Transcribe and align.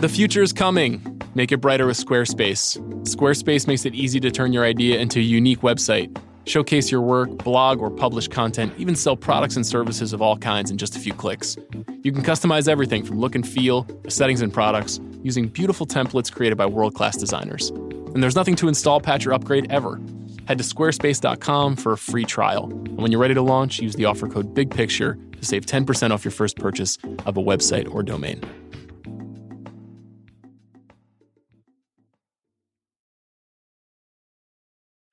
The 0.00 0.08
future 0.08 0.44
is 0.44 0.52
coming. 0.52 1.02
Make 1.34 1.50
it 1.50 1.56
brighter 1.56 1.84
with 1.84 1.96
Squarespace. 1.96 2.78
Squarespace 3.02 3.66
makes 3.66 3.84
it 3.84 3.96
easy 3.96 4.20
to 4.20 4.30
turn 4.30 4.52
your 4.52 4.64
idea 4.64 5.00
into 5.00 5.18
a 5.18 5.22
unique 5.22 5.62
website. 5.62 6.16
Showcase 6.44 6.92
your 6.92 7.00
work, 7.00 7.30
blog, 7.38 7.80
or 7.80 7.90
publish 7.90 8.28
content, 8.28 8.72
even 8.78 8.94
sell 8.94 9.16
products 9.16 9.56
and 9.56 9.66
services 9.66 10.12
of 10.12 10.22
all 10.22 10.36
kinds 10.36 10.70
in 10.70 10.78
just 10.78 10.94
a 10.94 11.00
few 11.00 11.12
clicks. 11.12 11.56
You 12.04 12.12
can 12.12 12.22
customize 12.22 12.68
everything 12.68 13.04
from 13.04 13.18
look 13.18 13.34
and 13.34 13.46
feel 13.46 13.82
to 14.04 14.10
settings 14.10 14.40
and 14.40 14.54
products 14.54 15.00
using 15.24 15.48
beautiful 15.48 15.84
templates 15.84 16.32
created 16.32 16.56
by 16.56 16.66
world 16.66 16.94
class 16.94 17.16
designers. 17.16 17.70
And 17.70 18.22
there's 18.22 18.36
nothing 18.36 18.54
to 18.54 18.68
install, 18.68 19.00
patch, 19.00 19.26
or 19.26 19.32
upgrade 19.32 19.66
ever. 19.72 20.00
Head 20.46 20.58
to 20.58 20.64
squarespace.com 20.64 21.74
for 21.74 21.94
a 21.94 21.98
free 21.98 22.24
trial. 22.24 22.70
And 22.70 22.98
when 22.98 23.10
you're 23.10 23.20
ready 23.20 23.34
to 23.34 23.42
launch, 23.42 23.80
use 23.80 23.96
the 23.96 24.04
offer 24.04 24.28
code 24.28 24.54
BIGPICTURE 24.54 25.18
to 25.40 25.44
save 25.44 25.66
10% 25.66 26.12
off 26.12 26.24
your 26.24 26.30
first 26.30 26.56
purchase 26.56 26.98
of 27.26 27.36
a 27.36 27.42
website 27.42 27.92
or 27.92 28.04
domain. 28.04 28.44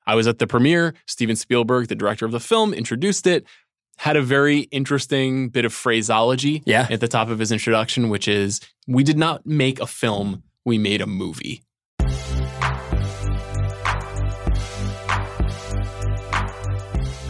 I 0.08 0.16
was 0.16 0.28
at 0.28 0.40
the 0.40 0.48
premiere. 0.48 0.94
Steven 1.08 1.36
Spielberg, 1.36 1.88
the 1.88 1.96
director 1.96 2.26
of 2.26 2.32
the 2.32 2.40
film, 2.40 2.74
introduced 2.74 3.26
it. 3.28 3.46
Had 3.98 4.18
a 4.18 4.22
very 4.22 4.62
interesting 4.72 5.50
bit 5.50 5.66
of 5.66 5.74
phraseology 5.74 6.62
Yeah. 6.66 6.88
at 6.90 7.00
the 7.00 7.08
top 7.08 7.30
of 7.30 7.40
his 7.40 7.52
introduction, 7.52 8.10
which 8.10 8.28
is 8.28 8.60
We 8.88 9.04
did 9.04 9.18
not 9.18 9.46
make 9.46 9.80
a 9.80 9.88
film, 9.88 10.44
we 10.64 10.78
made 10.78 11.02
a 11.02 11.08
movie. 11.08 11.64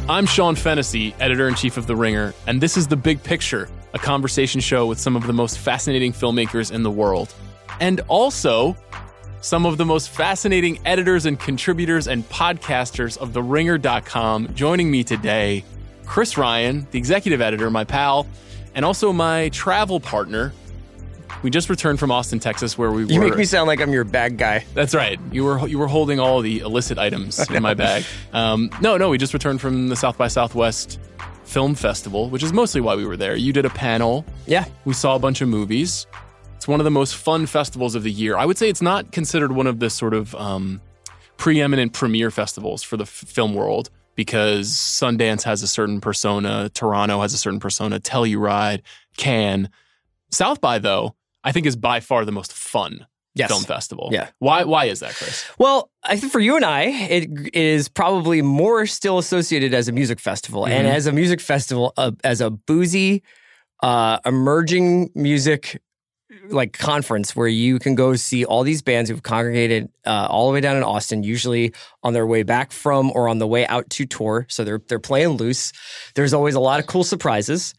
I'm 0.08 0.26
Sean 0.28 0.56
Fennessey, 0.56 1.16
editor 1.20 1.48
in 1.48 1.56
chief 1.56 1.78
of 1.78 1.88
The 1.88 1.96
Ringer, 1.96 2.34
and 2.46 2.62
this 2.62 2.78
is 2.78 2.88
The 2.88 2.96
Big 2.96 3.24
Picture, 3.24 3.68
a 3.94 4.00
conversation 4.00 4.62
show 4.62 4.86
with 4.86 5.00
some 5.00 5.16
of 5.16 5.26
the 5.26 5.34
most 5.34 5.58
fascinating 5.58 6.14
filmmakers 6.14 6.72
in 6.72 6.84
the 6.84 6.92
world. 6.92 7.34
And 7.80 8.02
also, 8.08 8.76
some 9.46 9.68
of 9.68 9.78
the 9.78 9.86
most 9.86 10.10
fascinating 10.10 10.80
editors 10.86 11.28
and 11.28 11.40
contributors 11.40 12.08
and 12.08 12.28
podcasters 12.30 13.16
of 13.20 13.30
TheRinger.com. 13.30 14.56
Joining 14.56 14.90
me 14.90 15.04
today, 15.04 15.64
Chris 16.04 16.36
Ryan, 16.36 16.88
the 16.90 16.98
executive 16.98 17.42
editor, 17.42 17.70
my 17.70 17.84
pal, 17.84 18.26
and 18.74 18.84
also 18.84 19.14
my 19.14 19.50
travel 19.50 20.00
partner. 20.00 20.52
We 21.44 21.52
just 21.52 21.70
returned 21.70 22.00
from 22.00 22.10
Austin, 22.10 22.40
Texas, 22.40 22.76
where 22.76 22.90
we 22.92 23.06
You 23.06 23.20
were. 23.20 23.28
make 23.28 23.38
me 23.38 23.46
sound 23.46 23.68
like 23.68 23.82
I'm 23.82 23.92
your 23.94 24.04
bag 24.04 24.40
guy. 24.40 24.66
That's 24.74 24.96
right. 24.96 25.20
You 25.32 25.44
were 25.44 25.68
you 25.68 25.78
were 25.78 25.86
holding 25.88 26.20
all 26.20 26.42
the 26.42 26.62
illicit 26.62 26.98
items 26.98 27.48
in 27.52 27.62
my 27.62 27.76
bag. 27.76 28.04
Um, 28.34 28.72
no, 28.82 28.98
no, 28.98 29.10
we 29.10 29.20
just 29.20 29.34
returned 29.34 29.62
from 29.62 29.90
the 29.90 29.96
South 29.96 30.18
by 30.18 30.28
Southwest 30.28 31.00
Film 31.44 31.76
Festival, 31.76 32.32
which 32.32 32.42
is 32.42 32.52
mostly 32.52 32.82
why 32.82 32.96
we 32.96 33.06
were 33.06 33.16
there. 33.16 33.36
You 33.36 33.54
did 33.54 33.66
a 33.66 33.70
panel. 33.70 34.26
Yeah. 34.48 34.66
We 34.86 34.94
saw 34.94 35.16
a 35.16 35.20
bunch 35.20 35.42
of 35.42 35.48
movies. 35.50 36.08
It's 36.66 36.68
one 36.68 36.80
of 36.80 36.84
the 36.84 36.90
most 36.90 37.16
fun 37.16 37.46
festivals 37.46 37.94
of 37.94 38.02
the 38.02 38.10
year. 38.12 38.36
I 38.36 38.44
would 38.44 38.58
say 38.58 38.70
it's 38.70 38.82
not 38.82 39.12
considered 39.12 39.52
one 39.52 39.68
of 39.68 39.78
the 39.80 39.88
sort 39.88 40.16
of 40.16 40.34
um, 40.34 40.82
preeminent 41.38 41.94
premiere 41.94 42.32
festivals 42.32 42.82
for 42.82 42.98
the 42.98 43.04
f- 43.04 43.08
film 43.10 43.54
world 43.54 43.92
because 44.16 44.70
Sundance 44.72 45.44
has 45.44 45.62
a 45.62 45.68
certain 45.68 46.02
persona, 46.02 46.70
Toronto 46.74 47.22
has 47.22 47.36
a 47.36 47.38
certain 47.38 47.60
persona, 47.60 48.00
Telluride, 48.00 48.82
Cannes. 49.16 49.70
South 50.32 50.60
by 50.60 50.80
though, 50.80 51.14
I 51.44 51.52
think 51.52 51.68
is 51.68 51.76
by 51.76 52.00
far 52.00 52.26
the 52.26 52.32
most 52.32 52.52
fun 52.52 53.06
Yes. 53.36 53.50
film 53.52 53.64
festival. 53.64 54.10
Yeah. 54.12 54.30
Why? 54.40 54.64
Why 54.64 54.86
is 54.86 55.02
that, 55.02 55.14
Chris? 55.14 55.46
Well, 55.60 55.92
I 56.04 56.18
think 56.18 56.32
for 56.32 56.40
you 56.40 56.56
and 56.56 56.66
I, 56.66 56.86
it 56.86 57.54
is 57.56 57.90
probably 57.90 58.42
more 58.42 58.88
still 58.88 59.20
associated 59.20 59.76
as 59.76 59.88
a 59.88 59.92
music 59.92 60.20
festival, 60.20 60.66
and 60.66 60.88
Mhm. 60.88 60.92
as 60.92 61.06
a 61.06 61.12
music 61.12 61.42
festival, 61.42 61.94
uh, 61.96 62.10
as 62.24 62.42
a 62.42 62.50
boozy, 62.50 63.22
uh, 63.84 64.18
emerging 64.26 65.12
music 65.14 65.80
like 66.50 66.78
conference 66.78 67.36
where 67.36 67.48
you 67.48 67.80
can 67.80 67.96
go 67.96 68.16
see 68.16 68.46
all 68.46 68.64
these 68.64 68.82
bands 68.82 69.10
who've 69.10 69.24
congregated 69.24 69.90
uh, 70.06 70.28
all 70.30 70.48
the 70.48 70.54
way 70.54 70.62
down 70.62 70.78
in 70.78 70.84
Austin, 70.84 71.24
usually 71.24 71.74
on 72.04 72.14
their 72.14 72.26
way 72.26 72.44
back 72.44 72.72
from 72.72 73.12
or 73.16 73.28
on 73.28 73.40
the 73.40 73.48
way 73.48 73.66
out 73.68 73.90
to 73.92 74.06
tour. 74.06 74.46
So 74.50 74.64
they're 74.64 74.82
they're 74.88 75.00
playing 75.00 75.30
loose. 75.30 75.74
There's 76.16 76.34
always 76.34 76.56
a 76.56 76.60
lot 76.60 76.80
of 76.80 76.88
cool 76.88 77.04
surprises. 77.04 77.74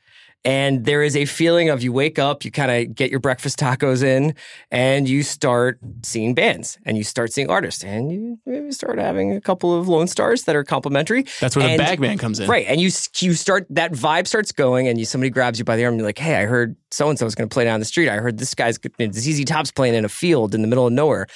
And 0.46 0.84
there 0.84 1.02
is 1.02 1.16
a 1.16 1.24
feeling 1.24 1.70
of 1.70 1.82
you 1.82 1.92
wake 1.92 2.20
up, 2.20 2.44
you 2.44 2.52
kind 2.52 2.70
of 2.70 2.94
get 2.94 3.10
your 3.10 3.18
breakfast 3.18 3.58
tacos 3.58 4.04
in, 4.04 4.34
and 4.70 5.08
you 5.08 5.24
start 5.24 5.80
seeing 6.02 6.34
bands 6.34 6.78
and 6.86 6.96
you 6.96 7.02
start 7.02 7.32
seeing 7.32 7.50
artists, 7.50 7.82
and 7.82 8.12
you 8.12 8.38
maybe 8.46 8.70
start 8.70 8.98
having 8.98 9.32
a 9.34 9.40
couple 9.40 9.76
of 9.78 9.88
Lone 9.88 10.06
Stars 10.06 10.44
that 10.44 10.54
are 10.54 10.62
complimentary. 10.62 11.24
That's 11.40 11.56
where 11.56 11.66
And- 11.66 11.80
the 11.80 11.84
bagman 11.84 12.16
comes 12.18 12.38
in. 12.38 12.48
Right, 12.48 12.64
and 12.68 12.80
you 12.80 12.90
you 13.16 13.34
start 13.34 13.66
that 13.70 13.90
vibe 13.92 14.28
starts 14.28 14.52
going, 14.52 14.86
and 14.86 14.98
you 15.00 15.04
somebody 15.04 15.30
grabs 15.30 15.58
you 15.58 15.64
by 15.64 15.74
the 15.76 15.84
arm. 15.84 15.94
And 15.94 15.98
you're 16.00 16.08
like, 16.08 16.18
"Hey, 16.18 16.36
I 16.36 16.46
heard 16.46 16.76
so 16.92 17.10
and 17.10 17.18
so 17.18 17.26
is 17.26 17.34
going 17.34 17.48
to 17.48 17.52
play 17.52 17.64
down 17.64 17.80
the 17.80 17.86
street. 17.86 18.08
I 18.08 18.18
heard 18.18 18.38
this 18.38 18.54
guy's 18.54 18.78
ZZ 19.00 19.44
Top's 19.44 19.72
playing 19.72 19.96
in 19.96 20.04
a 20.04 20.08
field 20.08 20.54
in 20.54 20.62
the 20.62 20.68
middle 20.68 20.86
of 20.86 20.92
nowhere." 20.92 21.26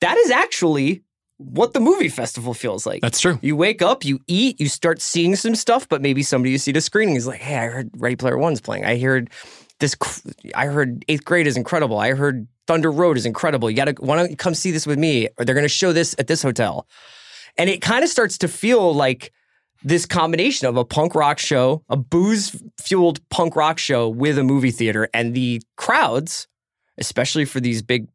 That 0.00 0.16
is 0.16 0.30
actually 0.30 1.02
what 1.38 1.74
the 1.74 1.80
movie 1.80 2.08
festival 2.08 2.54
feels 2.54 2.86
like. 2.86 3.02
That's 3.02 3.20
true. 3.20 3.38
You 3.42 3.56
wake 3.56 3.82
up, 3.82 4.04
you 4.04 4.20
eat, 4.26 4.60
you 4.60 4.68
start 4.68 5.02
seeing 5.02 5.36
some 5.36 5.54
stuff, 5.54 5.88
but 5.88 6.00
maybe 6.00 6.22
somebody 6.22 6.50
you 6.50 6.58
see 6.58 6.72
the 6.72 6.80
screening 6.80 7.16
is 7.16 7.26
like, 7.26 7.40
"Hey, 7.40 7.56
I 7.56 7.66
heard 7.66 7.90
Ready 7.96 8.16
Player 8.16 8.38
One's 8.38 8.60
playing. 8.60 8.84
I 8.84 8.98
heard 8.98 9.30
this. 9.80 9.94
cr- 9.94 10.28
I 10.54 10.66
heard 10.66 11.04
Eighth 11.08 11.24
Grade 11.24 11.46
is 11.46 11.56
incredible. 11.56 11.98
I 11.98 12.14
heard 12.14 12.46
Thunder 12.66 12.90
Road 12.90 13.16
is 13.16 13.26
incredible. 13.26 13.70
You 13.70 13.76
got 13.76 13.84
to 13.84 13.94
why 13.98 14.16
don't 14.16 14.30
you 14.30 14.36
come 14.36 14.54
see 14.54 14.70
this 14.70 14.86
with 14.86 14.98
me? 14.98 15.28
Or 15.38 15.44
they're 15.44 15.54
going 15.54 15.64
to 15.64 15.68
show 15.68 15.92
this 15.92 16.14
at 16.18 16.26
this 16.26 16.42
hotel." 16.42 16.86
And 17.58 17.70
it 17.70 17.80
kind 17.80 18.04
of 18.04 18.10
starts 18.10 18.38
to 18.38 18.48
feel 18.48 18.94
like 18.94 19.32
this 19.82 20.04
combination 20.06 20.66
of 20.66 20.76
a 20.76 20.84
punk 20.84 21.14
rock 21.14 21.38
show, 21.38 21.82
a 21.88 21.96
booze 21.96 22.60
fueled 22.80 23.26
punk 23.28 23.56
rock 23.56 23.78
show 23.78 24.08
with 24.08 24.38
a 24.38 24.44
movie 24.44 24.70
theater, 24.70 25.08
and 25.14 25.34
the 25.34 25.62
crowds, 25.76 26.48
especially 26.98 27.44
for 27.44 27.60
these 27.60 27.82
big 27.82 28.08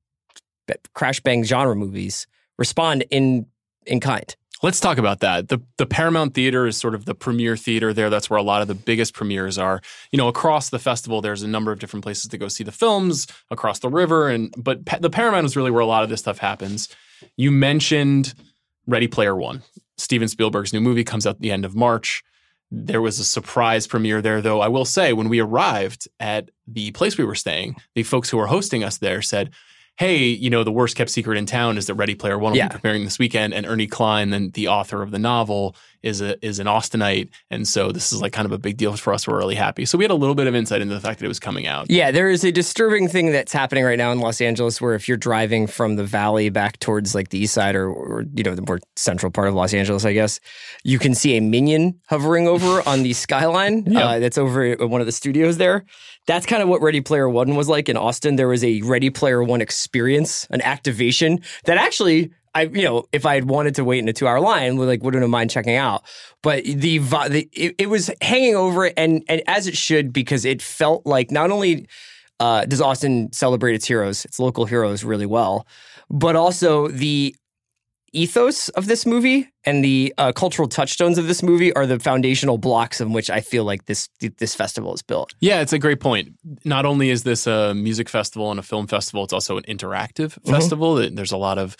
crash 0.94 1.20
bang 1.20 1.44
genre 1.44 1.76
movies, 1.76 2.28
respond 2.62 3.04
in 3.10 3.48
in 3.86 4.00
kind. 4.00 4.36
Let's 4.64 4.80
talk 4.80 5.00
about 5.00 5.22
that. 5.22 5.50
The 5.50 5.60
the 5.78 5.88
Paramount 5.88 6.36
Theater 6.36 6.68
is 6.68 6.78
sort 6.78 6.94
of 6.94 7.06
the 7.06 7.16
premier 7.16 7.58
theater 7.58 7.94
there. 7.94 8.12
That's 8.12 8.30
where 8.30 8.38
a 8.38 8.44
lot 8.44 8.62
of 8.62 8.68
the 8.68 8.76
biggest 8.76 9.16
premieres 9.16 9.58
are. 9.58 9.82
You 10.12 10.18
know, 10.18 10.28
across 10.28 10.70
the 10.70 10.78
festival, 10.78 11.20
there's 11.20 11.42
a 11.42 11.48
number 11.48 11.72
of 11.72 11.80
different 11.80 12.04
places 12.04 12.28
to 12.30 12.38
go 12.38 12.48
see 12.48 12.64
the 12.64 12.72
films 12.72 13.28
across 13.50 13.80
the 13.80 13.90
river, 13.90 14.30
and 14.30 14.54
but 14.56 14.86
pa- 14.86 15.00
the 15.00 15.10
Paramount 15.10 15.46
is 15.48 15.56
really 15.56 15.72
where 15.72 15.82
a 15.82 15.88
lot 15.88 16.04
of 16.04 16.10
this 16.10 16.20
stuff 16.20 16.38
happens. 16.38 16.90
You 17.38 17.50
mentioned 17.52 18.36
Ready 18.86 19.08
Player 19.08 19.36
One. 19.36 19.64
Steven 19.98 20.28
Spielberg's 20.28 20.74
new 20.74 20.82
movie 20.82 21.04
comes 21.04 21.26
out 21.26 21.36
at 21.36 21.42
the 21.42 21.52
end 21.52 21.66
of 21.66 21.76
March. 21.76 22.24
There 22.70 23.02
was 23.02 23.20
a 23.20 23.24
surprise 23.24 23.88
premiere 23.88 24.22
there, 24.22 24.42
though. 24.42 24.62
I 24.62 24.68
will 24.68 24.86
say, 24.86 25.12
when 25.12 25.30
we 25.30 25.40
arrived 25.40 26.08
at 26.20 26.50
the 26.68 26.92
place 26.92 27.18
we 27.18 27.26
were 27.26 27.36
staying, 27.36 27.76
the 27.96 28.04
folks 28.04 28.30
who 28.30 28.38
were 28.38 28.48
hosting 28.48 28.84
us 28.84 29.00
there 29.00 29.22
said, 29.22 29.52
hey, 29.98 30.26
you 30.26 30.50
know, 30.50 30.64
the 30.64 30.72
worst 30.72 30.96
kept 30.96 31.12
secret 31.12 31.38
in 31.38 31.46
town 31.46 31.78
is 31.78 31.86
that 31.88 31.94
Ready 31.96 32.16
Player 32.16 32.38
One 32.40 32.52
will 32.54 32.58
Yeah. 32.58 32.70
be 32.70 32.76
premiering 32.76 33.04
this 33.04 33.20
weekend, 33.20 33.54
and 33.54 33.66
Ernie 33.68 33.88
Cline, 33.88 34.32
then 34.32 34.50
the 34.54 34.68
author 34.68 35.02
of 35.04 35.12
the 35.12 35.20
novel, 35.20 35.76
is 36.02 36.20
a 36.22 36.44
is 36.44 36.58
an 36.58 36.66
Austinite, 36.66 37.30
and 37.52 37.68
so 37.68 37.92
this 37.92 38.12
is 38.12 38.20
like 38.20 38.34
kind 38.34 38.48
of 38.48 38.52
a 38.52 38.58
big 38.58 38.76
deal 38.76 38.96
for 38.98 39.14
us. 39.14 39.28
We're 39.28 39.38
really 39.38 39.54
happy. 39.54 39.86
So 39.86 40.00
we 40.00 40.04
had 40.04 40.10
a 40.10 40.16
little 40.16 40.34
bit 40.34 40.48
of 40.48 40.56
insight 40.56 40.82
into 40.82 40.96
the 40.96 41.00
fact 41.00 41.20
that 41.20 41.26
it 41.26 41.28
was 41.28 41.40
coming 41.40 41.68
out. 41.68 41.92
Yeah, 41.92 42.10
there 42.10 42.28
is 42.32 42.44
a 42.44 42.52
disturbing 42.52 43.08
thing 43.08 43.32
that's 43.32 43.54
happening 43.54 43.84
right 43.84 44.00
now 44.00 44.12
in 44.12 44.20
Los 44.20 44.42
Angeles 44.42 44.82
where 44.82 44.96
if 44.96 45.08
you're 45.08 45.18
driving 45.18 45.68
from 45.68 45.98
the 45.98 46.04
valley 46.04 46.50
back 46.50 46.80
towards 46.80 47.14
like 47.14 47.30
the 47.30 47.38
east 47.38 47.54
side 47.54 47.76
or, 47.76 47.88
or 47.88 48.24
you 48.34 48.44
know 48.44 48.56
the 48.56 48.64
more 48.64 48.80
central 48.96 49.32
part 49.32 49.48
of 49.48 49.54
Los 49.54 49.76
Angeles, 49.76 50.04
I 50.04 50.14
guess, 50.14 50.40
you 50.84 50.98
can 50.98 51.14
see 51.14 51.38
a 51.38 51.42
minion 51.42 52.00
hovering 52.08 52.48
over 52.48 52.82
on 52.90 53.04
the 53.04 53.14
skyline 53.26 53.84
Yeah. 53.86 54.00
uh, 54.08 54.20
that's 54.20 54.40
over 54.40 54.64
at 54.64 54.90
one 54.90 55.02
of 55.02 55.06
the 55.06 55.12
studios 55.14 55.58
there. 55.58 55.86
That's 56.28 56.46
kind 56.46 56.62
of 56.62 56.70
what 56.70 56.82
Ready 56.82 57.02
Player 57.02 57.28
One 57.28 57.56
was 57.56 57.68
like 57.68 57.90
in 57.90 57.98
Austin. 57.98 58.36
There 58.36 58.48
was 58.48 58.64
a 58.64 58.82
Ready 58.82 59.10
Player 59.10 59.44
One 59.44 59.62
experience, 59.62 60.48
an 60.52 60.62
activation 60.62 61.42
that 61.66 61.78
actually 61.78 62.32
I 62.54 62.64
you 62.64 62.84
know 62.84 63.06
if 63.12 63.26
I 63.26 63.36
had 63.36 63.50
wanted 63.50 63.76
to 63.76 63.84
wait 63.84 64.00
in 64.00 64.10
a 64.10 64.14
two 64.14 64.28
hour 64.28 64.40
line, 64.40 64.78
like 64.78 65.04
wouldn't 65.04 65.22
have 65.22 65.30
mind 65.30 65.50
checking 65.50 65.76
out. 65.76 66.04
But 66.42 66.64
the, 66.64 66.98
the 67.00 67.50
it, 67.54 67.76
it 67.78 67.90
was 67.90 68.12
hanging 68.22 68.56
over 68.56 68.86
it, 68.86 68.94
and 68.98 69.24
and 69.28 69.42
as 69.48 69.68
it 69.68 69.78
should 69.78 70.14
because 70.14 70.46
it 70.46 70.62
felt 70.62 71.06
like 71.06 71.32
not 71.32 71.52
only 71.52 71.88
uh, 72.40 72.66
does 72.66 72.82
Austin 72.82 73.32
celebrate 73.32 73.76
its 73.76 73.86
heroes, 73.86 74.26
its 74.26 74.40
local 74.40 74.66
heroes 74.66 75.04
really 75.04 75.28
well, 75.28 75.68
but 76.10 76.36
also 76.36 76.88
the 76.88 77.36
ethos 78.14 78.70
of 78.70 78.88
this 78.88 79.06
movie 79.06 79.48
and 79.66 79.84
the 79.84 80.14
uh, 80.18 80.32
cultural 80.32 80.68
touchstones 80.68 81.18
of 81.18 81.28
this 81.28 81.42
movie 81.42 81.74
are 81.74 81.86
the 81.86 82.00
foundational 82.00 82.58
blocks 82.58 83.00
on 83.02 83.14
which 83.14 83.30
I 83.30 83.40
feel 83.42 83.64
like 83.64 83.86
this 83.86 84.10
this 84.38 84.54
festival 84.56 84.94
is 84.94 85.02
built. 85.02 85.34
Yeah, 85.40 85.62
it's 85.62 85.74
a 85.74 85.80
great 85.80 86.00
point. 86.00 86.30
Not 86.66 86.86
only 86.86 87.10
is 87.10 87.24
this 87.24 87.48
a 87.48 87.74
music 87.74 88.10
festival 88.10 88.52
and 88.52 88.60
a 88.60 88.64
film 88.64 88.88
festival, 88.88 89.24
it's 89.24 89.34
also 89.34 89.58
an 89.58 89.64
interactive 89.64 90.32
Mm-hmm. 90.40 90.52
festival. 90.52 90.96
There's 90.96 91.32
a 91.32 91.38
lot 91.38 91.58
of 91.58 91.76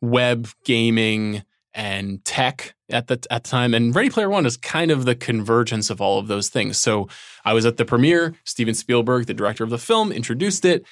web 0.00 0.48
gaming 0.64 1.42
and 1.74 2.22
tech 2.24 2.74
at 2.90 3.06
the 3.06 3.18
at 3.30 3.44
the 3.44 3.50
time. 3.50 3.72
And 3.72 3.94
Ready 3.96 4.10
Player 4.10 4.28
One 4.28 4.44
is 4.44 4.56
kind 4.58 4.90
of 4.90 5.04
the 5.06 5.14
convergence 5.14 5.88
of 5.88 6.00
all 6.02 6.18
of 6.18 6.28
those 6.28 6.48
things. 6.50 6.78
So 6.78 7.08
I 7.44 7.54
was 7.54 7.64
at 7.64 7.76
the 7.78 7.84
premiere. 7.86 8.34
Steven 8.44 8.74
Spielberg, 8.74 9.26
the 9.26 9.32
director 9.34 9.64
of 9.64 9.70
the 9.70 9.78
film, 9.78 10.12
introduced 10.12 10.64
it. 10.66 10.84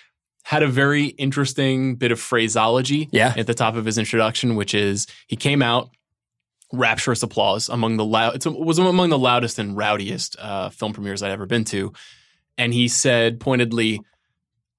Had 0.44 0.62
a 0.62 0.68
very 0.68 1.06
interesting 1.06 1.96
bit 1.96 2.10
of 2.12 2.18
phraseology 2.20 3.08
Yeah. 3.12 3.34
at 3.36 3.46
the 3.46 3.54
top 3.54 3.76
of 3.76 3.84
his 3.84 3.98
introduction, 3.98 4.56
which 4.56 4.74
is 4.74 5.06
he 5.26 5.36
came 5.36 5.62
out 5.62 5.90
rapturous 6.72 7.22
applause 7.22 7.68
among 7.68 7.96
the 7.96 8.04
loud. 8.04 8.34
It 8.36 8.46
was 8.46 8.78
among 8.78 9.10
the 9.10 9.18
loudest 9.18 9.58
and 9.58 9.76
rowdiest 9.76 10.36
uh, 10.38 10.70
film 10.70 10.92
premieres 10.92 11.22
I'd 11.22 11.30
ever 11.32 11.46
been 11.46 11.64
to, 11.66 11.92
and 12.58 12.72
he 12.72 12.88
said 12.88 13.40
pointedly, 13.40 14.00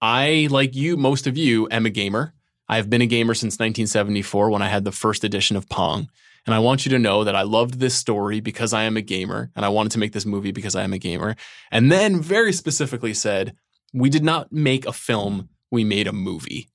I, 0.01 0.47
like 0.49 0.75
you, 0.75 0.97
most 0.97 1.27
of 1.27 1.37
you, 1.37 1.67
am 1.69 1.85
a 1.85 1.89
gamer. 1.89 2.33
I've 2.67 2.89
been 2.89 3.01
a 3.01 3.05
gamer 3.05 3.33
since 3.33 3.55
1974 3.55 4.49
when 4.49 4.61
I 4.61 4.67
had 4.69 4.83
the 4.83 4.91
first 4.91 5.23
edition 5.23 5.57
of 5.57 5.67
Pong. 5.69 6.09
And 6.47 6.55
I 6.55 6.59
want 6.59 6.85
you 6.85 6.89
to 6.91 6.97
know 6.99 7.23
that 7.23 7.35
I 7.35 7.43
loved 7.43 7.75
this 7.79 7.93
story 7.93 8.39
because 8.39 8.73
I 8.73 8.83
am 8.83 8.97
a 8.97 9.01
gamer 9.01 9.51
and 9.55 9.63
I 9.63 9.69
wanted 9.69 9.91
to 9.91 9.99
make 9.99 10.11
this 10.13 10.25
movie 10.25 10.51
because 10.51 10.75
I 10.75 10.83
am 10.83 10.93
a 10.93 10.97
gamer. 10.97 11.35
And 11.69 11.91
then 11.91 12.19
very 12.19 12.51
specifically 12.53 13.13
said, 13.13 13.53
we 13.93 14.09
did 14.09 14.23
not 14.23 14.51
make 14.51 14.85
a 14.85 14.93
film, 14.93 15.49
we 15.71 15.83
made 15.83 16.07
a 16.07 16.13
movie. 16.13 16.69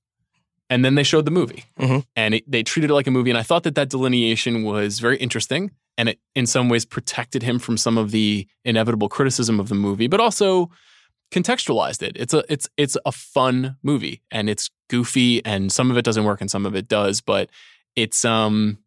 And 0.69 0.83
then 0.83 0.95
they 0.95 1.03
showed 1.03 1.23
the 1.25 1.31
movie 1.31 1.63
Mhm. 1.79 2.05
and 2.15 2.33
it, 2.35 2.51
they 2.51 2.61
treated 2.63 2.89
it 2.89 2.93
like 2.93 3.07
a 3.07 3.11
movie. 3.11 3.29
And 3.29 3.37
I 3.39 3.43
thought 3.43 3.63
that 3.63 3.75
that 3.75 3.89
delineation 3.89 4.63
was 4.63 4.99
very 4.99 5.17
interesting 5.17 5.71
and 5.97 6.09
it 6.09 6.19
in 6.35 6.45
some 6.45 6.67
ways 6.69 6.83
protected 6.85 7.41
him 7.41 7.57
from 7.57 7.77
some 7.77 7.97
of 7.97 8.11
the 8.11 8.45
inevitable 8.65 9.07
criticism 9.09 9.59
of 9.59 9.69
the 9.69 9.75
movie, 9.75 10.07
but 10.07 10.19
also 10.19 10.69
contextualized 11.31 12.01
it. 12.03 12.17
It's 12.17 12.33
a 12.33 12.43
it's 12.49 12.67
it's 12.77 12.97
a 13.05 13.11
fun 13.13 13.77
movie 13.81 14.21
and 14.29 14.49
it's 14.49 14.69
goofy 14.89 15.43
and 15.45 15.71
some 15.71 15.89
of 15.89 15.97
it 15.97 16.03
doesn't 16.05 16.23
work 16.25 16.41
and 16.41 16.51
some 16.51 16.65
of 16.65 16.75
it 16.75 16.87
does, 16.87 17.21
but 17.21 17.49
it's 17.95 18.25
um 18.25 18.77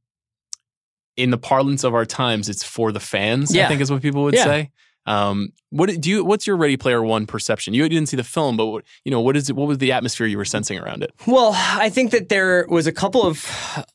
in 1.17 1.31
the 1.31 1.39
parlance 1.39 1.83
of 1.85 1.95
our 1.95 2.05
times, 2.07 2.49
it's 2.49 2.63
for 2.63 2.93
the 2.93 3.01
fans. 3.01 3.55
I 3.57 3.69
think 3.69 3.81
is 3.81 3.91
what 3.91 4.01
people 4.03 4.23
would 4.25 4.35
Yeah. 4.35 4.45
say. 4.45 4.71
Um, 5.07 5.53
what 5.71 5.89
do 6.01 6.11
you? 6.11 6.25
What's 6.25 6.47
your 6.47 6.57
Ready 6.57 6.77
Player 6.77 7.03
One 7.03 7.27
perception? 7.27 7.75
You 7.75 7.89
didn't 7.89 8.09
see 8.09 8.17
the 8.17 8.25
film, 8.25 8.57
but 8.57 8.67
what, 8.67 8.85
you 9.05 9.11
know 9.11 9.21
what 9.21 9.37
is 9.37 9.49
it? 9.49 9.57
What 9.57 9.69
was 9.69 9.79
the 9.79 9.93
atmosphere 9.93 10.27
you 10.27 10.37
were 10.37 10.45
sensing 10.45 10.79
around 10.79 11.03
it? 11.03 11.13
Well, 11.27 11.53
I 11.55 11.89
think 11.91 12.11
that 12.11 12.29
there 12.29 12.67
was 12.69 12.87
a 12.87 12.93
couple 12.93 13.23
of 13.23 13.47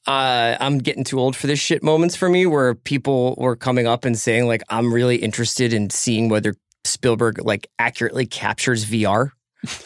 uh, 0.08 0.58
I'm 0.60 0.80
getting 0.80 1.04
too 1.04 1.20
old 1.20 1.36
for 1.36 1.48
this 1.48 1.60
shit 1.60 1.84
moments 1.84 2.16
for 2.16 2.30
me 2.30 2.46
where 2.46 2.76
people 2.76 3.36
were 3.38 3.56
coming 3.56 3.88
up 3.88 4.06
and 4.06 4.18
saying 4.18 4.48
like 4.48 4.64
I'm 4.70 4.94
really 4.94 5.18
interested 5.18 5.74
in 5.74 5.90
seeing 5.90 6.30
whether 6.30 6.56
Spielberg 6.86 7.44
like 7.44 7.68
accurately 7.78 8.26
captures 8.26 8.86
VR 8.86 9.32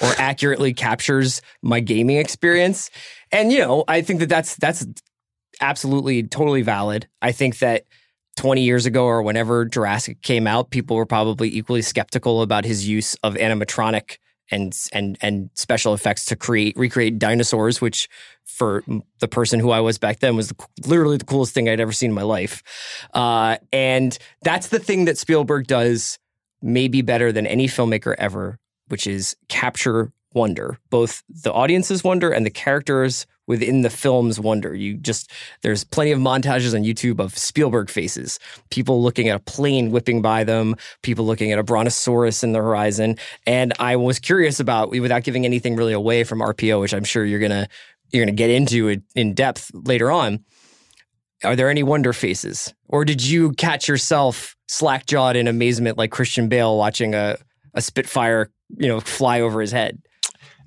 or 0.01 0.07
accurately 0.18 0.74
captures 0.74 1.42
my 1.62 1.80
gaming 1.80 2.18
experience. 2.18 2.89
And 3.31 3.51
you 3.51 3.60
know, 3.60 3.83
I 3.88 4.01
think 4.01 4.19
that 4.21 4.30
that's 4.30 4.56
that's 4.56 4.86
absolutely 5.62 6.24
totally 6.24 6.62
valid. 6.62 7.07
I 7.21 7.31
think 7.31 7.60
that 7.60 7.86
20 8.39 8.62
years 8.62 8.86
ago 8.86 9.03
or 9.03 9.21
whenever 9.21 9.65
Jurassic 9.65 10.21
came 10.21 10.47
out, 10.47 10.69
people 10.69 10.95
were 10.95 11.06
probably 11.06 11.53
equally 11.53 11.81
skeptical 11.81 12.41
about 12.41 12.63
his 12.63 12.88
use 12.88 13.13
of 13.15 13.33
animatronic 13.36 14.15
and 14.50 14.74
and 14.94 15.18
and 15.21 15.50
special 15.56 15.94
effects 15.94 16.24
to 16.24 16.38
create 16.38 16.77
recreate 16.77 17.19
dinosaurs, 17.19 17.81
which 17.81 18.07
for 18.45 18.81
the 19.19 19.27
person 19.27 19.59
who 19.59 19.71
I 19.71 19.81
was 19.81 19.97
back 19.97 20.21
then 20.21 20.38
was 20.38 20.47
the, 20.47 20.56
literally 20.88 21.18
the 21.18 21.25
coolest 21.25 21.53
thing 21.53 21.68
I'd 21.68 21.81
ever 21.81 21.91
seen 21.91 22.12
in 22.12 22.15
my 22.15 22.21
life. 22.21 22.63
Uh, 23.13 23.57
and 23.74 24.18
that's 24.42 24.69
the 24.69 24.80
thing 24.80 25.03
that 25.03 25.18
Spielberg 25.18 25.68
does 25.68 26.18
maybe 26.62 27.01
better 27.01 27.33
than 27.33 27.45
any 27.45 27.68
filmmaker 27.68 28.15
ever, 28.18 28.57
which 28.88 29.06
is 29.06 29.35
capture 29.50 30.13
wonder, 30.33 30.80
both 30.89 31.24
the 31.27 31.51
audience's 31.51 32.06
wonder 32.06 32.31
and 32.31 32.45
the 32.45 32.50
characters 32.50 33.27
within 33.49 33.81
the 33.81 33.89
film's 33.89 34.39
wonder. 34.39 34.73
You 34.73 34.93
just 34.93 35.29
there's 35.63 35.83
plenty 35.83 36.11
of 36.11 36.19
montages 36.19 36.73
on 36.73 36.83
YouTube 36.83 37.19
of 37.19 37.37
Spielberg 37.37 37.89
faces, 37.89 38.39
people 38.69 39.01
looking 39.01 39.27
at 39.27 39.35
a 39.35 39.39
plane 39.39 39.89
whipping 39.91 40.21
by 40.21 40.45
them, 40.45 40.75
people 41.01 41.25
looking 41.25 41.51
at 41.51 41.59
a 41.59 41.63
brontosaurus 41.63 42.43
in 42.43 42.53
the 42.53 42.59
horizon, 42.59 43.17
and 43.45 43.73
I 43.79 43.97
was 43.97 44.19
curious 44.19 44.61
about 44.61 44.91
without 44.91 45.23
giving 45.23 45.45
anything 45.45 45.75
really 45.75 45.93
away 45.93 46.23
from 46.23 46.39
RPO, 46.39 46.79
which 46.79 46.93
I'm 46.93 47.03
sure 47.03 47.25
you're 47.25 47.39
gonna 47.39 47.67
you're 48.11 48.23
gonna 48.23 48.35
get 48.35 48.51
into 48.51 49.01
in 49.15 49.33
depth 49.33 49.71
later 49.73 50.11
on. 50.11 50.45
Are 51.43 51.55
there 51.55 51.69
any 51.69 51.83
wonder 51.83 52.13
faces, 52.13 52.73
or 52.87 53.03
did 53.03 53.25
you 53.25 53.53
catch 53.53 53.87
yourself 53.87 54.55
slack 54.67 55.07
jawed 55.07 55.35
in 55.35 55.47
amazement 55.47 55.97
like 55.97 56.11
Christian 56.11 56.49
Bale 56.49 56.77
watching 56.77 57.15
a 57.15 57.37
a 57.73 57.81
Spitfire, 57.81 58.51
you 58.77 58.87
know, 58.87 58.99
fly 58.99 59.41
over 59.41 59.59
his 59.59 59.71
head? 59.71 59.99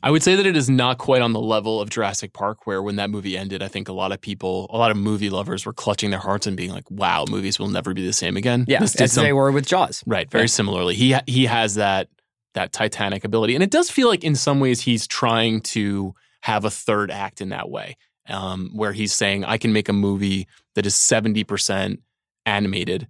I 0.02 0.10
would 0.10 0.22
say 0.22 0.34
that 0.34 0.46
it 0.46 0.56
is 0.56 0.68
not 0.68 0.98
quite 0.98 1.22
on 1.22 1.32
the 1.32 1.40
level 1.40 1.80
of 1.80 1.88
Jurassic 1.90 2.32
Park, 2.32 2.66
where 2.66 2.82
when 2.82 2.96
that 2.96 3.08
movie 3.10 3.38
ended, 3.38 3.62
I 3.62 3.68
think 3.68 3.88
a 3.88 3.92
lot 3.92 4.10
of 4.10 4.20
people, 4.20 4.66
a 4.70 4.76
lot 4.76 4.90
of 4.90 4.96
movie 4.96 5.30
lovers 5.30 5.64
were 5.64 5.72
clutching 5.72 6.10
their 6.10 6.18
hearts 6.18 6.46
and 6.46 6.56
being 6.56 6.70
like, 6.72 6.90
wow, 6.90 7.24
movies 7.30 7.58
will 7.58 7.68
never 7.68 7.94
be 7.94 8.04
the 8.04 8.12
same 8.12 8.36
again. 8.36 8.64
Yeah, 8.66 8.82
as 8.82 9.12
some- 9.12 9.22
they 9.24 9.32
were 9.32 9.52
with 9.52 9.66
Jaws. 9.66 10.02
Right. 10.06 10.28
Very 10.30 10.44
Yeah. 10.44 10.48
similarly, 10.48 10.94
he 10.94 11.14
he 11.26 11.46
has 11.46 11.74
that 11.76 12.08
that 12.54 12.72
Titanic 12.72 13.24
ability, 13.24 13.54
and 13.54 13.62
it 13.62 13.70
does 13.70 13.90
feel 13.90 14.08
like 14.08 14.24
in 14.24 14.34
some 14.34 14.60
ways 14.60 14.80
he's 14.82 15.06
trying 15.06 15.60
to 15.60 16.14
have 16.42 16.64
a 16.64 16.70
third 16.70 17.10
act 17.10 17.40
in 17.40 17.48
that 17.50 17.70
way, 17.70 17.96
um, 18.28 18.70
where 18.74 18.92
he's 18.92 19.12
saying, 19.14 19.44
"I 19.44 19.56
can 19.56 19.72
make 19.72 19.88
a 19.88 19.92
movie 19.94 20.46
that 20.74 20.84
is 20.84 20.94
seventy 20.96 21.44
percent 21.44 22.00
animated, 22.44 23.06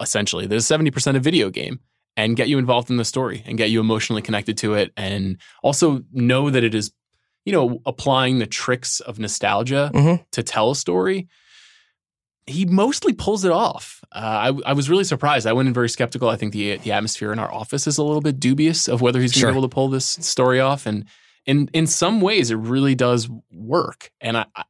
essentially. 0.00 0.46
that 0.46 0.56
is 0.56 0.66
seventy 0.66 0.90
percent 0.90 1.16
a 1.16 1.20
video 1.20 1.50
game." 1.50 1.80
And 2.16 2.34
get 2.36 2.48
you 2.48 2.58
involved 2.58 2.90
in 2.90 2.96
the 2.96 3.04
story 3.04 3.42
and 3.46 3.58
get 3.58 3.68
you 3.70 3.78
emotionally 3.80 4.22
connected 4.22 4.56
to 4.58 4.72
it, 4.74 4.92
and 4.96 5.36
also 5.62 6.02
know 6.12 6.48
that 6.50 6.64
it 6.64 6.74
is, 6.74 6.90
you 7.44 7.52
know, 7.52 7.80
applying 7.84 8.38
the 8.38 8.46
tricks 8.46 9.00
of 9.00 9.18
nostalgia 9.18 9.90
Mhm. 9.94 10.24
to 10.32 10.42
tell 10.42 10.70
a 10.70 10.76
story 10.76 11.28
he 12.48 12.64
mostly 12.64 13.12
pulls 13.12 13.44
it 13.44 13.50
off. 13.50 14.04
Uh, 14.12 14.52
I, 14.64 14.70
I 14.70 14.72
was 14.72 14.88
really 14.88 15.02
surprised. 15.02 15.48
I 15.48 15.52
went 15.52 15.66
in 15.66 15.74
very 15.74 15.88
skeptical. 15.88 16.28
I 16.28 16.36
think 16.36 16.52
the 16.52 16.76
the 16.76 16.92
atmosphere 16.92 17.32
in 17.32 17.40
our 17.40 17.52
office 17.52 17.88
is 17.88 17.98
a 17.98 18.04
little 18.04 18.20
bit 18.20 18.38
dubious 18.38 18.86
of 18.88 19.00
whether 19.00 19.20
he's 19.20 19.32
going 19.32 19.40
to 19.40 19.40
Sure. 19.40 19.50
be 19.50 19.58
able 19.58 19.68
to 19.68 19.74
pull 19.74 19.88
this 19.88 20.06
story 20.06 20.60
off. 20.60 20.86
And 20.86 21.06
in 21.44 21.68
in 21.72 21.88
some 21.88 22.20
ways, 22.20 22.52
it 22.52 22.56
really 22.56 22.94
does 22.94 23.28
work. 23.52 24.10
And 24.20 24.36
I. 24.38 24.46
I- 24.54 24.64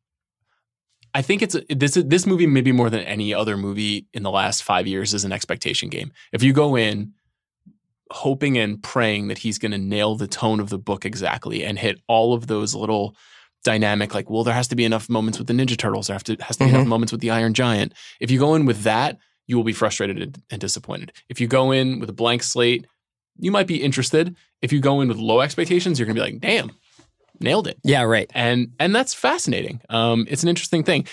I 1.15 1.23
think 1.23 1.41
it's 1.41 1.55
a, 1.55 1.63
this 1.75 1.95
this 1.95 2.27
movie 2.27 2.47
maybe 2.47 2.73
more 2.73 2.91
than 2.91 3.01
any 3.01 3.33
other 3.33 3.57
movie 3.57 4.07
in 4.13 4.23
the 4.23 4.31
last 4.31 4.63
five 4.63 4.87
years 4.87 5.15
is 5.15 5.25
an 5.25 5.33
expectation 5.33 5.89
game. 5.89 6.13
If 6.31 6.43
you 6.43 6.53
go 6.53 6.77
in 6.77 7.15
hoping 8.11 8.57
and 8.59 8.83
praying 8.83 9.29
that 9.29 9.39
he's 9.39 9.59
going 9.59 9.73
to 9.73 9.79
nail 9.79 10.15
the 10.17 10.29
tone 10.29 10.61
of 10.61 10.69
the 10.69 10.79
book 10.79 11.05
exactly 11.05 11.65
and 11.65 11.79
hit 11.79 12.01
all 12.07 12.35
of 12.35 12.47
those 12.47 12.75
little 12.75 13.17
dynamic 13.65 14.15
like 14.15 14.31
well 14.31 14.45
there 14.45 14.55
has 14.55 14.69
to 14.69 14.77
be 14.77 14.85
enough 14.85 15.09
moments 15.09 15.39
with 15.39 15.49
the 15.49 15.53
ninja 15.53 15.77
turtles 15.77 16.07
there 16.07 16.15
have 16.15 16.23
to 16.23 16.37
has 16.41 16.57
to 16.57 16.65
be 16.65 16.71
enough 16.71 16.87
moments 16.87 17.11
with 17.11 17.21
the 17.21 17.31
iron 17.31 17.53
giant 17.53 17.93
if 18.21 18.31
you 18.31 18.39
go 18.39 18.55
in 18.55 18.65
with 18.65 18.83
that 18.85 19.19
you 19.49 19.57
will 19.57 19.65
be 19.65 19.73
frustrated 19.73 20.23
and, 20.23 20.41
and 20.51 20.61
disappointed 20.61 21.13
if 21.29 21.41
you 21.41 21.49
go 21.49 21.73
in 21.73 21.99
with 21.99 22.09
a 22.09 22.13
blank 22.13 22.45
slate 22.45 22.87
you 23.39 23.51
might 23.51 23.67
be 23.67 23.83
interested 23.83 24.37
if 24.63 24.73
you 24.73 24.79
go 24.81 25.01
in 25.01 25.09
with 25.09 25.17
low 25.17 25.41
expectations 25.41 25.99
you're 25.99 26.07
going 26.07 26.15
to 26.15 26.23
be 26.23 26.31
like 26.33 26.41
damn 26.41 26.71
nailed 27.41 27.67
it 27.67 27.77
Yeah, 27.83 28.03
right. 28.03 28.31
and 28.35 28.69
and 28.79 28.95
that's 28.95 29.13
fascinating. 29.13 29.83
Um, 29.91 30.27
it's 30.31 30.43
an 30.43 30.49
interesting 30.49 30.85
thing. 30.85 31.07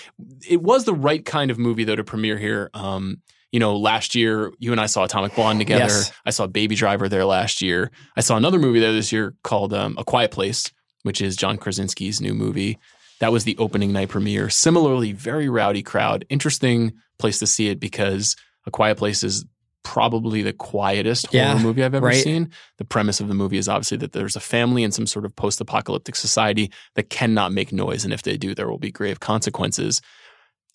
It 0.48 0.62
was 0.62 0.84
the 0.84 0.94
right 0.94 1.22
kind 1.22 1.50
of 1.50 1.58
movie 1.58 1.84
though 1.84 1.96
to 1.96 2.04
premiere 2.04 2.38
here. 2.38 2.70
Um, 2.72 3.20
you 3.54 3.60
know, 3.60 3.76
last 3.76 4.16
year 4.16 4.52
you 4.58 4.72
and 4.72 4.80
I 4.80 4.86
saw 4.86 5.04
Atomic 5.04 5.36
Blonde 5.36 5.60
together. 5.60 5.84
Yes. 5.84 6.10
I 6.26 6.30
saw 6.30 6.48
Baby 6.48 6.74
Driver 6.74 7.08
there 7.08 7.24
last 7.24 7.62
year. 7.62 7.92
I 8.16 8.20
saw 8.20 8.36
another 8.36 8.58
movie 8.58 8.80
there 8.80 8.92
this 8.92 9.12
year 9.12 9.36
called 9.44 9.72
um, 9.72 9.94
A 9.96 10.02
Quiet 10.02 10.32
Place, 10.32 10.72
which 11.04 11.22
is 11.22 11.36
John 11.36 11.56
Krasinski's 11.56 12.20
new 12.20 12.34
movie. 12.34 12.80
That 13.20 13.30
was 13.30 13.44
the 13.44 13.56
opening 13.58 13.92
night 13.92 14.08
premiere. 14.08 14.50
Similarly, 14.50 15.12
very 15.12 15.48
rowdy 15.48 15.84
crowd. 15.84 16.24
Interesting 16.28 16.94
place 17.20 17.38
to 17.38 17.46
see 17.46 17.68
it 17.68 17.78
because 17.78 18.34
A 18.66 18.72
Quiet 18.72 18.98
Place 18.98 19.22
is 19.22 19.44
probably 19.84 20.42
the 20.42 20.52
quietest 20.52 21.28
Yeah, 21.30 21.52
horror 21.52 21.62
movie 21.62 21.84
I've 21.84 21.94
ever 21.94 22.06
right. 22.06 22.24
seen. 22.24 22.50
The 22.78 22.84
premise 22.84 23.20
of 23.20 23.28
the 23.28 23.34
movie 23.34 23.58
is 23.58 23.68
obviously 23.68 23.98
that 23.98 24.10
there's 24.10 24.34
a 24.34 24.40
family 24.40 24.82
in 24.82 24.90
some 24.90 25.06
sort 25.06 25.24
of 25.24 25.36
post-apocalyptic 25.36 26.16
society 26.16 26.72
that 26.96 27.08
cannot 27.08 27.52
make 27.52 27.72
noise, 27.72 28.02
and 28.02 28.12
if 28.12 28.22
they 28.22 28.36
do, 28.36 28.52
there 28.52 28.68
will 28.68 28.78
be 28.78 28.90
grave 28.90 29.20
consequences. 29.20 30.02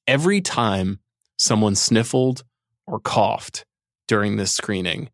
Every 0.07 0.39
time 0.39 0.99
someone 1.35 1.75
sniffled 1.75 2.45
or 2.89 2.99
coughed 2.99 3.65
during 4.07 4.35
this 4.37 4.51
screening, 4.51 5.09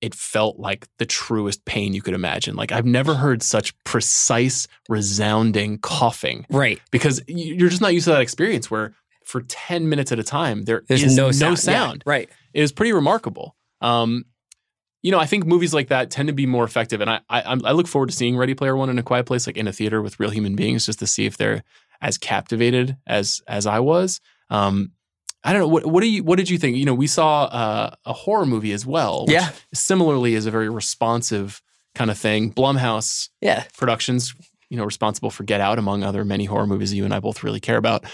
it 0.00 0.14
felt 0.14 0.58
like 0.58 0.86
the 0.98 1.06
truest 1.06 1.64
pain 1.64 1.92
you 1.92 2.00
could 2.02 2.14
imagine. 2.14 2.56
Like 2.56 2.72
I've 2.72 2.86
never 2.86 3.14
heard 3.14 3.42
such 3.42 3.74
precise, 3.84 4.66
resounding 4.88 5.78
coughing 5.78 6.46
Right. 6.50 6.80
because 6.90 7.20
you- 7.26 7.54
you're 7.54 7.68
just 7.68 7.82
not 7.82 7.92
used 7.94 8.04
to 8.04 8.10
that 8.12 8.20
experience 8.22 8.70
where 8.70 8.94
for 9.24 9.42
10 9.42 9.88
minutes 9.88 10.10
at 10.12 10.18
a 10.18 10.22
time 10.22 10.62
there 10.64 10.82
There's 10.88 11.02
is 11.04 11.16
no 11.16 11.30
sound. 11.32 11.52
Yeah, 11.52 11.54
sound. 11.56 12.02
right. 12.06 12.28
It 12.54 12.60
was 12.62 12.72
pretty 12.72 12.92
remarkable. 12.92 13.54
Um, 13.80 14.24
you 15.02 15.10
know, 15.10 15.18
I 15.18 15.26
think 15.26 15.46
movies 15.46 15.72
like 15.72 15.88
that 15.88 16.10
tend 16.10 16.26
to 16.28 16.32
be 16.34 16.44
more 16.46 16.64
effective, 16.64 17.00
and 17.00 17.08
I, 17.08 17.20
I 17.30 17.40
I 17.42 17.72
look 17.72 17.86
forward 17.86 18.10
to 18.10 18.14
seeing 18.14 18.36
Ready 18.36 18.52
Player 18.54 18.76
One 18.76 18.90
in 18.90 18.98
a 18.98 19.02
quiet 19.02 19.24
place, 19.24 19.46
like 19.46 19.56
in 19.56 19.66
a 19.66 19.72
theater 19.72 20.02
with 20.02 20.20
real 20.20 20.28
human 20.30 20.56
beings, 20.56 20.84
just 20.84 20.98
to 20.98 21.06
see 21.06 21.24
if 21.24 21.38
they're 21.38 21.62
as 22.02 22.18
captivated 22.18 22.96
as 23.06 23.40
as 23.48 23.66
I 23.66 23.80
was. 23.80 24.20
Um, 24.50 24.92
I 25.42 25.52
don't 25.52 25.60
know 25.62 25.68
what 25.68 25.86
what 25.86 26.02
do 26.02 26.08
you 26.08 26.22
what 26.22 26.36
did 26.36 26.50
you 26.50 26.58
think? 26.58 26.76
You 26.76 26.84
know, 26.84 26.94
we 26.94 27.06
saw 27.06 27.44
uh, 27.44 27.94
a 28.04 28.12
horror 28.12 28.46
movie 28.46 28.72
as 28.72 28.84
well. 28.84 29.22
which 29.26 29.32
Yeah. 29.34 29.50
similarly 29.72 30.34
is 30.34 30.46
a 30.46 30.50
very 30.50 30.68
responsive 30.68 31.62
kind 31.94 32.10
of 32.10 32.18
thing. 32.18 32.52
Blumhouse 32.52 33.28
Yeah. 33.40 33.64
Productions, 33.78 34.34
you 34.68 34.76
know, 34.76 34.84
responsible 34.84 35.30
for 35.30 35.44
Get 35.44 35.60
Out, 35.60 35.78
among 35.78 36.02
other 36.04 36.24
many 36.24 36.44
horror 36.44 36.66
movies 36.66 36.92
you 36.92 37.04
and 37.04 37.14
I 37.14 37.20
both 37.20 37.42
really 37.42 37.60
care 37.60 37.76
about, 37.78 38.04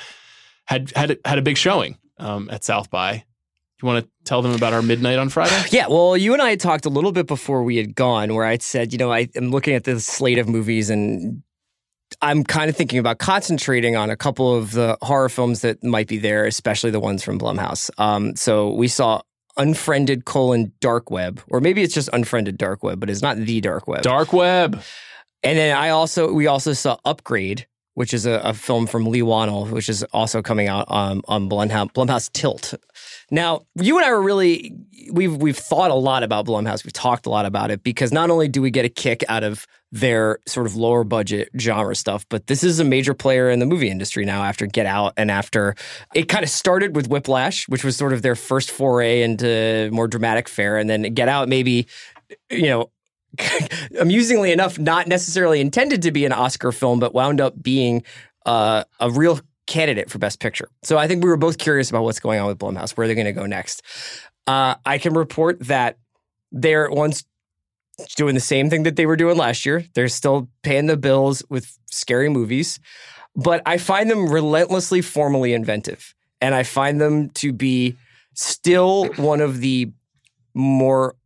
had 0.67 0.93
had 0.95 1.19
had 1.25 1.39
a 1.39 1.43
big 1.43 1.57
showing 1.57 1.99
um, 2.19 2.49
at 2.51 2.65
South 2.65 2.91
by. 2.91 3.25
You 3.83 3.87
want 3.87 4.05
to 4.07 4.11
tell 4.25 4.41
them 4.41 4.53
about 4.55 4.73
our 4.73 4.81
midnight 4.81 5.19
on 5.19 5.29
Friday? 5.29 5.55
Yeah, 5.71 5.89
well, 5.89 6.17
you 6.17 6.33
and 6.33 6.41
I 6.41 6.49
had 6.51 6.61
talked 6.61 6.87
a 6.87 6.89
little 6.89 7.13
bit 7.13 7.27
before 7.27 7.63
we 7.63 7.77
had 7.77 7.95
gone, 7.95 8.35
where 8.35 8.47
I'd 8.47 8.63
said, 8.63 8.91
you 8.93 8.99
know, 8.99 9.13
I 9.13 9.29
am 9.37 9.51
looking 9.51 9.75
at 9.75 9.85
this 9.85 10.07
slate 10.07 10.39
of 10.39 10.49
movies 10.49 10.89
and 10.89 11.43
I'm 12.23 12.45
kind 12.45 12.71
of 12.71 12.77
thinking 12.77 12.99
about 12.99 13.19
concentrating 13.19 13.97
on 13.97 14.11
a 14.11 14.17
couple 14.17 14.55
of 14.55 14.73
the 14.73 14.97
horror 15.03 15.29
films 15.29 15.61
that 15.61 15.83
might 15.83 16.09
be 16.09 16.19
there, 16.19 16.47
especially 16.47 16.91
the 16.91 17.01
ones 17.01 17.23
from 17.23 17.39
Blumhouse. 17.39 17.91
Um, 17.99 18.37
so 18.37 18.73
we 18.73 18.89
saw 18.89 19.23
Unfriended 19.57 20.25
colon 20.25 20.73
Dark 20.81 21.11
Web, 21.11 21.41
or 21.49 21.61
maybe 21.61 21.83
it's 21.83 21.95
just 21.95 22.09
Unfriended 22.13 22.59
Dark 22.59 22.83
Web, 22.83 23.01
but 23.01 23.11
it's 23.11 23.23
not 23.23 23.37
the 23.39 23.61
Dark 23.61 23.89
Web. 23.89 24.03
Dark 24.03 24.33
Web. 24.33 24.83
And 25.43 25.59
then 25.59 25.77
I 25.77 25.91
also 25.91 26.33
we 26.33 26.47
also 26.47 26.73
saw 26.73 26.97
Upgrade, 27.05 27.67
which 27.97 28.13
is 28.13 28.27
a, 28.27 28.33
a 28.45 28.53
film 28.53 28.87
from 28.87 29.07
Leigh 29.07 29.23
Whannell, 29.23 29.71
which 29.71 29.89
is 29.89 30.03
also 30.13 30.43
coming 30.43 30.69
out 30.69 30.85
um, 30.91 31.23
on 31.29 31.49
Blumhouse, 31.49 31.91
Blumhouse 31.95 32.31
Tilt. 32.31 32.75
Now, 33.31 33.63
you 33.75 33.97
and 33.97 34.05
I 34.05 34.11
were 34.11 34.21
really 34.21 34.77
we've 35.11 35.35
we've 35.35 35.57
thought 35.57 35.91
a 35.91 35.95
lot 35.95 36.23
about 36.23 36.45
Blumhouse. 36.45 36.85
We've 36.85 36.93
talked 36.93 37.25
a 37.25 37.31
lot 37.31 37.47
about 37.47 37.71
it 37.71 37.83
because 37.83 38.13
not 38.13 38.29
only 38.29 38.49
do 38.49 38.61
we 38.61 38.71
get 38.71 38.85
a 38.85 38.91
kick 38.91 39.25
out 39.31 39.43
of 39.45 39.67
their 39.91 40.41
sort 40.47 40.67
of 40.67 40.77
lower 40.77 41.05
budget 41.05 41.49
genre 41.59 41.97
stuff, 41.97 42.27
but 42.29 42.49
this 42.49 42.63
is 42.63 42.79
a 42.81 42.85
major 42.85 43.15
player 43.15 43.49
in 43.49 43.61
the 43.61 43.67
movie 43.67 43.89
industry 43.89 44.27
now 44.27 44.45
after 44.45 44.67
Get 44.67 44.85
Out 44.85 45.15
and 45.17 45.31
after 45.31 45.75
it 46.15 46.29
kind 46.29 46.45
of 46.45 46.51
started 46.51 46.95
with 46.95 47.09
Whiplash, 47.09 47.67
which 47.67 47.83
was 47.83 47.97
sort 47.97 48.13
of 48.13 48.21
their 48.21 48.37
first 48.37 48.71
foray 48.71 49.23
into 49.23 49.89
more 49.91 50.07
dramatic 50.07 50.51
fare, 50.51 50.77
and 50.77 50.91
then 50.91 51.15
Get 51.15 51.31
Out 51.31 51.49
maybe 51.49 51.87
you 52.51 52.67
know 52.67 52.91
amusingly 54.01 54.53
enough, 54.53 54.79
not 54.79 55.07
necessarily 55.07 55.61
intended 55.61 56.03
to 56.03 56.13
be 56.13 56.25
an 56.25 56.33
Oscar 56.33 56.73
film, 56.73 57.01
but 57.01 57.15
wound 57.15 57.41
up 57.41 57.63
being 57.63 58.03
uh, 58.45 58.85
a 59.01 59.11
real 59.11 59.41
candidate 59.67 60.11
for 60.11 60.19
Best 60.19 60.41
Picture. 60.41 60.69
So 60.83 60.97
I 60.99 61.09
think 61.09 61.23
we 61.23 61.31
were 61.31 61.37
both 61.37 61.59
curious 61.59 61.91
about 61.91 62.05
what's 62.05 62.21
going 62.21 62.41
on 62.41 62.47
with 62.47 62.59
Blumhouse, 62.59 62.93
where 62.93 63.07
they're 63.07 63.17
going 63.17 63.27
to 63.27 63.33
go 63.33 63.47
next. 63.47 63.83
Uh, 64.47 64.77
I 64.85 64.99
can 64.99 65.15
report 65.15 65.61
that 65.61 65.99
they're 66.53 66.89
once 66.91 67.25
doing 68.17 68.35
the 68.35 68.41
same 68.41 68.71
thing 68.71 68.85
that 68.85 68.97
they 68.97 69.07
were 69.07 69.17
doing 69.17 69.37
last 69.37 69.67
year. 69.67 69.85
They're 69.95 70.09
still 70.09 70.49
paying 70.63 70.87
the 70.87 70.97
bills 70.97 71.43
with 71.49 71.77
scary 71.87 72.29
movies, 72.29 72.79
but 73.35 73.63
I 73.67 73.79
find 73.79 74.11
them 74.11 74.29
relentlessly 74.29 75.03
formally 75.03 75.53
inventive. 75.53 76.15
And 76.41 76.55
I 76.55 76.63
find 76.63 77.01
them 77.01 77.31
to 77.31 77.53
be 77.53 77.97
still 78.35 79.07
one 79.15 79.41
of 79.41 79.61
the 79.61 79.91
more 80.55 81.17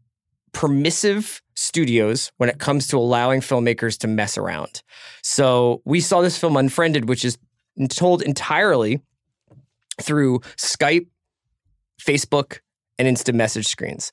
permissive 0.53 1.43
studios 1.55 2.33
when 2.39 2.49
it 2.49 2.59
comes 2.59 2.87
to 2.89 2.97
allowing 2.97 3.41
filmmakers 3.41 3.99
to 3.99 4.09
mess 4.09 4.39
around. 4.39 4.83
So 5.23 5.83
we 5.85 6.01
saw 6.01 6.21
this 6.21 6.39
film 6.39 6.57
Unfriended, 6.57 7.09
which 7.09 7.25
is 7.25 7.39
told 7.91 8.23
entirely 8.23 9.01
through 10.01 10.41
Skype, 10.57 11.07
Facebook, 12.01 12.61
and 12.99 13.07
instant 13.07 13.37
message 13.37 13.67
screens. 13.67 14.11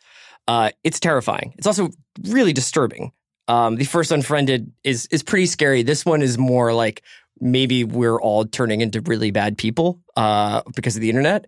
Uh, 0.47 0.71
it's 0.83 0.99
terrifying. 0.99 1.53
It's 1.57 1.67
also 1.67 1.89
really 2.23 2.53
disturbing. 2.53 3.11
Um, 3.49 3.75
the 3.75 3.85
first 3.85 4.11
Unfriended 4.11 4.71
is 4.83 5.07
is 5.11 5.23
pretty 5.23 5.45
scary. 5.45 5.83
This 5.83 6.05
one 6.05 6.21
is 6.21 6.37
more 6.37 6.73
like 6.73 7.03
maybe 7.41 7.83
we're 7.83 8.19
all 8.19 8.45
turning 8.45 8.81
into 8.81 9.01
really 9.01 9.31
bad 9.31 9.57
people 9.57 9.99
uh, 10.15 10.61
because 10.75 10.95
of 10.95 11.01
the 11.01 11.09
internet. 11.09 11.47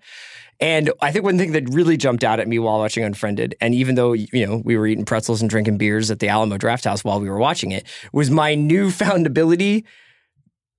And 0.59 0.91
I 1.01 1.11
think 1.11 1.23
one 1.23 1.37
thing 1.37 1.53
that 1.53 1.69
really 1.69 1.95
jumped 1.95 2.23
out 2.23 2.39
at 2.39 2.47
me 2.47 2.59
while 2.59 2.79
watching 2.79 3.03
Unfriended, 3.03 3.55
and 3.61 3.73
even 3.73 3.95
though 3.95 4.11
you 4.11 4.45
know 4.45 4.61
we 4.65 4.77
were 4.77 4.87
eating 4.87 5.05
pretzels 5.05 5.41
and 5.41 5.49
drinking 5.49 5.77
beers 5.77 6.11
at 6.11 6.19
the 6.19 6.27
Alamo 6.27 6.57
Drafthouse 6.57 7.03
while 7.03 7.21
we 7.21 7.29
were 7.29 7.37
watching 7.37 7.71
it, 7.71 7.87
was 8.11 8.29
my 8.29 8.55
newfound 8.55 9.25
ability 9.25 9.85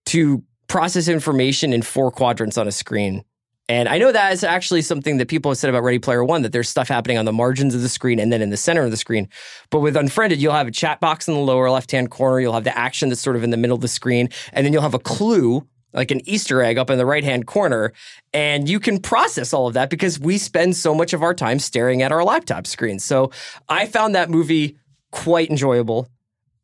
to 0.07 0.43
process 0.69 1.09
information 1.09 1.73
in 1.73 1.83
four 1.83 2.11
quadrants 2.11 2.59
on 2.59 2.69
a 2.69 2.73
screen. 2.73 3.25
And 3.70 3.88
I 3.88 3.98
know 3.98 4.10
that 4.10 4.32
is 4.32 4.42
actually 4.42 4.82
something 4.82 5.18
that 5.18 5.28
people 5.28 5.52
have 5.52 5.58
said 5.58 5.70
about 5.70 5.84
Ready 5.84 6.00
Player 6.00 6.24
One 6.24 6.42
that 6.42 6.50
there's 6.50 6.68
stuff 6.68 6.88
happening 6.88 7.18
on 7.18 7.24
the 7.24 7.32
margins 7.32 7.72
of 7.72 7.82
the 7.82 7.88
screen 7.88 8.18
and 8.18 8.32
then 8.32 8.42
in 8.42 8.50
the 8.50 8.56
center 8.56 8.82
of 8.82 8.90
the 8.90 8.96
screen. 8.96 9.28
But 9.70 9.78
with 9.78 9.96
Unfriended, 9.96 10.42
you'll 10.42 10.54
have 10.54 10.66
a 10.66 10.72
chat 10.72 10.98
box 10.98 11.28
in 11.28 11.34
the 11.34 11.40
lower 11.40 11.70
left 11.70 11.92
hand 11.92 12.10
corner. 12.10 12.40
You'll 12.40 12.54
have 12.54 12.64
the 12.64 12.76
action 12.76 13.10
that's 13.10 13.20
sort 13.20 13.36
of 13.36 13.44
in 13.44 13.50
the 13.50 13.56
middle 13.56 13.76
of 13.76 13.80
the 13.80 13.86
screen. 13.86 14.28
And 14.52 14.66
then 14.66 14.72
you'll 14.72 14.82
have 14.82 14.94
a 14.94 14.98
clue 14.98 15.64
like 15.92 16.10
an 16.10 16.20
Easter 16.28 16.60
egg 16.60 16.78
up 16.78 16.90
in 16.90 16.98
the 16.98 17.06
right 17.06 17.22
hand 17.22 17.46
corner. 17.46 17.92
And 18.34 18.68
you 18.68 18.80
can 18.80 18.98
process 18.98 19.52
all 19.52 19.68
of 19.68 19.74
that 19.74 19.88
because 19.88 20.18
we 20.18 20.36
spend 20.36 20.74
so 20.74 20.92
much 20.92 21.12
of 21.12 21.22
our 21.22 21.32
time 21.32 21.60
staring 21.60 22.02
at 22.02 22.10
our 22.10 22.24
laptop 22.24 22.66
screens. 22.66 23.04
So 23.04 23.30
I 23.68 23.86
found 23.86 24.16
that 24.16 24.30
movie 24.30 24.78
quite 25.12 25.48
enjoyable, 25.48 26.08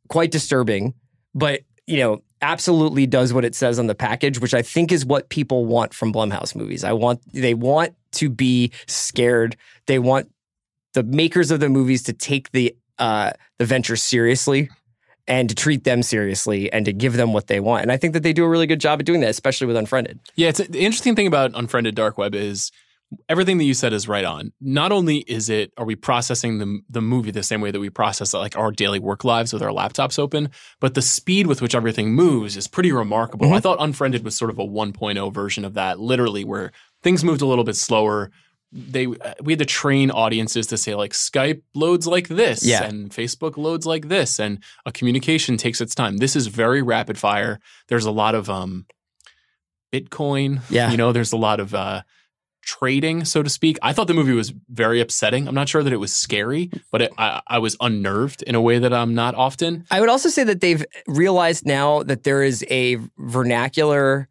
quite 0.08 0.32
disturbing, 0.32 0.92
but, 1.36 1.60
you 1.86 1.98
know, 1.98 2.22
absolutely 2.42 3.06
does 3.06 3.32
what 3.32 3.44
it 3.44 3.54
says 3.54 3.78
on 3.78 3.86
the 3.86 3.94
package, 3.94 4.40
which 4.40 4.54
I 4.54 4.62
think 4.62 4.92
is 4.92 5.04
what 5.04 5.28
people 5.28 5.64
want 5.64 5.94
from 5.94 6.12
Blumhouse 6.12 6.54
movies. 6.54 6.84
I 6.84 6.92
want, 6.92 7.20
they 7.32 7.54
want 7.54 7.94
to 8.12 8.28
be 8.28 8.72
scared. 8.86 9.56
They 9.86 9.98
want 9.98 10.30
the 10.94 11.02
makers 11.02 11.50
of 11.50 11.60
the 11.60 11.68
movies 11.68 12.02
to 12.04 12.12
take 12.12 12.52
the, 12.52 12.74
uh, 12.98 13.32
the 13.58 13.64
venture 13.64 13.96
seriously 13.96 14.70
and 15.28 15.48
to 15.48 15.54
treat 15.54 15.84
them 15.84 16.02
seriously 16.02 16.72
and 16.72 16.84
to 16.84 16.92
give 16.92 17.14
them 17.14 17.32
what 17.32 17.48
they 17.48 17.60
want. 17.60 17.82
And 17.82 17.92
I 17.92 17.96
think 17.96 18.12
that 18.14 18.22
they 18.22 18.32
do 18.32 18.44
a 18.44 18.48
really 18.48 18.66
good 18.66 18.80
job 18.80 19.00
at 19.00 19.06
doing 19.06 19.20
that, 19.20 19.30
especially 19.30 19.66
with 19.66 19.76
Unfriended. 19.76 20.20
Yeah, 20.36 20.48
it's 20.48 20.58
the 20.58 20.84
interesting 20.84 21.16
thing 21.16 21.26
about 21.26 21.52
Unfriended 21.54 21.94
Dark 21.94 22.16
Web 22.16 22.34
is 22.34 22.70
everything 23.28 23.58
that 23.58 23.64
you 23.64 23.74
said 23.74 23.92
is 23.92 24.08
right 24.08 24.24
on. 24.24 24.52
Not 24.60 24.92
only 24.92 25.18
is 25.18 25.48
it 25.48 25.72
are 25.76 25.84
we 25.84 25.96
processing 25.96 26.58
the 26.58 26.80
the 26.88 27.00
movie 27.00 27.30
the 27.30 27.42
same 27.42 27.60
way 27.60 27.70
that 27.70 27.80
we 27.80 27.90
process 27.90 28.34
like 28.34 28.56
our 28.56 28.70
daily 28.70 28.98
work 28.98 29.24
lives 29.24 29.52
with 29.52 29.62
our 29.62 29.70
laptops 29.70 30.18
open, 30.18 30.50
but 30.80 30.94
the 30.94 31.02
speed 31.02 31.46
with 31.46 31.62
which 31.62 31.74
everything 31.74 32.12
moves 32.12 32.56
is 32.56 32.66
pretty 32.66 32.92
remarkable. 32.92 33.46
Mm-hmm. 33.46 33.56
I 33.56 33.60
thought 33.60 33.80
Unfriended 33.80 34.24
was 34.24 34.36
sort 34.36 34.50
of 34.50 34.58
a 34.58 34.64
1.0 34.64 35.32
version 35.32 35.64
of 35.64 35.74
that, 35.74 36.00
literally 36.00 36.44
where 36.44 36.72
things 37.02 37.24
moved 37.24 37.42
a 37.42 37.46
little 37.46 37.64
bit 37.64 37.76
slower 37.76 38.30
they 38.72 39.06
we 39.06 39.52
had 39.52 39.58
to 39.58 39.64
train 39.64 40.10
audiences 40.10 40.66
to 40.66 40.76
say 40.76 40.94
like 40.94 41.12
Skype 41.12 41.62
loads 41.74 42.06
like 42.06 42.28
this 42.28 42.64
yeah. 42.64 42.84
and 42.84 43.10
Facebook 43.10 43.56
loads 43.56 43.86
like 43.86 44.08
this 44.08 44.38
and 44.38 44.62
a 44.84 44.92
communication 44.92 45.56
takes 45.56 45.80
its 45.80 45.94
time. 45.94 46.18
This 46.18 46.36
is 46.36 46.48
very 46.48 46.82
rapid 46.82 47.16
fire. 47.16 47.60
There's 47.88 48.06
a 48.06 48.10
lot 48.10 48.34
of 48.34 48.50
um 48.50 48.86
Bitcoin. 49.92 50.60
Yeah. 50.68 50.90
You 50.90 50.96
know, 50.96 51.12
there's 51.12 51.32
a 51.32 51.36
lot 51.36 51.60
of 51.60 51.74
uh 51.74 52.02
trading, 52.66 53.24
so 53.24 53.42
to 53.42 53.48
speak. 53.48 53.78
I 53.80 53.94
thought 53.94 54.08
the 54.08 54.14
movie 54.14 54.32
was 54.32 54.52
very 54.68 55.00
upsetting. 55.00 55.48
I'm 55.48 55.54
not 55.54 55.68
sure 55.68 55.82
that 55.82 55.92
it 55.92 55.96
was 55.96 56.12
scary, 56.12 56.70
but 56.92 57.00
it, 57.00 57.12
I, 57.16 57.40
I 57.46 57.58
was 57.58 57.76
unnerved 57.80 58.42
in 58.42 58.54
a 58.54 58.60
way 58.60 58.78
that 58.78 58.92
I'm 58.92 59.14
not 59.14 59.34
often. 59.34 59.86
I 59.90 60.00
would 60.00 60.10
also 60.10 60.28
say 60.28 60.44
that 60.44 60.60
they've 60.60 60.84
realized 61.06 61.64
now 61.64 62.02
that 62.02 62.24
there 62.24 62.42
is 62.42 62.64
a 62.68 62.98
vernacular 63.16 64.28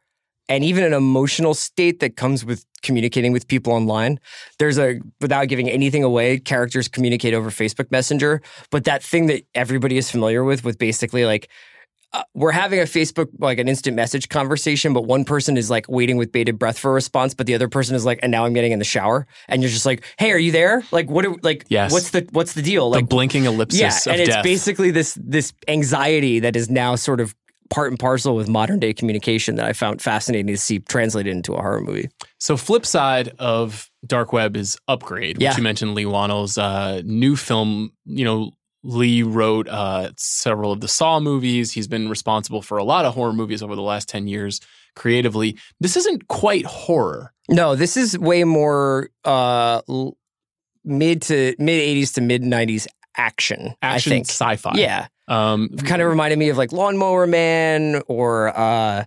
and 0.48 0.64
even 0.64 0.84
an 0.84 0.94
emotional 0.94 1.56
state 1.56 2.02
that 2.02 2.18
comes 2.18 2.46
with 2.46 2.66
communicating 2.84 3.32
with 3.32 3.48
people 3.48 3.74
online. 3.74 4.20
There's 4.60 4.78
a, 4.78 5.00
without 5.20 5.48
giving 5.48 5.68
anything 5.68 6.04
away, 6.04 6.38
characters 6.38 6.88
communicate 6.88 7.34
over 7.34 7.50
Facebook 7.50 7.90
Messenger. 7.90 8.44
But 8.70 8.84
that 8.84 9.02
thing 9.02 9.26
that 9.26 9.44
everybody 9.56 9.98
is 9.98 10.12
familiar 10.12 10.44
with, 10.44 10.64
with 10.64 10.78
basically 10.78 11.26
like, 11.26 11.50
uh, 12.14 12.24
we're 12.34 12.52
having 12.52 12.80
a 12.80 12.84
Facebook, 12.84 13.28
like 13.40 13.60
an 13.60 13.68
instant 13.68 13.96
message 13.96 14.30
conversation, 14.30 14.94
but 14.94 15.06
one 15.06 15.26
person 15.26 15.58
is 15.58 15.70
like 15.70 15.86
waiting 15.90 16.18
with 16.18 16.32
bated 16.32 16.58
breath 16.58 16.80
for 16.80 16.92
a 16.92 16.94
response, 16.94 17.34
but 17.34 17.46
the 17.46 17.54
other 17.56 17.68
person 17.68 17.96
is 17.96 18.06
like, 18.06 18.20
and 18.22 18.32
now 18.32 18.46
I'm 18.46 18.54
getting 18.54 18.72
in 18.72 18.80
the 18.80 18.86
shower. 18.86 19.28
And 19.48 19.62
you're 19.62 19.72
just 19.72 19.86
like, 19.86 20.04
hey, 20.18 20.32
are 20.32 20.38
you 20.38 20.52
there? 20.52 20.84
Like, 20.92 21.10
what, 21.10 21.26
are, 21.26 21.36
like, 21.44 21.66
yes. 21.68 21.92
what's 21.92 22.12
the, 22.12 22.28
what's 22.32 22.54
the 22.54 22.62
deal? 22.62 22.90
Like, 22.90 23.04
the 23.04 23.08
blinking 23.08 23.46
ellipsis 23.46 24.06
yeah, 24.06 24.14
and 24.14 24.22
it's 24.22 24.30
death. 24.30 24.44
basically 24.44 24.92
this, 24.92 25.18
this 25.22 25.52
anxiety 25.68 26.40
that 26.40 26.56
is 26.56 26.70
now 26.70 26.96
sort 26.96 27.20
of 27.20 27.36
part 27.70 27.90
and 27.92 28.00
parcel 28.00 28.36
with 28.36 28.48
modern 28.48 28.80
day 28.80 28.94
communication 28.94 29.56
that 29.56 29.66
I 29.66 29.74
found 29.74 30.02
fascinating 30.02 30.48
to 30.48 30.58
see 30.58 30.80
translated 30.80 31.36
into 31.36 31.54
a 31.54 31.58
horror 31.62 31.82
movie. 31.82 32.10
So, 32.40 32.58
flip 32.58 32.86
side 32.86 33.34
of 33.40 33.90
Dark 34.06 34.32
Web 34.32 34.56
is 34.56 34.78
Upgrade, 34.88 35.38
which 35.38 35.44
Yeah. 35.44 35.58
you 35.58 35.64
mentioned 35.64 35.96
Leigh 35.96 36.06
Whannell's 36.06 36.58
uh, 36.60 37.02
new 37.04 37.36
film. 37.36 37.92
You 38.06 38.24
know, 38.24 38.52
Leigh 38.86 39.24
wrote 39.24 39.68
uh, 39.68 40.12
several 40.16 40.72
of 40.72 40.80
the 40.80 40.88
Saw 40.88 41.20
movies. 41.20 41.72
He's 41.72 41.88
been 41.88 42.08
responsible 42.08 42.62
for 42.62 42.78
a 42.78 42.84
lot 42.84 43.04
of 43.06 43.16
horror 43.16 43.34
movies 43.34 43.64
over 43.64 43.76
the 43.76 43.82
last 43.82 44.08
10 44.08 44.28
years 44.28 44.62
creatively. 44.96 45.58
This 45.80 45.98
isn't 45.98 46.28
quite 46.28 46.66
horror. 46.66 47.34
No, 47.50 47.76
this 47.76 47.98
is 47.98 48.18
way 48.18 48.44
more 48.44 49.10
uh, 49.24 49.82
mid 50.84 51.24
to 51.24 51.56
mid 51.58 51.98
80s 51.98 52.14
to 52.14 52.22
mid 52.22 52.44
90s 52.44 52.88
action. 53.18 53.74
Action 53.82 54.22
sci 54.22 54.56
fi. 54.56 54.74
Yeah. 54.76 55.08
Um, 55.28 55.70
Kind 55.70 56.02
of 56.02 56.08
reminded 56.08 56.38
me 56.38 56.50
of 56.50 56.58
like 56.58 56.72
Lawnmower 56.72 57.26
Man 57.26 58.04
or 58.08 58.56
uh, 58.56 59.06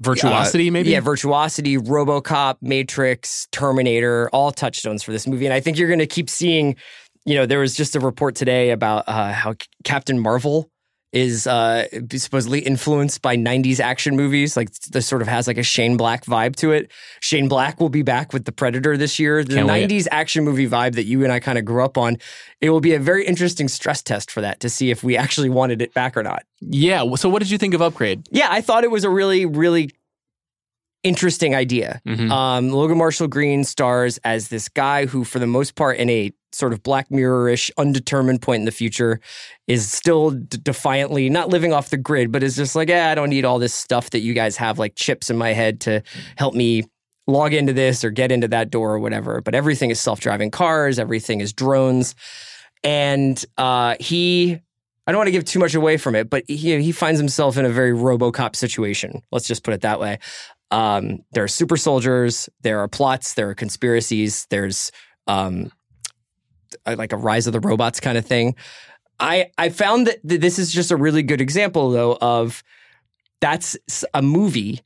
virtuosity, 0.00 0.68
uh, 0.68 0.72
maybe? 0.72 0.90
Yeah, 0.90 1.00
Virtuosity, 1.00 1.78
Robocop, 1.78 2.56
Matrix, 2.60 3.48
Terminator, 3.52 4.28
all 4.30 4.52
touchstones 4.52 5.02
for 5.02 5.12
this 5.12 5.26
movie. 5.26 5.46
And 5.46 5.54
I 5.54 5.60
think 5.60 5.78
you're 5.78 5.88
going 5.88 5.98
to 6.00 6.06
keep 6.06 6.28
seeing, 6.28 6.76
you 7.26 7.34
know, 7.34 7.44
there 7.46 7.58
was 7.58 7.74
just 7.74 7.96
a 7.96 8.00
report 8.00 8.34
today 8.36 8.70
about 8.70 9.04
uh, 9.08 9.32
how 9.32 9.52
C- 9.52 9.58
Captain 9.84 10.18
Marvel 10.18 10.70
is 11.12 11.46
uh, 11.46 11.86
supposedly 12.10 12.60
influenced 12.60 13.22
by 13.22 13.36
90s 13.36 13.80
action 13.80 14.16
movies. 14.16 14.56
Like 14.56 14.70
this 14.90 15.06
sort 15.06 15.22
of 15.22 15.28
has 15.28 15.46
like 15.46 15.56
a 15.56 15.62
Shane 15.62 15.96
Black 15.96 16.24
vibe 16.26 16.56
to 16.56 16.72
it. 16.72 16.90
Shane 17.20 17.48
Black 17.48 17.80
will 17.80 17.88
be 17.88 18.02
back 18.02 18.32
with 18.32 18.44
The 18.44 18.52
Predator 18.52 18.96
this 18.96 19.18
year. 19.18 19.42
The 19.42 19.54
Can't 19.54 19.68
wait. 19.68 19.88
90s 19.88 20.06
action 20.10 20.44
movie 20.44 20.68
vibe 20.68 20.94
that 20.96 21.04
you 21.04 21.22
and 21.24 21.32
I 21.32 21.40
kind 21.40 21.58
of 21.58 21.64
grew 21.64 21.82
up 21.84 21.96
on. 21.96 22.18
It 22.60 22.70
will 22.70 22.80
be 22.80 22.92
a 22.92 22.98
very 23.00 23.24
interesting 23.24 23.68
stress 23.68 24.02
test 24.02 24.30
for 24.30 24.40
that 24.42 24.60
to 24.60 24.68
see 24.68 24.90
if 24.90 25.02
we 25.02 25.16
actually 25.16 25.48
wanted 25.48 25.80
it 25.80 25.94
back 25.94 26.16
or 26.16 26.22
not. 26.22 26.44
yeah. 26.60 27.02
So, 27.14 27.28
what 27.30 27.40
did 27.40 27.50
you 27.50 27.56
think 27.58 27.72
of 27.72 27.80
Upgrade? 27.80 28.26
Yeah, 28.30 28.48
I 28.50 28.60
thought 28.60 28.84
it 28.84 28.90
was 28.90 29.04
a 29.04 29.10
really, 29.10 29.46
really 29.46 29.90
interesting 31.06 31.54
idea. 31.54 32.00
Mhm. 32.06 32.30
Um, 32.30 32.70
Logan 32.70 32.98
Marshall 32.98 33.28
Green 33.28 33.64
stars 33.64 34.18
as 34.24 34.48
this 34.48 34.68
guy 34.68 35.06
who, 35.06 35.24
for 35.24 35.38
the 35.38 35.46
most 35.46 35.74
part, 35.74 35.98
in 35.98 36.10
a 36.10 36.32
sort 36.52 36.72
of 36.72 36.82
Black 36.82 37.10
Mirror-ish, 37.10 37.70
undetermined 37.76 38.40
point 38.42 38.60
in 38.60 38.64
the 38.64 38.72
future, 38.72 39.20
is 39.66 39.90
still 39.90 40.30
d- 40.30 40.58
defiantly 40.62 41.28
not 41.28 41.48
living 41.50 41.72
off 41.72 41.90
the 41.90 41.96
grid, 41.98 42.32
but 42.32 42.42
is 42.42 42.56
just 42.56 42.74
like, 42.74 42.88
yeah, 42.88 43.10
I 43.10 43.14
don't 43.14 43.30
need 43.30 43.44
all 43.44 43.58
this 43.58 43.74
stuff 43.74 44.10
that 44.10 44.20
you 44.20 44.32
guys 44.34 44.56
have, 44.56 44.78
like 44.78 44.94
chips 44.96 45.28
in 45.30 45.36
my 45.36 45.52
head 45.52 45.80
to 45.82 46.02
help 46.36 46.54
me 46.54 46.84
log 47.26 47.52
into 47.52 47.72
this 47.72 48.04
or 48.04 48.10
get 48.10 48.32
into 48.32 48.48
that 48.48 48.70
door 48.70 48.94
or 48.94 48.98
whatever. 48.98 49.40
But 49.40 49.54
everything 49.54 49.90
is 49.90 50.00
self-driving 50.00 50.50
cars, 50.50 50.98
everything 50.98 51.40
is 51.40 51.52
drones, 51.52 52.14
and 52.82 53.44
uh, 53.58 53.96
he 54.00 54.60
I 55.08 55.12
don't 55.12 55.20
want 55.20 55.28
to 55.28 55.32
give 55.32 55.44
too 55.44 55.60
much 55.60 55.74
away 55.76 55.98
from 55.98 56.16
it, 56.16 56.28
but 56.30 56.42
he 56.48 56.80
he 56.82 56.90
finds 56.90 57.20
himself 57.20 57.56
in 57.56 57.64
a 57.64 57.68
very 57.68 57.92
RoboCop 57.92 58.56
situation. 58.56 59.22
Let's 59.30 59.46
just 59.46 59.62
put 59.62 59.72
it 59.74 59.82
that 59.82 60.00
way. 60.00 60.18
Um, 60.70 61.20
there 61.32 61.44
are 61.44 61.48
super 61.48 61.76
soldiers, 61.76 62.48
there 62.62 62.80
are 62.80 62.88
plots, 62.88 63.34
there 63.34 63.48
are 63.48 63.54
conspiracies, 63.54 64.46
there's 64.50 64.90
um, 65.26 65.70
like 66.86 67.12
a 67.12 67.16
rise 67.16 67.46
of 67.46 67.52
the 67.52 67.60
robots 67.60 68.00
kind 68.00 68.18
of 68.18 68.26
thing. 68.26 68.56
I 69.18 69.50
I 69.56 69.70
found 69.70 70.08
that 70.08 70.20
this 70.22 70.58
is 70.58 70.72
just 70.72 70.90
a 70.90 70.96
really 70.96 71.22
good 71.22 71.40
example 71.40 71.90
though 71.90 72.18
of 72.20 72.62
that's 73.40 73.76
a 74.12 74.22
movie 74.22 74.80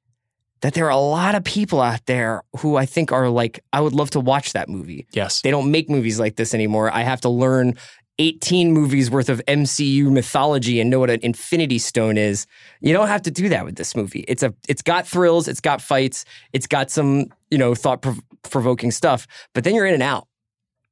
that 0.60 0.75
there 0.75 0.87
are 0.87 0.90
a 0.90 0.96
lot 0.96 1.34
of 1.34 1.42
people 1.42 1.80
out 1.80 2.04
there 2.06 2.42
who 2.58 2.76
I 2.76 2.87
think 2.87 3.12
are 3.12 3.28
like 3.28 3.60
I 3.72 3.80
would 3.80 3.92
love 3.92 4.10
to 4.10 4.20
watch 4.20 4.52
that 4.52 4.68
movie. 4.68 5.06
Yes. 5.12 5.40
They 5.40 5.50
don't 5.50 5.70
make 5.70 5.88
movies 5.88 6.20
like 6.20 6.37
this 6.37 6.54
anymore. 6.54 6.90
I 6.92 7.02
have 7.02 7.22
to 7.22 7.28
learn 7.28 7.76
18 8.20 8.72
movies 8.72 9.10
worth 9.10 9.30
of 9.30 9.40
MCU 9.48 10.10
mythology 10.10 10.78
and 10.78 10.90
know 10.90 11.00
what 11.00 11.08
an 11.08 11.20
infinity 11.22 11.78
stone 11.78 12.18
is. 12.18 12.46
You 12.82 12.92
don't 12.92 13.08
have 13.08 13.22
to 13.22 13.30
do 13.30 13.48
that 13.48 13.64
with 13.64 13.76
this 13.76 13.96
movie. 13.96 14.26
It's 14.28 14.42
a 14.42 14.54
it's 14.68 14.82
got 14.82 15.08
thrills, 15.08 15.48
it's 15.48 15.60
got 15.60 15.80
fights, 15.80 16.26
it's 16.52 16.66
got 16.66 16.90
some, 16.90 17.26
you 17.50 17.56
know, 17.56 17.74
thought 17.74 18.06
provoking 18.42 18.90
stuff, 18.90 19.26
but 19.54 19.64
then 19.64 19.74
you're 19.74 19.86
in 19.86 19.94
and 19.94 20.02
out. 20.02 20.28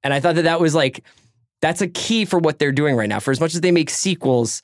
And 0.03 0.15
I 0.15 0.21
thought 0.21 0.37
that 0.37 0.43
that 0.43 0.59
was 0.59 0.75
like 0.75 1.05
that's 1.61 1.83
a 1.83 1.89
key 1.89 2.25
for 2.25 2.39
what 2.39 2.59
they're 2.59 2.73
doing 2.73 2.97
right 2.97 3.09
now. 3.09 3.21
For 3.21 3.31
as 3.31 3.41
much 3.41 3.55
as 3.55 3.61
they 3.61 3.73
make 3.73 3.91
sequels, 3.91 4.63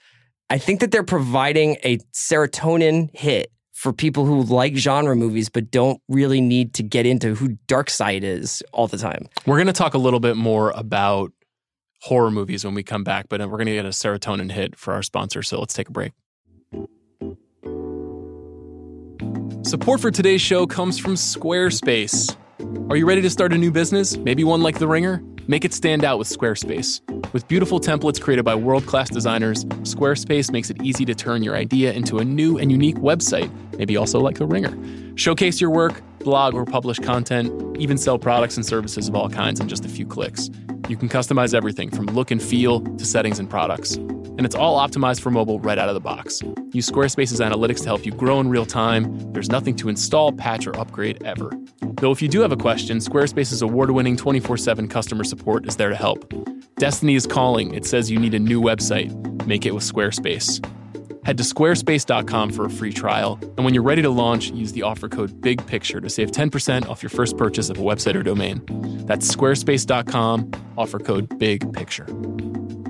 I 0.49 0.56
think 0.56 0.80
that 0.80 0.90
they're 0.90 1.02
providing 1.02 1.76
a 1.85 1.99
serotonin 2.14 3.14
hit 3.14 3.52
for 3.73 3.92
people 3.92 4.25
who 4.25 4.42
like 4.42 4.76
genre 4.76 5.14
movies 5.14 5.50
but 5.50 5.71
don't 5.71 6.00
really 6.09 6.40
need 6.40 6.73
to 6.75 6.83
get 6.83 7.04
into 7.04 7.35
who 7.35 7.59
Darkseid 7.68 8.23
is 8.23 8.62
all 8.73 8.87
the 8.87 8.97
time. 8.97 9.28
We're 9.44 9.56
going 9.56 9.66
to 9.66 9.75
talk 9.75 9.92
a 9.92 9.99
little 9.99 10.21
bit 10.21 10.37
more 10.37 10.71
about 10.71 11.33
horror 12.05 12.31
movies 12.31 12.67
when 12.67 12.75
we 12.75 12.83
come 12.83 13.03
back, 13.03 13.31
but 13.31 13.41
uh, 13.41 13.49
we're 13.49 13.57
going 13.57 13.67
to 13.67 13.73
get 13.73 13.87
a 13.87 13.91
serotonin 13.91 14.53
hit 14.53 14.77
for 14.77 14.93
our 14.93 15.03
sponsor. 15.03 15.43
So 15.43 15.59
let's 15.59 15.73
take 15.73 15.89
a 15.89 15.93
break. 15.93 16.13
Support 19.63 20.01
for 20.01 20.11
today's 20.11 20.43
show 20.43 20.67
comes 20.67 20.99
from 20.99 21.15
Squarespace. 21.15 22.37
Are 22.91 22.97
you 22.97 23.07
ready 23.07 23.23
to 23.23 23.31
start 23.31 23.55
a 23.55 23.59
new 23.59 23.71
business? 23.71 24.19
Maybe 24.19 24.45
one 24.45 24.61
like 24.61 24.79
The 24.79 24.87
Ringer? 24.87 25.23
Make 25.47 25.67
it 25.67 25.75
stand 25.75 26.05
out 26.05 26.19
with 26.19 26.27
Squarespace. 26.29 27.03
With 27.35 27.47
beautiful 27.49 27.79
templates 27.79 28.19
created 28.19 28.47
by 28.47 28.55
world 28.55 28.87
class 28.87 29.11
designers, 29.11 29.67
Squarespace 29.83 30.51
makes 30.51 30.71
it 30.71 30.81
easy 30.83 31.05
to 31.05 31.15
turn 31.15 31.43
your 31.43 31.55
idea 31.55 31.93
into 31.93 32.19
a 32.19 32.25
new 32.25 32.57
and 32.57 32.73
unique 32.73 32.97
website, 32.97 33.51
maybe 33.77 33.95
also 33.97 34.21
like 34.21 34.39
The 34.39 34.47
Ringer. 34.47 34.75
Showcase 35.17 35.61
your 35.61 35.69
work, 35.69 36.01
blog 36.21 36.55
or 36.55 36.65
publish 36.65 36.99
content, 36.99 37.77
even 37.79 37.99
sell 37.99 38.19
products 38.19 38.57
and 38.57 38.65
services 38.65 39.07
of 39.07 39.15
all 39.15 39.29
kinds 39.29 39.61
in 39.61 39.69
just 39.69 39.85
a 39.85 39.89
few 39.89 40.07
clicks. 40.07 40.49
You 40.89 40.97
can 40.97 41.11
customize 41.11 41.53
everything 41.53 41.91
from 41.91 42.07
look 42.07 42.31
and 42.31 42.43
feel 42.43 42.81
to 42.81 43.05
settings 43.05 43.39
and 43.39 43.49
products. 43.49 43.99
And 44.37 44.45
it's 44.45 44.55
all 44.55 44.79
optimized 44.79 45.21
for 45.21 45.31
mobile 45.31 45.61
right 45.61 45.79
out 45.79 45.88
of 45.88 45.95
the 45.95 46.00
box. 46.00 46.43
Use 46.73 46.88
Squarespace's 46.88 47.41
analytics 47.41 47.79
to 47.79 47.87
help 47.87 48.05
you 48.05 48.12
grow 48.12 48.41
in 48.41 48.49
real 48.49 48.67
time. 48.67 49.33
There's 49.33 49.49
nothing 49.49 49.76
to 49.76 49.88
install, 49.88 50.33
patch, 50.33 50.67
or 50.67 50.79
upgrade 50.79 51.23
ever. 51.25 51.50
Though 52.00 52.11
if 52.11 52.21
you 52.21 52.29
do 52.29 52.41
have 52.41 52.53
a 52.53 52.57
question, 52.57 52.99
Squarespace's 52.99 53.62
award 53.62 53.91
winning 53.91 54.17
24 54.17 54.57
7 54.57 54.88
customer 54.88 55.25
support 55.25 55.67
is 55.67 55.76
there 55.76 55.88
to 55.88 55.97
help. 55.97 56.33
Destiny 56.76 57.14
is 57.14 57.26
calling. 57.26 57.75
It 57.75 57.87
says 57.87 58.11
you 58.11 58.19
need 58.19 58.35
a 58.35 58.38
new 58.38 58.61
website. 58.61 59.12
Make 59.47 59.67
it 59.67 59.75
with 59.75 59.85
Squarespace. 59.85 60.64
Head 61.25 61.38
to 61.38 61.43
squarespace.com 61.43 62.53
for 62.53 62.67
a 62.67 62.71
free 62.71 62.93
trial, 62.93 63.38
and 63.57 63.64
when 63.64 63.73
you're 63.73 63.83
ready 63.83 64.03
to 64.03 64.11
launch, 64.11 64.50
use 64.50 64.73
the 64.73 64.83
offer 64.83 65.09
code 65.09 65.41
BIGPICTURE 65.41 66.03
to 66.03 66.11
save 66.11 66.33
10% 66.33 66.88
off 66.88 67.03
your 67.03 67.11
first 67.11 67.38
purchase 67.38 67.71
of 67.71 67.79
a 67.79 67.83
website 67.83 68.14
or 68.14 68.23
domain. 68.23 68.62
That's 69.07 69.35
squarespace.com, 69.35 70.50
offer 70.76 70.99
code 70.99 71.31
BIGPICTURE. 71.38 72.84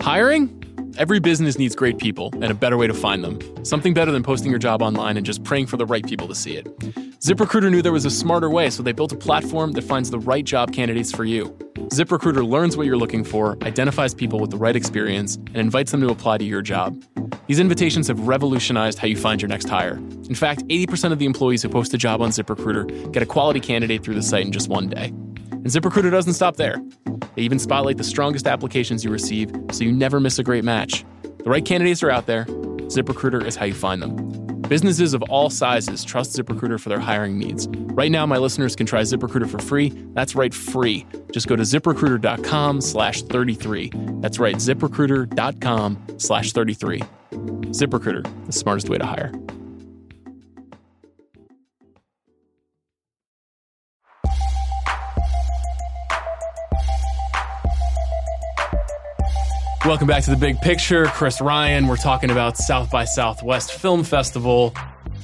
Hiring? 0.00 0.56
Every 0.96 1.20
business 1.20 1.58
needs 1.58 1.76
great 1.76 1.98
people 1.98 2.30
and 2.34 2.46
a 2.46 2.54
better 2.54 2.76
way 2.76 2.86
to 2.86 2.94
find 2.94 3.22
them. 3.22 3.38
Something 3.64 3.92
better 3.92 4.10
than 4.10 4.22
posting 4.22 4.50
your 4.50 4.58
job 4.58 4.80
online 4.80 5.16
and 5.16 5.26
just 5.26 5.44
praying 5.44 5.66
for 5.66 5.76
the 5.76 5.84
right 5.84 6.04
people 6.04 6.26
to 6.28 6.34
see 6.34 6.56
it. 6.56 6.66
ZipRecruiter 7.20 7.70
knew 7.70 7.82
there 7.82 7.92
was 7.92 8.06
a 8.06 8.10
smarter 8.10 8.48
way, 8.48 8.70
so 8.70 8.82
they 8.82 8.92
built 8.92 9.12
a 9.12 9.16
platform 9.16 9.72
that 9.72 9.84
finds 9.84 10.10
the 10.10 10.18
right 10.18 10.44
job 10.44 10.72
candidates 10.72 11.12
for 11.12 11.24
you. 11.24 11.50
ZipRecruiter 11.90 12.48
learns 12.48 12.78
what 12.78 12.86
you're 12.86 12.96
looking 12.96 13.24
for, 13.24 13.58
identifies 13.62 14.14
people 14.14 14.40
with 14.40 14.50
the 14.50 14.56
right 14.56 14.74
experience, 14.74 15.36
and 15.36 15.56
invites 15.58 15.90
them 15.90 16.00
to 16.00 16.08
apply 16.08 16.38
to 16.38 16.44
your 16.44 16.62
job. 16.62 17.02
These 17.46 17.58
invitations 17.58 18.08
have 18.08 18.26
revolutionized 18.26 18.98
how 18.98 19.06
you 19.06 19.16
find 19.16 19.42
your 19.42 19.50
next 19.50 19.68
hire. 19.68 19.96
In 20.28 20.34
fact, 20.34 20.64
80% 20.68 21.12
of 21.12 21.18
the 21.18 21.26
employees 21.26 21.62
who 21.62 21.68
post 21.68 21.92
a 21.92 21.98
job 21.98 22.22
on 22.22 22.30
ZipRecruiter 22.30 23.12
get 23.12 23.22
a 23.22 23.26
quality 23.26 23.60
candidate 23.60 24.02
through 24.02 24.14
the 24.14 24.22
site 24.22 24.46
in 24.46 24.52
just 24.52 24.68
one 24.68 24.88
day. 24.88 25.12
And 25.62 25.66
ZipRecruiter 25.66 26.10
doesn't 26.10 26.32
stop 26.32 26.56
there. 26.56 26.76
They 27.34 27.42
even 27.42 27.58
spotlight 27.58 27.98
the 27.98 28.04
strongest 28.04 28.46
applications 28.46 29.04
you 29.04 29.10
receive 29.10 29.52
so 29.72 29.84
you 29.84 29.92
never 29.92 30.18
miss 30.20 30.38
a 30.38 30.42
great 30.42 30.64
match. 30.64 31.04
The 31.22 31.50
right 31.50 31.64
candidates 31.64 32.02
are 32.02 32.10
out 32.10 32.26
there. 32.26 32.44
ZipRecruiter 32.44 33.44
is 33.44 33.56
how 33.56 33.66
you 33.66 33.74
find 33.74 34.02
them. 34.02 34.16
Businesses 34.62 35.14
of 35.14 35.22
all 35.24 35.50
sizes 35.50 36.04
trust 36.04 36.36
ZipRecruiter 36.36 36.78
for 36.80 36.88
their 36.88 37.00
hiring 37.00 37.38
needs. 37.38 37.68
Right 37.68 38.10
now, 38.10 38.24
my 38.24 38.38
listeners 38.38 38.76
can 38.76 38.86
try 38.86 39.02
ZipRecruiter 39.02 39.50
for 39.50 39.58
free. 39.58 39.90
That's 40.14 40.34
right, 40.34 40.54
free. 40.54 41.06
Just 41.32 41.48
go 41.48 41.56
to 41.56 41.62
ziprecruiter.com 41.62 42.80
slash 42.80 43.22
33. 43.22 43.90
That's 44.20 44.38
right, 44.38 44.56
ziprecruiter.com 44.56 46.04
slash 46.18 46.52
33. 46.52 47.02
ZipRecruiter, 47.30 48.46
the 48.46 48.52
smartest 48.52 48.88
way 48.88 48.98
to 48.98 49.06
hire. 49.06 49.32
Welcome 59.90 60.06
back 60.06 60.22
to 60.22 60.30
the 60.30 60.36
big 60.36 60.60
picture. 60.60 61.06
Chris 61.06 61.40
Ryan. 61.40 61.88
We're 61.88 61.96
talking 61.96 62.30
about 62.30 62.56
South 62.56 62.92
by 62.92 63.04
Southwest 63.04 63.72
Film 63.72 64.04
Festival. 64.04 64.72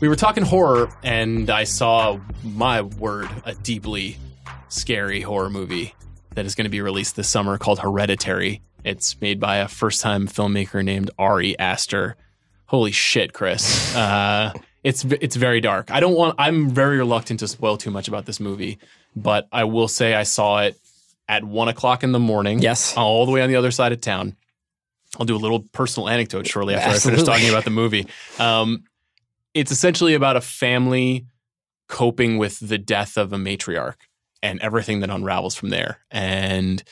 We 0.00 0.08
were 0.08 0.16
talking 0.16 0.42
horror, 0.42 0.88
and 1.04 1.48
I 1.48 1.62
saw, 1.62 2.18
my 2.42 2.82
word, 2.82 3.28
a 3.44 3.54
deeply 3.54 4.16
scary 4.68 5.20
horror 5.20 5.50
movie 5.50 5.94
that 6.34 6.46
is 6.46 6.56
going 6.56 6.64
to 6.64 6.68
be 6.68 6.80
released 6.80 7.14
this 7.14 7.28
summer 7.28 7.58
called 7.58 7.78
Hereditary. 7.78 8.60
It's 8.82 9.20
made 9.20 9.38
by 9.38 9.58
a 9.58 9.68
first 9.68 10.00
time 10.00 10.26
filmmaker 10.26 10.84
named 10.84 11.12
Ari 11.16 11.56
Aster. 11.60 12.16
Holy 12.64 12.90
shit, 12.90 13.32
Chris. 13.32 13.94
Uh, 13.96 14.52
it's 14.82 15.04
it's 15.04 15.36
very 15.36 15.60
dark. 15.60 15.92
I 15.92 16.00
don't 16.00 16.16
want. 16.16 16.34
I'm 16.40 16.70
very 16.70 16.98
reluctant 16.98 17.38
to 17.38 17.46
spoil 17.46 17.76
too 17.76 17.92
much 17.92 18.08
about 18.08 18.26
this 18.26 18.40
movie, 18.40 18.80
but 19.14 19.46
I 19.52 19.62
will 19.62 19.86
say 19.86 20.14
I 20.14 20.24
saw 20.24 20.62
it 20.62 20.76
at 21.28 21.44
one 21.44 21.68
o'clock 21.68 22.02
in 22.02 22.10
the 22.10 22.18
morning. 22.18 22.58
Yes, 22.58 22.96
all 22.96 23.26
the 23.26 23.32
way 23.32 23.42
on 23.42 23.48
the 23.48 23.56
other 23.56 23.70
side 23.70 23.92
of 23.92 24.00
town. 24.00 24.34
I'll 25.18 25.26
do 25.26 25.36
a 25.36 25.38
little 25.38 25.60
personal 25.72 26.08
anecdote 26.08 26.46
shortly 26.46 26.74
after 26.74 26.90
Absolutely. 26.90 27.22
I 27.22 27.24
finish 27.24 27.34
talking 27.34 27.48
about 27.50 27.64
the 27.64 27.70
movie. 27.70 28.06
Um, 28.38 28.84
it's 29.54 29.70
essentially 29.70 30.14
about 30.14 30.36
a 30.36 30.40
family 30.40 31.26
coping 31.88 32.38
with 32.38 32.60
the 32.60 32.78
death 32.78 33.16
of 33.16 33.32
a 33.32 33.36
matriarch 33.36 33.96
and 34.42 34.60
everything 34.60 35.00
that 35.00 35.10
unravels 35.10 35.54
from 35.54 35.70
there. 35.70 36.00
And 36.10 36.82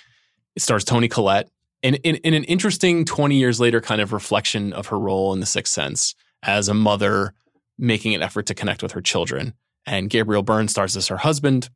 it 0.57 0.63
stars 0.63 0.85
Toni 0.85 1.09
Collette 1.09 1.51
in, 1.83 1.97
in, 1.97 2.17
in 2.17 2.35
an 2.35 2.45
interesting 2.45 3.05
20 3.05 3.37
years 3.37 3.61
later 3.61 3.81
kind 3.81 4.01
of 4.01 4.13
reflection 4.13 4.73
of 4.73 4.87
her 4.89 4.99
role 4.99 5.33
in 5.33 5.41
The 5.41 5.47
Sixth 5.47 5.73
Sense 5.73 6.15
as 6.43 6.69
a 6.69 6.75
mother 6.75 7.35
making 7.79 8.15
an 8.15 8.23
effort 8.23 8.47
to 8.47 8.55
connect 8.55 8.83
with 8.83 8.93
her 8.93 9.03
children. 9.03 9.55
And 9.87 10.09
Gabriel 10.09 10.43
Byrne 10.43 10.69
stars 10.69 10.97
as 10.97 11.09
her 11.09 11.19
husband. 11.19 11.69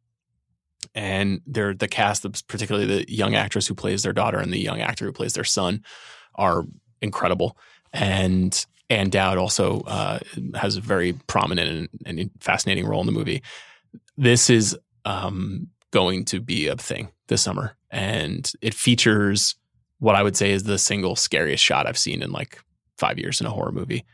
And 0.95 1.43
they're 1.47 1.75
the 1.75 1.89
cast, 1.89 2.25
particularly 2.47 2.87
the 2.87 3.13
young 3.13 3.35
actress 3.35 3.67
who 3.67 3.75
plays 3.75 4.03
their 4.03 4.13
daughter 4.13 4.39
and 4.39 4.53
the 4.53 4.61
young 4.61 4.81
actor 4.81 5.05
who 5.05 5.13
plays 5.13 5.35
their 5.35 5.45
son, 5.45 5.83
are 6.39 6.65
incredible. 7.03 7.59
And 7.93 8.65
Ann 8.91 9.11
Dowd 9.11 9.37
also 9.37 9.81
uh, 9.81 10.19
has 10.55 10.77
a 10.77 10.81
very 10.81 11.13
prominent 11.27 11.91
and, 12.07 12.19
and, 12.19 12.31
fascinating 12.41 12.87
role 12.87 13.01
in 13.01 13.07
the 13.07 13.13
movie. 13.13 13.43
This 14.17 14.49
is 14.49 14.77
um, 15.05 15.69
going 15.91 16.25
to 16.27 16.41
be 16.41 16.69
a 16.69 16.77
thing 16.77 17.11
this 17.29 17.43
summer, 17.43 17.77
and 17.91 18.51
it 18.63 18.75
features 18.75 19.55
what 19.99 20.15
I 20.15 20.23
would 20.23 20.37
say 20.37 20.53
is 20.53 20.63
the 20.63 20.79
single 20.79 21.17
scariest 21.17 21.63
shot 21.63 21.87
I've 21.87 21.99
seen 21.99 22.23
in 22.23 22.31
like 22.31 22.59
five 22.97 23.19
years 23.19 23.41
in 23.41 23.47
a 23.47 23.51
horror 23.51 23.73
movie. 23.73 24.05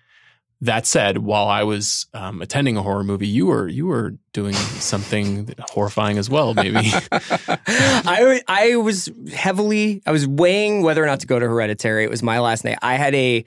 That 0.60 0.86
said, 0.86 1.18
while 1.18 1.48
I 1.48 1.62
was 1.62 2.06
um, 2.14 2.40
attending 2.40 2.76
a 2.76 2.82
horror 2.82 3.04
movie, 3.04 3.26
you 3.26 3.46
were 3.46 3.68
you 3.68 3.86
were 3.86 4.14
doing 4.32 4.54
something 4.54 5.52
horrifying 5.58 6.16
as 6.16 6.30
well. 6.30 6.54
Maybe 6.54 6.76
I 7.12 8.42
I 8.48 8.76
was 8.76 9.10
heavily 9.32 10.02
I 10.06 10.12
was 10.12 10.26
weighing 10.26 10.82
whether 10.82 11.02
or 11.02 11.06
not 11.06 11.20
to 11.20 11.26
go 11.26 11.38
to 11.38 11.46
Hereditary. 11.46 12.04
It 12.04 12.10
was 12.10 12.22
my 12.22 12.40
last 12.40 12.64
night. 12.64 12.78
I 12.82 12.94
had 12.94 13.14
a 13.14 13.44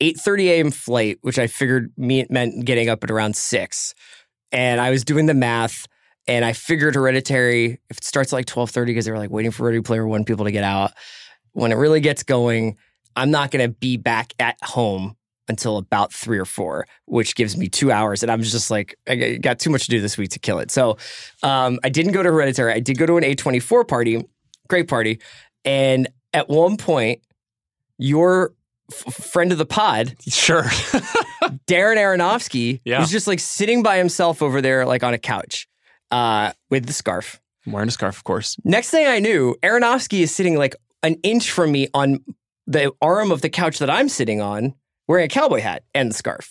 8:30 0.00 0.44
a.m. 0.48 0.70
flight, 0.70 1.18
which 1.22 1.38
I 1.38 1.46
figured 1.46 1.92
meant 1.96 2.64
getting 2.64 2.88
up 2.88 3.02
at 3.02 3.10
around 3.10 3.36
six, 3.36 3.94
and 4.52 4.80
I 4.80 4.90
was 4.90 5.04
doing 5.04 5.26
the 5.26 5.34
math. 5.34 5.86
And 6.26 6.44
I 6.44 6.52
figured 6.52 6.94
Hereditary, 6.94 7.80
if 7.88 7.96
it 7.96 8.04
starts 8.04 8.32
at 8.32 8.36
like 8.36 8.46
12:30, 8.46 8.86
because 8.86 9.04
they 9.06 9.10
were 9.10 9.18
like 9.18 9.30
waiting 9.30 9.50
for 9.50 9.64
Ready 9.64 9.80
Player 9.80 10.06
One 10.06 10.24
people 10.24 10.44
to 10.44 10.52
get 10.52 10.64
out. 10.64 10.92
When 11.52 11.72
it 11.72 11.76
really 11.76 12.00
gets 12.00 12.22
going, 12.22 12.76
I'm 13.16 13.30
not 13.30 13.50
going 13.50 13.66
to 13.66 13.74
be 13.74 13.96
back 13.96 14.34
at 14.38 14.56
home 14.62 15.16
until 15.48 15.76
about 15.78 16.12
three 16.12 16.38
or 16.38 16.44
four, 16.44 16.86
which 17.06 17.34
gives 17.34 17.56
me 17.56 17.68
two 17.68 17.90
hours. 17.90 18.22
And 18.22 18.30
I'm 18.30 18.42
just 18.42 18.70
like, 18.70 18.96
I 19.08 19.38
got 19.40 19.58
too 19.58 19.70
much 19.70 19.84
to 19.84 19.90
do 19.90 20.00
this 20.00 20.18
week 20.18 20.30
to 20.30 20.38
kill 20.38 20.58
it. 20.58 20.70
So 20.70 20.96
um, 21.42 21.78
I 21.84 21.88
didn't 21.88 22.12
go 22.12 22.22
to 22.22 22.30
Hereditary. 22.30 22.72
I 22.72 22.80
did 22.80 22.98
go 22.98 23.06
to 23.06 23.16
an 23.16 23.24
A24 23.24 23.86
party, 23.88 24.24
great 24.68 24.88
party. 24.88 25.20
And 25.64 26.08
at 26.34 26.48
one 26.48 26.76
point, 26.76 27.20
your 27.98 28.52
f- 28.90 29.14
friend 29.14 29.50
of 29.52 29.58
the 29.58 29.66
pod, 29.66 30.14
Sure. 30.28 30.62
Darren 31.66 31.96
Aronofsky, 31.96 32.80
Yeah. 32.84 33.00
was 33.00 33.10
just 33.10 33.26
like 33.26 33.40
sitting 33.40 33.82
by 33.82 33.96
himself 33.98 34.42
over 34.42 34.60
there, 34.60 34.84
like 34.86 35.02
on 35.02 35.14
a 35.14 35.18
couch 35.18 35.68
uh, 36.10 36.52
with 36.70 36.86
the 36.86 36.92
scarf. 36.92 37.40
I'm 37.66 37.72
wearing 37.72 37.88
a 37.88 37.92
scarf, 37.92 38.16
of 38.16 38.24
course. 38.24 38.56
Next 38.64 38.90
thing 38.90 39.06
I 39.06 39.18
knew, 39.18 39.56
Aronofsky 39.62 40.20
is 40.20 40.34
sitting 40.34 40.56
like 40.56 40.74
an 41.02 41.14
inch 41.22 41.50
from 41.50 41.72
me 41.72 41.88
on 41.94 42.18
the 42.66 42.92
arm 43.00 43.30
of 43.30 43.40
the 43.40 43.48
couch 43.50 43.78
that 43.78 43.90
I'm 43.90 44.08
sitting 44.08 44.40
on, 44.40 44.74
wearing 45.08 45.24
a 45.24 45.28
cowboy 45.28 45.60
hat 45.60 45.82
and 45.94 46.10
the 46.10 46.14
scarf. 46.14 46.50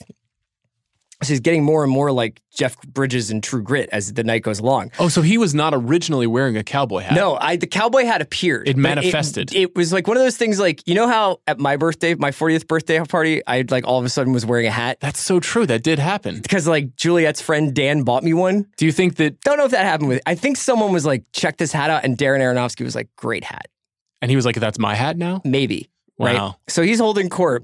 So 1.24 1.30
he's 1.30 1.40
getting 1.40 1.64
more 1.64 1.84
and 1.84 1.92
more 1.92 2.12
like 2.12 2.42
Jeff 2.56 2.80
Bridges 2.84 3.32
in 3.32 3.42
True 3.42 3.64
Grit 3.64 3.90
as 3.92 4.14
the 4.14 4.24
night 4.24 4.44
goes 4.44 4.60
along. 4.60 4.92
Oh, 5.00 5.08
so 5.08 5.24
he 5.24 5.40
was 5.40 5.56
not 5.56 5.74
originally 5.74 6.28
wearing 6.28 6.58
a 6.58 6.64
cowboy 6.64 7.00
hat. 7.00 7.16
No, 7.16 7.36
I 7.42 7.56
the 7.56 7.66
cowboy 7.66 8.06
hat 8.06 8.22
appeared. 8.22 8.68
It 8.68 8.78
manifested. 8.78 9.52
It, 9.56 9.76
was 9.76 9.92
like 9.92 10.08
one 10.08 10.16
of 10.16 10.22
those 10.22 10.38
things 10.38 10.60
like, 10.60 10.88
you 10.88 10.94
know 10.94 11.08
how 11.08 11.40
at 11.48 11.58
my 11.58 11.76
birthday, 11.76 12.14
my 12.14 12.30
40th 12.30 12.68
birthday 12.68 13.04
party, 13.04 13.42
I 13.48 13.66
like 13.68 13.88
all 13.88 13.98
of 13.98 14.06
a 14.06 14.10
sudden 14.10 14.32
was 14.32 14.46
wearing 14.46 14.68
a 14.68 14.72
hat? 14.72 15.00
That's 15.00 15.20
so 15.20 15.40
true. 15.40 15.66
That 15.66 15.82
did 15.82 15.98
happen. 15.98 16.40
Because 16.40 16.68
like 16.68 16.96
Juliet's 16.96 17.42
friend 17.42 17.74
Dan 17.74 18.04
bought 18.04 18.24
me 18.24 18.36
one. 18.36 18.68
Do 18.78 18.86
you 18.86 18.92
think 18.92 19.16
that? 19.16 19.42
Don't 19.42 19.58
know 19.58 19.66
if 19.66 19.72
that 19.72 19.86
happened 19.86 20.10
with 20.10 20.22
I 20.28 20.36
think 20.36 20.58
someone 20.58 20.94
was 20.94 21.06
like, 21.06 21.24
check 21.32 21.58
this 21.58 21.72
hat 21.72 21.90
out, 21.90 22.04
and 22.04 22.16
Darren 22.16 22.42
Aronofsky 22.42 22.84
was 22.84 22.94
like, 22.94 23.10
great 23.16 23.44
hat. 23.44 23.70
And 24.22 24.30
he 24.30 24.36
was 24.36 24.46
like, 24.46 24.56
"That's 24.56 24.80
my 24.80 24.96
hat 24.96 25.16
now." 25.16 25.42
Maybe. 25.44 25.90
Right. 26.20 26.36
Wow. 26.36 26.58
So 26.68 26.82
he's 26.82 27.00
holding 27.00 27.30
court. 27.30 27.64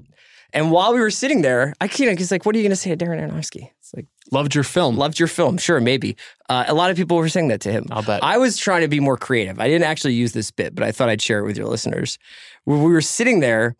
And 0.54 0.70
while 0.70 0.94
we 0.94 1.00
were 1.00 1.10
sitting 1.10 1.42
there, 1.42 1.74
I 1.80 1.86
know, 1.86 2.14
he's 2.16 2.30
like, 2.30 2.46
what 2.46 2.54
are 2.54 2.58
you 2.58 2.64
gonna 2.64 2.76
say 2.76 2.94
to 2.94 3.04
Darren 3.04 3.20
Aronofsky? 3.20 3.70
It's 3.80 3.92
like, 3.94 4.06
Loved 4.30 4.54
your 4.54 4.64
film. 4.64 4.96
loved 4.96 5.18
your 5.18 5.28
film. 5.28 5.58
Sure, 5.58 5.80
maybe. 5.80 6.16
Uh, 6.48 6.64
a 6.68 6.74
lot 6.74 6.90
of 6.90 6.96
people 6.96 7.16
were 7.16 7.28
saying 7.28 7.48
that 7.48 7.60
to 7.62 7.72
him. 7.72 7.86
I'll 7.90 8.02
bet. 8.02 8.22
I 8.24 8.38
was 8.38 8.56
trying 8.56 8.82
to 8.82 8.88
be 8.88 9.00
more 9.00 9.16
creative. 9.18 9.60
I 9.60 9.66
didn't 9.68 9.84
actually 9.84 10.14
use 10.14 10.32
this 10.32 10.50
bit, 10.50 10.74
but 10.74 10.84
I 10.84 10.92
thought 10.92 11.08
I'd 11.08 11.20
share 11.20 11.40
it 11.40 11.44
with 11.44 11.58
your 11.58 11.66
listeners. 11.66 12.18
When 12.64 12.82
we 12.82 12.92
were 12.92 13.02
sitting 13.02 13.40
there, 13.40 13.76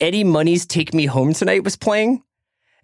Eddie 0.00 0.24
Money's 0.24 0.64
"Take 0.64 0.94
Me 0.94 1.06
Home 1.06 1.32
Tonight" 1.34 1.64
was 1.64 1.76
playing, 1.76 2.22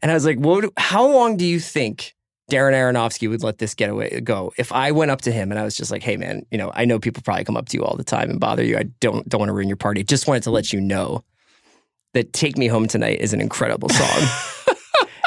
and 0.03 0.11
I 0.11 0.15
was 0.15 0.27
like, 0.27 0.39
"What? 0.39 0.71
How 0.77 1.07
long 1.07 1.37
do 1.37 1.47
you 1.47 1.61
think 1.61 2.15
Darren 2.51 2.73
Aronofsky 2.73 3.29
would 3.31 3.43
let 3.43 3.59
this 3.59 3.75
get 3.75 3.89
away 3.91 4.21
go?" 4.21 4.53
If 4.59 4.73
I 4.73 4.91
went 4.93 5.11
up 5.11 5.23
to 5.23 5.33
him 5.33 5.51
and 5.51 5.59
I 5.59 5.65
was 5.65 5.77
just 5.77 5.91
like, 5.91 6.03
"Hey, 6.03 6.17
man, 6.17 6.45
you 6.51 6.59
know, 6.59 6.73
I 6.75 6.85
know 6.85 6.99
people 6.99 7.23
probably 7.23 7.45
come 7.45 7.57
up 7.57 7.69
to 7.71 7.77
you 7.77 7.85
all 7.85 7.97
the 7.97 8.05
time 8.05 8.29
and 8.31 8.41
bother 8.41 8.65
you. 8.65 8.77
I 8.77 8.85
don't 9.01 9.29
don't 9.29 9.39
want 9.41 9.49
to 9.49 9.55
ruin 9.55 9.69
your 9.69 9.77
party. 9.77 10.03
Just 10.05 10.27
wanted 10.27 10.43
to 10.45 10.51
let 10.51 10.73
you 10.73 10.81
know 10.81 11.23
that 12.15 12.33
"Take 12.33 12.57
Me 12.59 12.67
Home 12.69 12.87
Tonight" 12.87 13.21
is 13.21 13.33
an 13.33 13.41
incredible 13.41 13.89
song." 13.89 14.29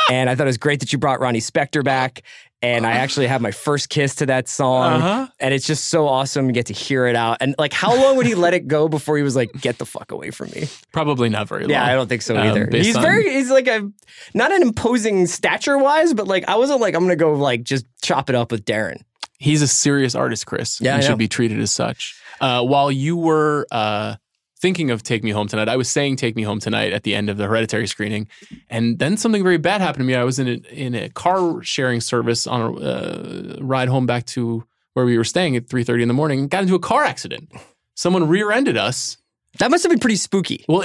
And 0.10 0.30
I 0.30 0.36
thought 0.36 0.44
it 0.44 0.50
was 0.50 0.58
great 0.58 0.82
that 0.82 0.94
you 0.94 1.00
brought 1.00 1.20
Ronnie 1.20 1.40
Spector 1.40 1.84
back. 1.84 2.22
And 2.62 2.86
I 2.86 2.94
actually 2.94 3.28
had 3.28 3.42
my 3.42 3.52
first 3.52 3.90
kiss 3.90 4.16
to 4.16 4.26
that 4.28 4.48
song. 4.48 4.94
Uh-huh. 5.02 5.28
And 5.40 5.54
it's 5.54 5.68
just 5.68 5.90
so 5.90 6.08
awesome 6.08 6.48
to 6.48 6.54
get 6.54 6.68
to 6.68 6.74
hear 6.74 7.06
it 7.06 7.16
out. 7.16 7.38
And 7.42 7.54
like, 7.58 7.74
how 7.74 7.96
long 7.96 8.16
would 8.18 8.26
he 8.26 8.34
let 8.36 8.54
it 8.54 8.68
go 8.68 8.88
before 8.88 9.18
he 9.18 9.24
was 9.24 9.36
like, 9.36 9.52
get 9.54 9.78
the 9.78 9.86
fuck 9.86 10.12
away 10.12 10.32
from 10.32 10.50
me? 10.52 10.68
Probably 10.92 11.30
not 11.30 11.48
very 11.48 11.62
long. 11.64 11.72
Yeah, 11.72 11.86
I 11.86 11.94
don't 11.94 12.08
think 12.08 12.22
so 12.22 12.36
Um, 12.36 12.48
either. 12.48 12.70
he's 12.72 12.96
on- 12.96 13.02
very, 13.02 13.30
he's 13.32 13.52
like 13.52 13.68
a, 13.68 13.88
not 14.34 14.52
an 14.52 14.62
imposing 14.62 15.28
stature 15.28 15.78
wise, 15.78 16.14
but 16.14 16.28
like, 16.28 16.48
I 16.48 16.56
wasn't 16.56 16.82
like, 16.82 16.96
I'm 16.96 17.02
going 17.02 17.10
to 17.10 17.16
go 17.16 17.34
like 17.34 17.64
just 17.64 17.86
chop 18.04 18.30
it 18.30 18.36
up 18.36 18.52
with 18.52 18.64
Darren. 18.66 19.02
He's 19.38 19.62
a 19.62 19.68
serious 19.68 20.16
artist, 20.16 20.46
Chris. 20.46 20.80
Yeah, 20.80 20.96
and 20.96 21.04
should 21.04 21.18
be 21.18 21.28
treated 21.28 21.60
as 21.60 21.72
such. 21.72 22.20
Uh, 22.40 22.64
while 22.64 22.92
you 22.92 23.18
were 23.18 23.68
uh, 23.70 24.16
thinking 24.60 24.92
of 24.92 25.04
Take 25.04 25.24
Me 25.24 25.32
Home 25.32 25.48
Tonight, 25.48 25.70
I 25.70 25.76
was 25.76 25.90
saying 25.90 26.16
Take 26.16 26.36
Me 26.36 26.44
Home 26.44 26.60
Tonight 26.60 26.94
at 26.94 27.04
the 27.04 27.16
end 27.16 27.30
of 27.30 27.38
the 27.38 27.46
Hereditary 27.46 27.88
screening, 27.88 28.28
and 28.70 29.00
then 29.00 29.18
something 29.18 29.44
very 29.44 29.58
bad 29.58 29.82
happened 29.82 30.02
to 30.02 30.06
me. 30.06 30.16
I 30.16 30.24
was 30.24 30.40
in 30.40 30.48
a, 30.48 30.54
in 30.74 30.96
a 30.96 31.10
car 31.10 31.62
sharing 31.62 32.02
service 32.02 32.48
on 32.48 32.62
a 32.62 32.74
uh, 32.74 33.58
ride 33.62 33.90
home 33.90 34.06
back 34.06 34.26
to 34.28 34.64
where 34.94 35.06
we 35.06 35.18
were 35.18 35.24
staying 35.24 35.56
at 35.56 35.68
3:30 35.68 36.04
in 36.04 36.08
the 36.08 36.14
morning. 36.14 36.48
Got 36.48 36.64
into 36.64 36.76
a 36.76 36.80
car 36.80 37.04
accident. 37.04 37.52
Someone 37.96 38.28
rear-ended 38.28 38.78
us. 38.78 39.18
That 39.60 39.72
must 39.72 39.84
have 39.84 39.90
been 39.90 40.00
pretty 40.00 40.18
spooky. 40.18 40.66
Well, 40.68 40.84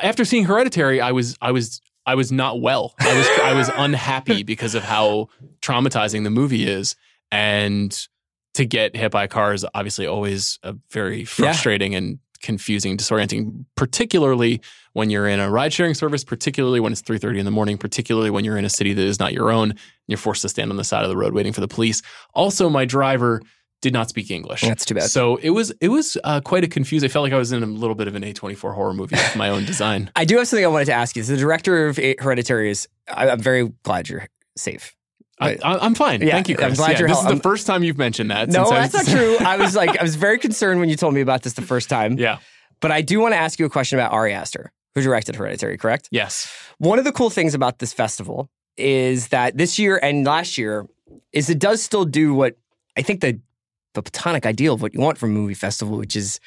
after 0.00 0.24
seeing 0.24 0.44
Hereditary, 0.44 1.00
I 1.00 1.12
was 1.12 1.36
I 1.40 1.52
was 1.52 1.80
I 2.06 2.14
was 2.14 2.30
not 2.30 2.60
well. 2.60 2.94
I 3.00 3.16
was 3.16 3.28
I 3.42 3.54
was 3.54 3.70
unhappy 3.76 4.42
because 4.52 4.74
of 4.74 4.82
how 4.82 5.28
traumatizing 5.60 6.24
the 6.24 6.30
movie 6.30 6.68
is, 6.68 6.96
and 7.30 7.96
to 8.54 8.66
get 8.66 8.94
hit 8.94 9.10
by 9.10 9.24
a 9.24 9.28
car 9.28 9.54
is 9.54 9.64
obviously 9.74 10.06
always 10.06 10.58
a 10.62 10.74
very 10.90 11.24
frustrating 11.24 11.94
and 11.94 12.18
confusing, 12.42 12.96
disorienting, 12.96 13.64
particularly 13.76 14.60
when 14.92 15.08
you're 15.10 15.26
in 15.28 15.40
a 15.40 15.50
ride 15.50 15.72
sharing 15.72 15.94
service, 15.94 16.24
particularly 16.24 16.80
when 16.80 16.92
it's 16.92 17.02
3:30 17.02 17.38
in 17.38 17.44
the 17.44 17.50
morning, 17.50 17.78
particularly 17.78 18.30
when 18.30 18.44
you're 18.44 18.58
in 18.58 18.64
a 18.64 18.70
city 18.70 18.92
that 18.92 19.02
is 19.04 19.18
not 19.18 19.32
your 19.32 19.50
own. 19.50 19.70
And 19.70 19.78
you're 20.08 20.18
forced 20.18 20.42
to 20.42 20.48
stand 20.48 20.70
on 20.70 20.76
the 20.76 20.84
side 20.84 21.02
of 21.04 21.08
the 21.08 21.16
road 21.16 21.32
waiting 21.32 21.52
for 21.52 21.60
the 21.60 21.68
police. 21.68 22.02
Also, 22.34 22.68
my 22.68 22.84
driver 22.84 23.40
did 23.80 23.92
not 23.92 24.08
speak 24.08 24.30
English. 24.30 24.60
That's 24.60 24.84
too 24.84 24.94
bad. 24.94 25.10
So 25.10 25.36
it 25.36 25.50
was 25.50 25.72
it 25.80 25.88
was 25.88 26.16
uh, 26.24 26.40
quite 26.40 26.62
a 26.64 26.68
confuse. 26.68 27.02
I 27.02 27.08
felt 27.08 27.22
like 27.24 27.32
I 27.32 27.38
was 27.38 27.50
in 27.52 27.62
a 27.62 27.66
little 27.66 27.96
bit 27.96 28.06
of 28.08 28.14
an 28.14 28.22
A24 28.22 28.74
horror 28.74 28.94
movie 28.94 29.16
of 29.16 29.34
my 29.36 29.48
own 29.48 29.64
design. 29.64 30.10
I 30.16 30.24
do 30.24 30.36
have 30.38 30.46
something 30.46 30.64
I 30.64 30.68
wanted 30.68 30.84
to 30.86 30.92
ask 30.92 31.16
you. 31.16 31.22
So 31.22 31.32
the 31.32 31.38
director 31.38 31.86
of 31.88 31.98
Hereditary 32.20 32.70
is, 32.70 32.86
I- 33.08 33.30
I'm 33.30 33.40
very 33.40 33.72
glad 33.82 34.08
you're 34.08 34.28
safe. 34.56 34.94
I, 35.40 35.58
I'm 35.64 35.94
fine. 35.94 36.22
Yeah, 36.22 36.32
Thank 36.32 36.48
you, 36.48 36.56
I'm 36.60 36.74
glad 36.74 36.92
Yeah, 36.92 36.98
you're 37.00 37.08
this 37.08 37.20
hel- 37.20 37.30
is 37.32 37.36
the 37.38 37.42
first 37.42 37.66
time 37.66 37.82
you've 37.82 37.98
mentioned 37.98 38.30
that. 38.30 38.48
No, 38.48 38.64
since 38.66 38.70
I 38.72 38.86
that's 38.86 39.08
not 39.08 39.16
true. 39.16 39.36
I 39.40 39.56
was 39.56 39.74
like, 39.74 39.98
I 39.98 40.02
was 40.02 40.14
very 40.14 40.38
concerned 40.38 40.78
when 40.80 40.88
you 40.88 40.96
told 40.96 41.14
me 41.14 41.20
about 41.20 41.42
this 41.42 41.54
the 41.54 41.62
first 41.62 41.88
time. 41.88 42.18
yeah. 42.18 42.38
But 42.80 42.90
I 42.92 43.00
do 43.00 43.20
want 43.20 43.32
to 43.34 43.38
ask 43.38 43.58
you 43.58 43.66
a 43.66 43.70
question 43.70 43.98
about 43.98 44.12
Ari 44.12 44.32
Aster, 44.32 44.72
who 44.94 45.02
directed 45.02 45.36
Hereditary, 45.36 45.78
correct? 45.78 46.08
Yes. 46.12 46.52
One 46.78 46.98
of 46.98 47.04
the 47.04 47.12
cool 47.12 47.30
things 47.30 47.54
about 47.54 47.78
this 47.78 47.92
festival 47.92 48.50
is 48.76 49.28
that 49.28 49.56
this 49.56 49.78
year 49.78 49.98
and 50.02 50.24
last 50.26 50.58
year 50.58 50.86
is 51.32 51.48
it 51.50 51.58
does 51.58 51.82
still 51.82 52.04
do 52.04 52.34
what 52.34 52.56
I 52.96 53.02
think 53.02 53.20
the 53.20 53.40
the 53.94 54.02
platonic 54.02 54.46
ideal 54.46 54.74
of 54.74 54.80
what 54.82 54.94
you 54.94 55.00
want 55.00 55.18
from 55.18 55.30
a 55.30 55.34
movie 55.34 55.54
festival, 55.54 55.96
which 55.98 56.16
is 56.16 56.40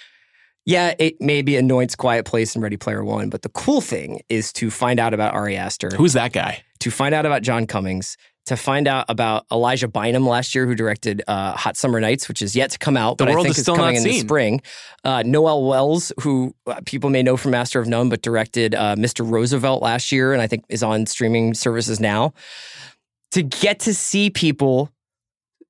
yeah, 0.66 0.94
it 0.98 1.22
maybe 1.22 1.56
anoints 1.58 1.96
Quiet 1.96 2.26
Place 2.26 2.56
and 2.56 2.64
Ready 2.64 2.76
Player 2.78 3.04
One, 3.06 3.30
but 3.30 3.42
the 3.44 3.50
cool 3.50 3.82
thing 3.82 4.22
is 4.30 4.52
to 4.54 4.72
find 4.72 5.00
out 5.00 5.14
about 5.14 5.34
Ari 5.36 5.56
Aster, 5.56 5.90
Who's 5.96 6.14
that 6.14 6.34
guy? 6.34 6.64
to 6.80 6.90
find 6.92 7.14
out 7.16 7.26
about 7.26 7.44
John 7.44 7.68
Cummings, 7.68 8.18
to 8.46 8.56
find 8.56 8.88
out 8.88 9.06
about 9.10 9.46
Elijah 9.52 9.88
Bynum 9.88 10.28
last 10.28 10.54
year, 10.54 10.66
who 10.68 10.76
directed 10.76 11.24
uh, 11.28 11.54
Hot 11.58 11.76
Summer 11.78 12.00
Nights, 12.00 12.28
which 12.28 12.42
is 12.42 12.56
yet 12.56 12.72
to 12.72 12.78
come 12.78 12.96
out, 12.96 13.18
The 13.18 13.26
but 13.26 13.32
I 13.32 13.34
world 13.34 13.46
think 13.46 13.58
is 13.58 13.64
still 13.64 13.76
coming 13.76 13.96
not 13.96 13.98
in 14.00 14.04
the 14.04 14.14
seen. 14.14 14.22
spring. 14.28 14.62
Uh, 15.04 15.24
Noel 15.26 15.66
Wells, 15.66 16.12
who 16.22 16.54
uh, 16.68 16.80
people 16.86 17.10
may 17.10 17.24
know 17.24 17.38
from 17.38 17.52
Master 17.52 17.80
of 17.80 17.88
None, 17.88 18.10
but 18.10 18.22
directed 18.22 18.76
uh, 18.76 18.96
Mr. 18.96 19.28
Roosevelt 19.30 19.82
last 19.82 20.12
year, 20.12 20.32
and 20.34 20.42
I 20.42 20.48
think 20.48 20.64
is 20.70 20.84
on 20.84 21.06
streaming 21.08 21.54
services 21.54 22.00
now. 22.00 22.34
To 23.32 23.42
get 23.44 23.80
to 23.82 23.94
see 23.94 24.30
people. 24.30 24.92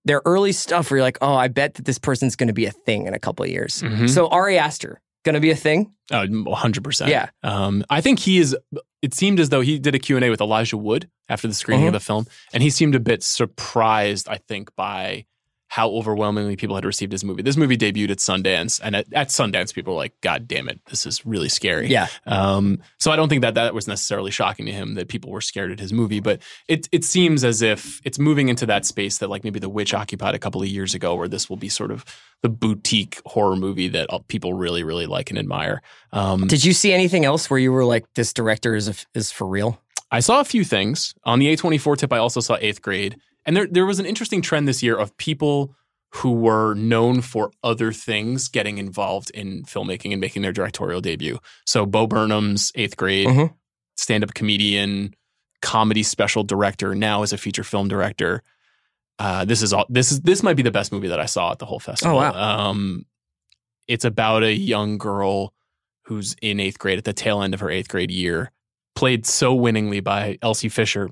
Their 0.07 0.21
early 0.23 0.51
stuff 0.51 0.91
where 0.91 0.97
you're 0.99 1.03
like, 1.03 1.17
oh, 1.21 1.33
I 1.33 1.47
bet 1.47 1.73
that 1.73 1.85
this 1.85 1.97
person's 1.97 2.35
going 2.35 2.49
to 2.49 2.53
be 2.53 2.67
a 2.67 2.71
thing 2.71 3.07
in 3.07 3.15
a 3.15 3.19
couple 3.19 3.43
of 3.43 3.49
years. 3.49 3.81
Mhm. 3.81 4.07
So 4.07 4.27
Ari 4.27 4.55
Aster, 4.59 5.01
going 5.25 5.33
to 5.33 5.41
be 5.41 5.51
a 5.51 5.55
thing? 5.55 5.93
Oh, 6.11 6.25
100%. 6.25 7.07
Yeah. 7.07 7.29
Um, 7.43 7.83
I 7.89 7.99
think 7.99 8.19
he 8.19 8.37
is, 8.37 8.55
it 9.01 9.13
seemed 9.13 9.39
as 9.39 9.49
though 9.49 9.61
he 9.61 9.79
did 9.79 9.95
a 9.95 9.99
Q&A 9.99 10.29
with 10.29 10.39
Elijah 10.39 10.77
Wood 10.77 11.09
after 11.27 11.47
the 11.47 11.53
screening 11.53 11.87
of 11.87 11.93
the 11.93 11.99
film. 11.99 12.27
And 12.53 12.63
he 12.63 12.69
seemed 12.69 12.95
a 12.95 12.99
bit 12.99 13.23
surprised, 13.23 14.29
I 14.29 14.37
think, 14.37 14.73
by 14.75 15.25
how 15.67 15.89
overwhelmingly 15.89 16.55
people 16.55 16.75
had 16.75 16.85
received 16.85 17.11
his 17.11 17.23
movie. 17.23 17.41
This 17.41 17.57
movie 17.57 17.77
debuted 17.77 18.11
at 18.11 18.17
Sundance. 18.19 18.79
And 18.83 18.95
at, 18.95 19.11
at 19.13 19.29
Sundance, 19.29 19.73
people 19.73 19.93
were 19.93 19.99
like, 19.99 20.13
God 20.21 20.47
damn 20.47 20.69
it, 20.69 20.79
this 20.85 21.05
is 21.05 21.25
really 21.25 21.49
scary. 21.49 21.87
Yeah. 21.87 22.07
Um, 22.25 22.79
so 22.99 23.11
I 23.11 23.15
don't 23.15 23.29
think 23.29 23.41
that 23.41 23.55
that 23.55 23.73
was 23.73 23.87
necessarily 23.87 24.31
shocking 24.31 24.65
to 24.67 24.71
him 24.71 24.93
that 24.93 25.07
people 25.07 25.31
were 25.31 25.41
scared 25.41 25.71
at 25.71 25.79
his 25.79 25.91
movie, 25.91 26.19
but 26.19 26.41
it 26.67 26.87
it 26.91 27.03
seems 27.03 27.43
as 27.43 27.61
if 27.61 27.99
it's 28.05 28.19
moving 28.19 28.49
into 28.49 28.65
that 28.67 28.85
space 28.85 29.17
that 29.17 29.29
like 29.29 29.43
maybe 29.43 29.59
The 29.59 29.69
Witch 29.69 29.93
occupied 29.93 30.35
a 30.35 30.39
couple 30.39 30.61
of 30.61 30.67
years 30.67 30.93
ago, 30.93 31.15
where 31.15 31.27
this 31.27 31.49
will 31.49 31.57
be 31.57 31.69
sort 31.69 31.91
of 31.91 32.05
the 32.41 32.49
boutique 32.49 33.21
horror 33.25 33.55
movie 33.55 33.87
that 33.89 34.11
uh, 34.11 34.19
people 34.27 34.53
really 34.53 34.83
really 34.83 35.07
like 35.07 35.29
and 35.29 35.39
admire. 35.39 35.81
Um, 36.11 36.47
Did 36.47 36.63
you 36.63 36.73
see 36.73 36.93
anything 36.93 37.25
else 37.25 37.49
where 37.49 37.59
you 37.59 37.71
were 37.71 37.85
like, 37.85 38.05
this 38.13 38.33
director 38.33 38.75
is, 38.75 39.05
is 39.13 39.31
for 39.31 39.47
real? 39.47 39.81
I 40.15 40.21
saw 40.21 40.39
a 40.39 40.45
few 40.45 40.63
things 40.63 41.13
on 41.25 41.39
the 41.39 41.47
A24 41.53 41.97
tip. 41.97 42.13
I 42.13 42.17
also 42.19 42.39
saw 42.39 42.57
Eighth 42.61 42.81
Grade, 42.81 43.17
and 43.45 43.55
there 43.55 43.67
there 43.69 43.85
was 43.85 43.99
an 43.99 44.05
interesting 44.05 44.41
trend 44.41 44.67
this 44.67 44.81
year 44.81 44.95
of 44.97 45.15
people 45.17 45.75
who 46.13 46.31
were 46.31 46.73
known 46.75 47.19
for 47.21 47.51
other 47.63 47.91
things 47.91 48.47
getting 48.47 48.77
involved 48.77 49.29
in 49.31 49.63
filmmaking 49.63 50.11
and 50.13 50.21
making 50.21 50.41
their 50.41 50.53
directorial 50.53 51.01
debut. 51.01 51.37
So 51.65 51.85
Bo 51.85 52.07
Burnham's 52.07 52.71
Eighth 52.75 52.95
Grade, 52.95 53.27
Mhm. 53.27 53.53
stand-up 53.97 54.33
comedian, 54.33 55.13
comedy 55.61 56.03
special 56.03 56.43
director, 56.43 56.95
now 56.95 57.21
as 57.23 57.33
a 57.33 57.37
feature 57.37 57.65
film 57.65 57.89
director. 57.89 58.41
Uh, 59.19 59.43
this 59.43 59.61
is 59.61 59.73
all. 59.73 59.85
This 59.89 60.11
is 60.13 60.21
this 60.21 60.41
might 60.43 60.55
be 60.55 60.63
the 60.63 60.71
best 60.71 60.93
movie 60.93 61.09
that 61.09 61.19
I 61.19 61.25
saw 61.25 61.51
at 61.51 61.59
the 61.59 61.65
whole 61.65 61.79
festival. 61.81 62.15
Oh, 62.15 62.21
wow. 62.21 62.69
Um, 62.69 63.05
it's 63.87 64.05
about 64.05 64.43
a 64.43 64.53
young 64.53 64.97
girl 64.97 65.53
who's 66.05 66.35
in 66.41 66.59
eighth 66.61 66.79
grade 66.79 66.97
at 66.99 67.03
the 67.03 67.13
tail 67.13 67.41
end 67.41 67.53
of 67.53 67.59
her 67.59 67.69
eighth 67.69 67.89
grade 67.89 68.11
year, 68.11 68.51
played 68.95 69.25
so 69.25 69.53
winningly 69.53 69.99
by 69.99 70.37
Elsie 70.41 70.69
Fisher 70.69 71.09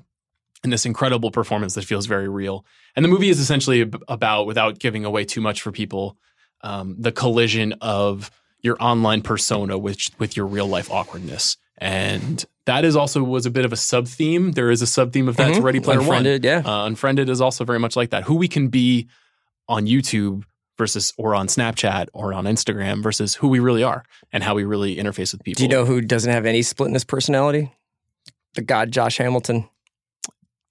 in 0.62 0.70
this 0.70 0.86
incredible 0.86 1.30
performance 1.30 1.74
that 1.74 1.84
feels 1.84 2.06
very 2.06 2.28
real. 2.28 2.64
And 2.96 3.04
the 3.04 3.08
movie 3.08 3.28
is 3.28 3.38
essentially 3.38 3.90
about, 4.08 4.46
without 4.46 4.78
giving 4.78 5.04
away 5.04 5.24
too 5.24 5.40
much 5.42 5.60
for 5.60 5.70
people, 5.70 6.16
um, 6.62 6.96
the 6.98 7.12
collision 7.12 7.74
of 7.82 8.30
your 8.62 8.76
online 8.80 9.20
persona 9.20 9.76
with 9.76 9.98
with 10.18 10.36
your 10.38 10.46
real 10.46 10.66
life 10.66 10.90
awkwardness. 10.90 11.58
And 11.76 12.42
that 12.64 12.84
is 12.86 12.96
also 12.96 13.22
was 13.22 13.44
a 13.44 13.50
bit 13.50 13.66
of 13.66 13.72
a 13.74 13.76
sub 13.76 14.06
theme. 14.08 14.52
There 14.52 14.70
is 14.70 14.80
a 14.80 14.86
sub 14.86 15.12
theme 15.12 15.28
of 15.28 15.36
that 15.36 15.52
to 15.54 15.60
Mhm. 15.60 15.62
Ready 15.62 15.80
Player 15.80 15.98
One. 15.98 16.06
Unfriended, 16.06 16.44
yeah. 16.44 16.62
Uh, 16.64 16.86
Unfriended 16.86 17.28
is 17.28 17.42
also 17.42 17.64
very 17.64 17.78
much 17.78 17.94
like 17.96 18.08
that. 18.10 18.22
Who 18.24 18.36
we 18.36 18.48
can 18.48 18.68
be 18.68 19.08
on 19.68 19.86
YouTube 19.86 20.44
versus 20.76 21.12
or 21.16 21.34
on 21.34 21.46
Snapchat 21.46 22.08
or 22.12 22.32
on 22.34 22.44
Instagram 22.44 23.02
versus 23.02 23.34
who 23.34 23.48
we 23.48 23.60
really 23.60 23.82
are 23.82 24.04
and 24.32 24.42
how 24.42 24.54
we 24.54 24.64
really 24.64 24.96
interface 24.96 25.32
with 25.32 25.42
people. 25.44 25.58
Do 25.58 25.64
you 25.64 25.68
know 25.68 25.84
who 25.84 26.00
doesn't 26.00 26.30
have 26.30 26.46
any 26.46 26.62
split 26.62 26.88
in 26.88 26.94
his 26.94 27.04
personality? 27.04 27.72
The 28.54 28.62
god 28.62 28.90
Josh 28.90 29.18
Hamilton. 29.18 29.68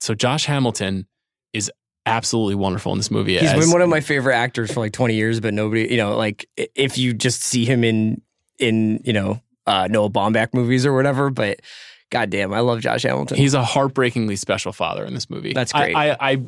So 0.02 0.14
Josh 0.14 0.46
Hamilton 0.46 1.08
is 1.54 1.72
absolutely 2.06 2.56
wonderful 2.56 2.92
in 2.92 2.98
this 2.98 3.12
movie. 3.12 3.38
He's 3.38 3.52
as- 3.52 3.60
been 3.60 3.72
one 3.72 3.82
of 3.82 3.90
my 3.90 4.02
favorite 4.02 4.36
actors 4.36 4.72
for 4.72 4.82
like 4.82 4.92
20 4.94 5.14
years, 5.14 5.40
but 5.40 5.54
nobody, 5.54 5.88
you 5.90 5.98
know, 5.98 6.18
like 6.18 6.50
if 6.58 6.98
you 6.98 7.14
just 7.14 7.42
see 7.44 7.66
him 7.66 7.84
in 7.84 8.22
in, 8.60 9.02
you 9.06 9.14
know, 9.14 9.42
uh 9.66 9.88
Noah 9.90 10.10
Baumbach 10.10 10.54
movies 10.54 10.86
or 10.86 10.94
whatever, 10.94 11.30
but 11.30 11.62
goddamn, 12.10 12.54
I 12.54 12.60
love 12.60 12.82
Josh 12.82 13.04
Hamilton. 13.04 13.38
He's 13.38 13.54
a 13.54 13.64
heartbreakingly 13.64 14.36
special 14.36 14.72
father 14.72 15.04
in 15.04 15.14
this 15.14 15.30
movie. 15.30 15.54
That's 15.54 15.74
great. 15.74 15.96
I, 15.96 16.12
I, 16.12 16.32
I 16.32 16.42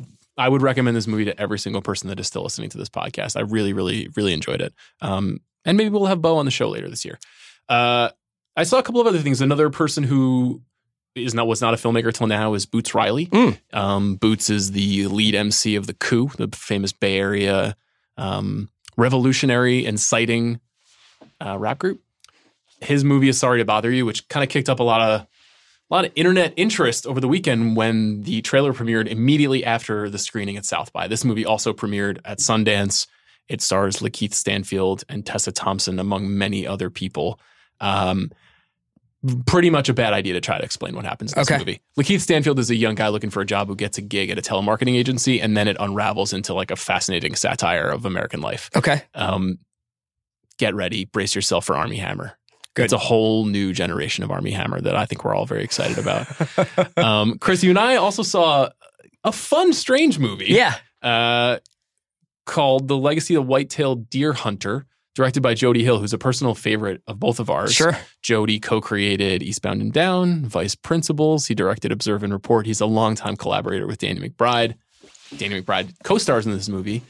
would 0.48 0.62
recommend 0.62 0.96
this 0.96 1.06
movie 1.06 1.24
to 1.26 1.40
every 1.40 1.58
single 1.58 1.82
person 1.82 2.08
that 2.08 2.20
is 2.20 2.26
still 2.26 2.42
listening 2.42 2.68
to 2.70 2.78
this 2.78 2.88
podcast. 2.88 3.36
I 3.36 3.40
really, 3.40 3.72
really, 3.72 4.08
really 4.16 4.32
enjoyed 4.32 4.60
it. 4.60 4.74
Um, 5.00 5.40
and 5.64 5.76
maybe 5.76 5.90
we'll 5.90 6.06
have 6.06 6.22
Bo 6.22 6.36
on 6.36 6.44
the 6.44 6.50
show 6.50 6.68
later 6.68 6.88
this 6.88 7.04
year. 7.04 7.18
Uh, 7.68 8.10
I 8.56 8.64
saw 8.64 8.78
a 8.78 8.82
couple 8.82 9.00
of 9.00 9.06
other 9.06 9.18
things. 9.18 9.40
Another 9.40 9.70
person 9.70 10.04
who 10.04 10.62
is 11.14 11.34
not 11.34 11.46
was 11.46 11.60
not 11.60 11.74
a 11.74 11.76
filmmaker 11.76 12.12
till 12.12 12.26
now 12.26 12.54
is 12.54 12.66
Boots 12.66 12.94
Riley. 12.94 13.26
Mm. 13.26 13.58
Um, 13.72 14.16
Boots 14.16 14.50
is 14.50 14.72
the 14.72 15.06
lead 15.06 15.34
MC 15.34 15.76
of 15.76 15.86
the 15.86 15.94
Coup, 15.94 16.30
the 16.36 16.48
famous 16.54 16.92
Bay 16.92 17.18
Area 17.18 17.76
um, 18.16 18.70
revolutionary 18.96 19.84
inciting 19.84 20.60
uh, 21.44 21.58
rap 21.58 21.78
group. 21.78 22.02
His 22.80 23.04
movie 23.04 23.28
is 23.28 23.38
Sorry 23.38 23.58
to 23.58 23.64
Bother 23.64 23.90
You, 23.90 24.04
which 24.04 24.28
kind 24.28 24.44
of 24.44 24.50
kicked 24.50 24.68
up 24.68 24.80
a 24.80 24.82
lot 24.84 25.00
of 25.00 25.26
a 25.90 25.94
lot 25.94 26.04
of 26.04 26.12
internet 26.16 26.52
interest 26.56 27.06
over 27.06 27.20
the 27.20 27.28
weekend 27.28 27.76
when 27.76 28.22
the 28.22 28.42
trailer 28.42 28.72
premiered 28.72 29.06
immediately 29.08 29.64
after 29.64 30.10
the 30.10 30.18
screening 30.18 30.56
at 30.56 30.64
South 30.64 30.92
by. 30.92 31.06
This 31.06 31.24
movie 31.24 31.44
also 31.46 31.72
premiered 31.72 32.18
at 32.24 32.38
Sundance. 32.38 33.06
It 33.48 33.62
stars 33.62 33.98
Lakeith 33.98 34.34
Stanfield 34.34 35.04
and 35.08 35.24
Tessa 35.24 35.52
Thompson, 35.52 36.00
among 36.00 36.36
many 36.36 36.66
other 36.66 36.90
people. 36.90 37.38
Um, 37.80 38.32
pretty 39.46 39.70
much 39.70 39.88
a 39.88 39.94
bad 39.94 40.12
idea 40.12 40.32
to 40.34 40.40
try 40.40 40.58
to 40.58 40.64
explain 40.64 40.94
what 40.94 41.04
happens 41.04 41.32
in 41.32 41.38
this 41.40 41.48
Okay. 41.50 41.58
movie. 41.58 41.80
Lakeith 41.98 42.20
Stanfield 42.20 42.58
is 42.58 42.70
a 42.70 42.76
young 42.76 42.94
guy 42.96 43.08
looking 43.08 43.30
for 43.30 43.40
a 43.40 43.46
job 43.46 43.68
who 43.68 43.76
gets 43.76 43.98
a 43.98 44.02
gig 44.02 44.30
at 44.30 44.38
a 44.38 44.42
telemarketing 44.42 44.94
agency, 44.96 45.40
and 45.40 45.56
then 45.56 45.68
it 45.68 45.76
unravels 45.80 46.32
into 46.32 46.54
like 46.54 46.70
a 46.70 46.76
fascinating 46.76 47.34
satire 47.36 47.88
of 47.88 48.04
American 48.04 48.40
life. 48.40 48.70
okay. 48.76 49.02
Um, 49.14 49.58
get 50.58 50.74
ready, 50.74 51.04
brace 51.06 51.34
yourself 51.34 51.64
for 51.66 51.76
Armie 51.76 51.96
Hammer. 51.96 52.36
Good. 52.76 52.84
It's 52.84 52.92
a 52.92 52.98
whole 52.98 53.44
new 53.46 53.72
generation 53.72 54.22
of 54.22 54.30
Armie 54.30 54.52
Hammer 54.52 54.80
that 54.80 54.94
I 54.94 55.04
think 55.06 55.24
we're 55.24 55.34
all 55.34 55.46
very 55.46 55.64
excited 55.64 55.98
about. 55.98 56.28
um, 56.98 57.38
Chris, 57.38 57.64
you 57.64 57.70
and 57.70 57.78
I 57.78 57.96
also 57.96 58.22
saw 58.22 58.68
a 59.24 59.32
fun, 59.32 59.72
strange 59.72 60.18
movie 60.20 60.46
Yeah. 60.46 60.74
uh, 61.02 61.58
called 62.44 62.86
The 62.88 62.96
Legacy 62.96 63.34
of 63.34 63.42
the 63.44 63.48
White-tailed 63.48 64.08
Deer 64.10 64.32
Hunter, 64.34 64.86
directed 65.14 65.40
by 65.42 65.54
Jody 65.54 65.82
Hill, 65.82 65.98
who's 65.98 66.12
a 66.12 66.18
personal 66.18 66.54
favorite 66.54 67.02
of 67.06 67.18
both 67.18 67.40
of 67.40 67.48
ours. 67.50 67.74
Sure. 67.74 67.96
Jody 68.22 68.60
co-created 68.60 69.42
Eastbound 69.42 69.80
and 69.80 69.92
Down, 69.92 70.44
Vice 70.46 70.74
Principals. 70.74 71.46
He 71.46 71.54
directed 71.54 71.90
Observe 71.90 72.22
and 72.22 72.32
Report. 72.32 72.66
He's 72.66 72.80
a 72.80 72.86
longtime 72.86 73.36
collaborator 73.36 73.86
with 73.86 73.98
Danny 73.98 74.20
McBride. 74.28 74.74
Danny 75.38 75.60
McBride 75.60 75.94
co-stars 76.04 76.46
in 76.46 76.52
this 76.52 76.68
movie 76.68 77.02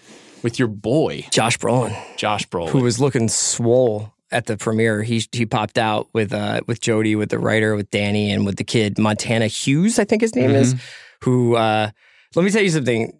with 0.43 0.59
your 0.59 0.69
boy 0.69 1.27
Josh 1.31 1.59
Brolin, 1.59 1.95
Josh 2.17 2.47
Brolin. 2.49 2.71
who 2.71 2.81
was 2.83 2.99
looking 3.01 3.29
swole 3.29 4.15
at 4.31 4.47
the 4.47 4.57
premiere. 4.57 5.03
He 5.03 5.25
he 5.33 5.47
popped 5.47 5.79
out 5.79 6.09
with 6.13 6.33
uh 6.33 6.61
with 6.67 6.81
Jody, 6.81 7.15
with 7.17 7.31
the 7.31 7.39
writer, 7.39 7.75
with 7.77 7.91
Danny, 7.91 8.31
and 8.31 8.45
with 8.45 8.57
the 8.57 8.65
kid 8.65 8.99
Montana 8.99 9.47
Hughes, 9.47 9.99
I 9.99 10.05
think 10.05 10.23
his 10.23 10.35
name 10.35 10.51
is. 10.51 10.75
Who 11.23 11.57
uh 11.57 11.91
let 12.35 12.45
me 12.45 12.51
tell 12.51 12.63
you 12.63 12.71
something. 12.71 13.19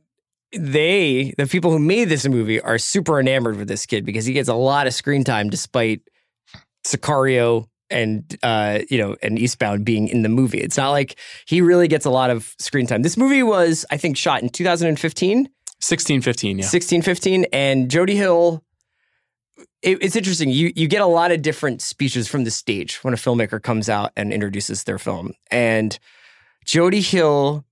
They, 0.53 1.35
the 1.37 1.47
people 1.47 1.71
who 1.71 1.79
made 1.79 2.05
this 2.09 2.27
movie, 2.27 2.61
are 2.61 2.79
super 2.79 3.19
enamored 3.19 3.57
with 3.57 3.69
this 3.69 3.85
kid 3.85 4.05
because 4.07 4.25
he 4.25 4.33
gets 4.33 4.49
a 4.49 4.55
lot 4.55 4.87
of 4.87 4.95
screen 4.95 5.25
time 5.25 5.51
despite 5.51 6.03
Sicario 6.87 7.67
and 7.91 8.37
uh, 8.43 8.81
you 8.91 8.99
know, 8.99 9.17
and 9.23 9.39
Eastbound 9.39 9.85
being 9.85 10.09
in 10.09 10.23
the 10.23 10.29
movie. 10.29 10.59
It's 10.59 10.77
not 10.77 10.91
like 10.91 11.19
he 11.47 11.61
really 11.61 11.89
gets 11.89 12.05
a 12.05 12.11
lot 12.11 12.31
of 12.31 12.55
screen 12.59 12.87
time. 12.87 13.03
This 13.03 13.17
movie 13.17 13.43
was, 13.43 13.85
I 13.91 13.97
think, 13.97 14.17
shot 14.17 14.43
in 14.43 14.49
2015. 14.49 15.49
16, 15.81 16.23
15, 16.23 16.59
yeah. 16.59 16.65
16, 16.65 17.03
15. 17.03 17.47
And 17.53 17.91
Jody 17.91 18.17
Hill, 18.17 18.65
it, 19.83 19.99
it's 20.03 20.17
interesting. 20.17 20.51
You 20.51 20.73
you 20.75 20.89
get 20.89 21.03
a 21.03 21.07
lot 21.07 21.33
of 21.33 21.43
different 21.43 21.83
speeches 21.83 22.29
from 22.29 22.45
the 22.45 22.51
stage 22.51 23.03
when 23.03 23.15
a 23.15 23.17
filmmaker 23.17 23.63
comes 23.63 23.89
out 23.89 24.13
and 24.17 24.33
introduces 24.33 24.85
their 24.85 24.99
film. 24.99 25.33
And 25.51 25.99
Jody 26.65 27.01
Hill 27.01 27.65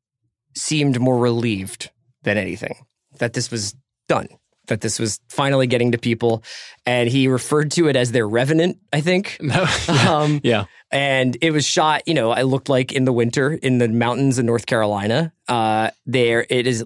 seemed 0.56 1.00
more 1.00 1.18
relieved 1.18 1.90
than 2.22 2.38
anything 2.38 2.76
that 3.18 3.32
this 3.32 3.50
was 3.50 3.74
done, 4.08 4.28
that 4.68 4.80
this 4.80 4.98
was 4.98 5.20
finally 5.28 5.66
getting 5.66 5.92
to 5.92 5.98
people. 5.98 6.42
And 6.86 7.08
he 7.08 7.28
referred 7.28 7.70
to 7.72 7.88
it 7.88 7.96
as 7.96 8.12
their 8.12 8.28
revenant, 8.28 8.78
I 8.92 9.00
think. 9.00 9.38
Yeah. 9.42 9.68
Um, 10.08 10.40
yeah. 10.42 10.64
and 10.90 11.36
it 11.42 11.50
was 11.50 11.64
shot 11.66 12.02
you 12.06 12.14
know 12.14 12.30
I 12.30 12.42
looked 12.42 12.68
like 12.68 12.92
in 12.92 13.04
the 13.04 13.12
winter 13.12 13.52
in 13.52 13.78
the 13.78 13.88
mountains 13.88 14.38
in 14.38 14.46
north 14.46 14.66
carolina 14.66 15.32
uh 15.48 15.90
there 16.06 16.46
it 16.48 16.66
is 16.66 16.84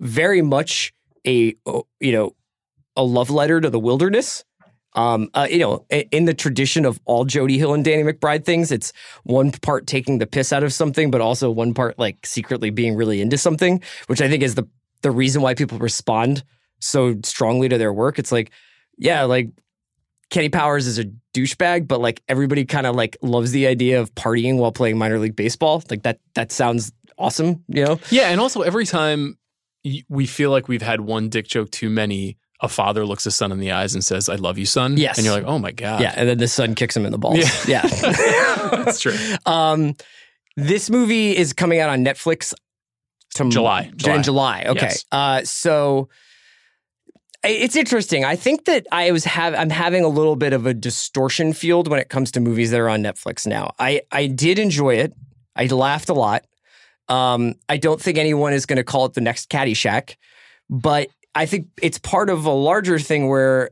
very 0.00 0.42
much 0.42 0.92
a 1.26 1.54
oh, 1.66 1.86
you 2.00 2.12
know 2.12 2.34
a 2.96 3.02
love 3.02 3.30
letter 3.30 3.60
to 3.60 3.70
the 3.70 3.78
wilderness 3.78 4.44
um 4.94 5.28
uh, 5.34 5.46
you 5.48 5.58
know 5.58 5.86
in 6.10 6.24
the 6.24 6.34
tradition 6.34 6.84
of 6.84 7.00
all 7.04 7.24
jody 7.24 7.58
hill 7.58 7.74
and 7.74 7.84
danny 7.84 8.02
mcbride 8.02 8.44
things 8.44 8.72
it's 8.72 8.92
one 9.24 9.52
part 9.52 9.86
taking 9.86 10.18
the 10.18 10.26
piss 10.26 10.52
out 10.52 10.64
of 10.64 10.72
something 10.72 11.10
but 11.10 11.20
also 11.20 11.50
one 11.50 11.72
part 11.72 11.98
like 11.98 12.26
secretly 12.26 12.70
being 12.70 12.96
really 12.96 13.20
into 13.20 13.38
something 13.38 13.80
which 14.06 14.20
i 14.20 14.28
think 14.28 14.42
is 14.42 14.56
the 14.56 14.66
the 15.02 15.10
reason 15.10 15.42
why 15.42 15.54
people 15.54 15.78
respond 15.78 16.42
so 16.80 17.14
strongly 17.22 17.68
to 17.68 17.78
their 17.78 17.92
work 17.92 18.18
it's 18.18 18.32
like 18.32 18.50
yeah 18.98 19.22
like 19.22 19.50
Kenny 20.30 20.48
Powers 20.48 20.86
is 20.86 20.98
a 20.98 21.04
douchebag, 21.34 21.88
but 21.88 22.00
like 22.00 22.22
everybody 22.28 22.64
kind 22.64 22.86
of 22.86 22.94
like 22.94 23.16
loves 23.20 23.50
the 23.50 23.66
idea 23.66 24.00
of 24.00 24.14
partying 24.14 24.56
while 24.58 24.72
playing 24.72 24.96
minor 24.96 25.18
league 25.18 25.36
baseball. 25.36 25.82
Like 25.90 26.04
that 26.04 26.20
that 26.34 26.52
sounds 26.52 26.92
awesome, 27.18 27.64
you 27.68 27.84
know? 27.84 28.00
Yeah, 28.10 28.30
and 28.30 28.40
also 28.40 28.62
every 28.62 28.86
time 28.86 29.36
we 30.08 30.26
feel 30.26 30.50
like 30.50 30.68
we've 30.68 30.82
had 30.82 31.00
one 31.00 31.28
dick 31.28 31.48
joke 31.48 31.70
too 31.70 31.90
many, 31.90 32.38
a 32.62 32.68
father 32.68 33.06
looks 33.06 33.24
his 33.24 33.34
son 33.34 33.52
in 33.52 33.58
the 33.58 33.72
eyes 33.72 33.94
and 33.94 34.04
says, 34.04 34.28
"I 34.28 34.34
love 34.36 34.58
you, 34.58 34.66
son." 34.66 34.96
Yes. 34.96 35.18
and 35.18 35.24
you're 35.24 35.34
like, 35.34 35.44
"Oh 35.46 35.58
my 35.58 35.72
god." 35.72 36.00
Yeah, 36.00 36.12
and 36.16 36.28
then 36.28 36.38
the 36.38 36.48
son 36.48 36.74
kicks 36.74 36.96
him 36.96 37.06
in 37.06 37.12
the 37.12 37.18
balls. 37.18 37.66
Yeah. 37.68 37.86
that's 37.86 39.00
true. 39.00 39.16
um 39.46 39.94
this 40.56 40.90
movie 40.90 41.36
is 41.36 41.52
coming 41.52 41.80
out 41.80 41.88
on 41.90 42.04
Netflix 42.04 42.52
tom- 43.34 43.50
July, 43.50 43.90
J- 43.96 44.14
in 44.16 44.22
July. 44.22 44.64
Okay. 44.66 44.86
Yes. 44.86 45.04
Uh 45.10 45.42
so 45.44 46.08
it's 47.42 47.76
interesting. 47.76 48.24
I 48.24 48.36
think 48.36 48.66
that 48.66 48.86
I 48.92 49.10
was 49.12 49.24
have 49.24 49.54
I'm 49.54 49.70
having 49.70 50.04
a 50.04 50.08
little 50.08 50.36
bit 50.36 50.52
of 50.52 50.66
a 50.66 50.74
distortion 50.74 51.52
field 51.54 51.88
when 51.88 51.98
it 51.98 52.10
comes 52.10 52.30
to 52.32 52.40
movies 52.40 52.70
that 52.70 52.80
are 52.80 52.88
on 52.88 53.02
Netflix 53.02 53.46
now. 53.46 53.72
I 53.78 54.02
I 54.12 54.26
did 54.26 54.58
enjoy 54.58 54.96
it. 54.96 55.14
I 55.56 55.66
laughed 55.66 56.10
a 56.10 56.14
lot. 56.14 56.44
Um, 57.08 57.54
I 57.68 57.76
don't 57.76 58.00
think 58.00 58.18
anyone 58.18 58.52
is 58.52 58.66
going 58.66 58.76
to 58.76 58.84
call 58.84 59.04
it 59.06 59.14
the 59.14 59.20
next 59.20 59.50
Caddyshack, 59.50 60.16
but 60.68 61.08
I 61.34 61.46
think 61.46 61.68
it's 61.80 61.98
part 61.98 62.30
of 62.30 62.44
a 62.44 62.50
larger 62.50 62.98
thing 62.98 63.28
where 63.28 63.70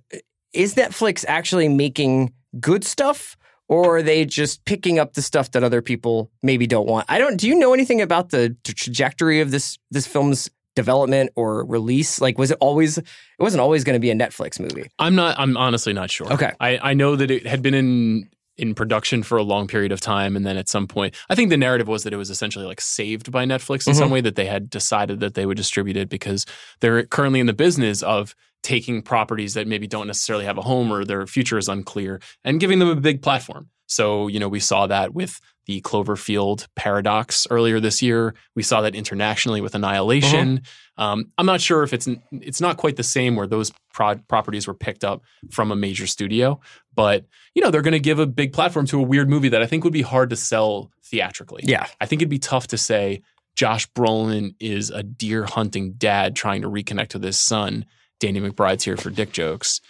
is 0.52 0.74
Netflix 0.74 1.24
actually 1.26 1.68
making 1.68 2.32
good 2.60 2.84
stuff 2.84 3.36
or 3.68 3.98
are 3.98 4.02
they 4.02 4.24
just 4.24 4.64
picking 4.64 4.98
up 4.98 5.12
the 5.12 5.22
stuff 5.22 5.50
that 5.52 5.62
other 5.62 5.82
people 5.82 6.30
maybe 6.42 6.66
don't 6.66 6.86
want? 6.86 7.06
I 7.08 7.18
don't 7.18 7.36
do 7.36 7.48
you 7.48 7.54
know 7.54 7.74
anything 7.74 8.00
about 8.00 8.30
the, 8.30 8.56
trajectory 8.64 9.40
of 9.40 9.50
this 9.50 9.78
this 9.90 10.06
film's 10.06 10.48
development 10.76 11.30
or 11.36 11.64
release? 11.64 12.20
Like 12.20 12.38
was 12.38 12.50
it 12.50 12.58
always 12.60 12.98
it 12.98 13.06
wasn't 13.38 13.60
always 13.60 13.84
going 13.84 13.94
to 13.94 14.00
be 14.00 14.10
a 14.10 14.14
Netflix 14.14 14.58
movie. 14.60 14.88
I'm 14.98 15.14
not. 15.14 15.38
I'm 15.38 15.56
honestly 15.56 15.92
not 15.92 16.10
sure. 16.10 16.32
Okay. 16.32 16.52
I 16.60 16.78
I 16.78 16.94
know 16.94 17.16
that 17.16 17.30
it 17.30 17.46
had 17.46 17.62
been 17.62 17.74
in 17.74 18.28
in 18.58 18.74
production 18.74 19.22
for 19.22 19.38
a 19.38 19.42
long 19.42 19.66
period 19.66 19.92
of 19.92 20.00
time, 20.00 20.36
and 20.36 20.44
then 20.44 20.56
at 20.56 20.68
some 20.68 20.86
point, 20.86 21.14
I 21.30 21.34
think 21.34 21.50
the 21.50 21.56
narrative 21.56 21.88
was 21.88 22.04
that 22.04 22.12
it 22.12 22.16
was 22.16 22.30
essentially 22.30 22.66
like 22.66 22.80
saved 22.80 23.30
by 23.30 23.44
Netflix 23.44 23.86
in 23.86 23.94
some 23.94 24.06
mm-hmm. 24.06 24.14
way 24.14 24.20
that 24.22 24.36
they 24.36 24.46
had 24.46 24.68
decided 24.68 25.20
that 25.20 25.34
they 25.34 25.46
would 25.46 25.56
distribute 25.56 25.96
it 25.96 26.08
because 26.08 26.44
they're 26.80 27.04
currently 27.04 27.40
in 27.40 27.46
the 27.46 27.52
business 27.52 28.02
of 28.02 28.34
taking 28.62 29.02
properties 29.02 29.54
that 29.54 29.66
maybe 29.66 29.86
don't 29.86 30.06
necessarily 30.06 30.44
have 30.44 30.58
a 30.58 30.62
home 30.62 30.92
or 30.92 31.04
their 31.04 31.26
future 31.26 31.58
is 31.58 31.68
unclear 31.68 32.20
and 32.44 32.60
giving 32.60 32.78
them 32.80 32.88
a 32.88 32.96
big 32.96 33.22
platform. 33.22 33.68
So, 33.86 34.26
you 34.28 34.38
know, 34.38 34.48
we 34.48 34.60
saw 34.60 34.86
that 34.86 35.14
with 35.14 35.40
the 35.68 35.82
Cloverfield 35.82 36.66
paradox 36.74 37.46
earlier 37.50 37.78
this 37.78 38.00
year. 38.00 38.34
We 38.56 38.62
saw 38.62 38.80
that 38.80 38.94
internationally 38.94 39.60
with 39.60 39.74
Annihilation. 39.74 40.62
Um, 40.96 41.30
I'm 41.36 41.44
not 41.44 41.60
sure 41.60 41.82
if 41.82 41.92
it's 41.92 42.08
it's 42.32 42.60
not 42.60 42.78
quite 42.78 42.96
the 42.96 43.02
same 43.02 43.36
where 43.36 43.46
those 43.46 43.70
pro- 43.92 44.16
properties 44.16 44.66
were 44.66 44.74
picked 44.74 45.04
up 45.04 45.22
from 45.50 45.70
a 45.70 45.76
major 45.76 46.06
studio, 46.06 46.58
but 46.94 47.26
you 47.54 47.62
know 47.62 47.70
they're 47.70 47.82
going 47.82 47.92
to 47.92 48.00
give 48.00 48.18
a 48.18 48.26
big 48.26 48.54
platform 48.54 48.86
to 48.86 48.98
a 48.98 49.02
weird 49.02 49.28
movie 49.28 49.50
that 49.50 49.62
I 49.62 49.66
think 49.66 49.84
would 49.84 49.92
be 49.92 50.02
hard 50.02 50.30
to 50.30 50.36
sell 50.36 50.90
theatrically. 51.04 51.62
Yeah. 51.66 51.86
I 52.00 52.06
think 52.06 52.22
it'd 52.22 52.30
be 52.30 52.38
tough 52.38 52.68
to 52.68 52.78
say 52.78 53.20
Josh 53.54 53.88
Brolin 53.92 54.54
is 54.58 54.88
a 54.88 55.02
deer 55.02 55.44
hunting 55.44 55.92
dad 55.92 56.34
trying 56.34 56.62
to 56.62 56.70
reconnect 56.70 57.12
with 57.12 57.22
his 57.22 57.38
son. 57.38 57.84
Danny 58.20 58.40
McBride's 58.40 58.84
here 58.84 58.96
for 58.96 59.10
dick 59.10 59.32
jokes. 59.32 59.82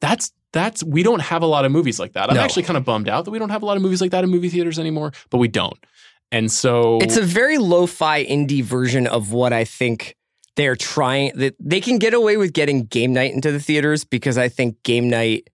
That's 0.00 0.30
that's 0.56 0.82
we 0.82 1.02
don't 1.02 1.20
have 1.22 1.42
a 1.42 1.46
lot 1.46 1.64
of 1.64 1.70
movies 1.72 2.00
like 2.00 2.14
that. 2.14 2.30
I'm 2.30 2.36
No. 2.36 2.42
actually 2.42 2.62
kind 2.64 2.76
of 2.76 2.84
bummed 2.84 3.08
out 3.08 3.24
that 3.26 3.30
we 3.30 3.38
don't 3.38 3.50
have 3.50 3.62
a 3.62 3.66
lot 3.66 3.76
of 3.76 3.82
movies 3.82 4.00
like 4.00 4.10
that 4.10 4.24
in 4.24 4.30
movie 4.30 4.48
theaters 4.48 4.78
anymore, 4.78 5.12
but 5.30 5.38
we 5.38 5.48
don't. 5.48 5.78
And 6.32 6.50
so 6.50 6.98
It's 7.00 7.16
a 7.16 7.22
very 7.22 7.58
lo-fi 7.58 8.24
indie 8.24 8.62
version 8.62 9.06
of 9.06 9.32
what 9.32 9.52
I 9.52 9.64
think 9.64 10.16
they're 10.56 10.74
trying 10.76 11.32
that 11.36 11.54
they 11.60 11.80
can 11.80 11.98
get 11.98 12.14
away 12.14 12.36
with 12.36 12.52
getting 12.52 12.84
game 12.86 13.12
night 13.12 13.32
into 13.32 13.52
the 13.52 13.60
theaters 13.60 14.04
because 14.04 14.36
I 14.38 14.48
think 14.48 14.82
game 14.82 15.08
night 15.08 15.48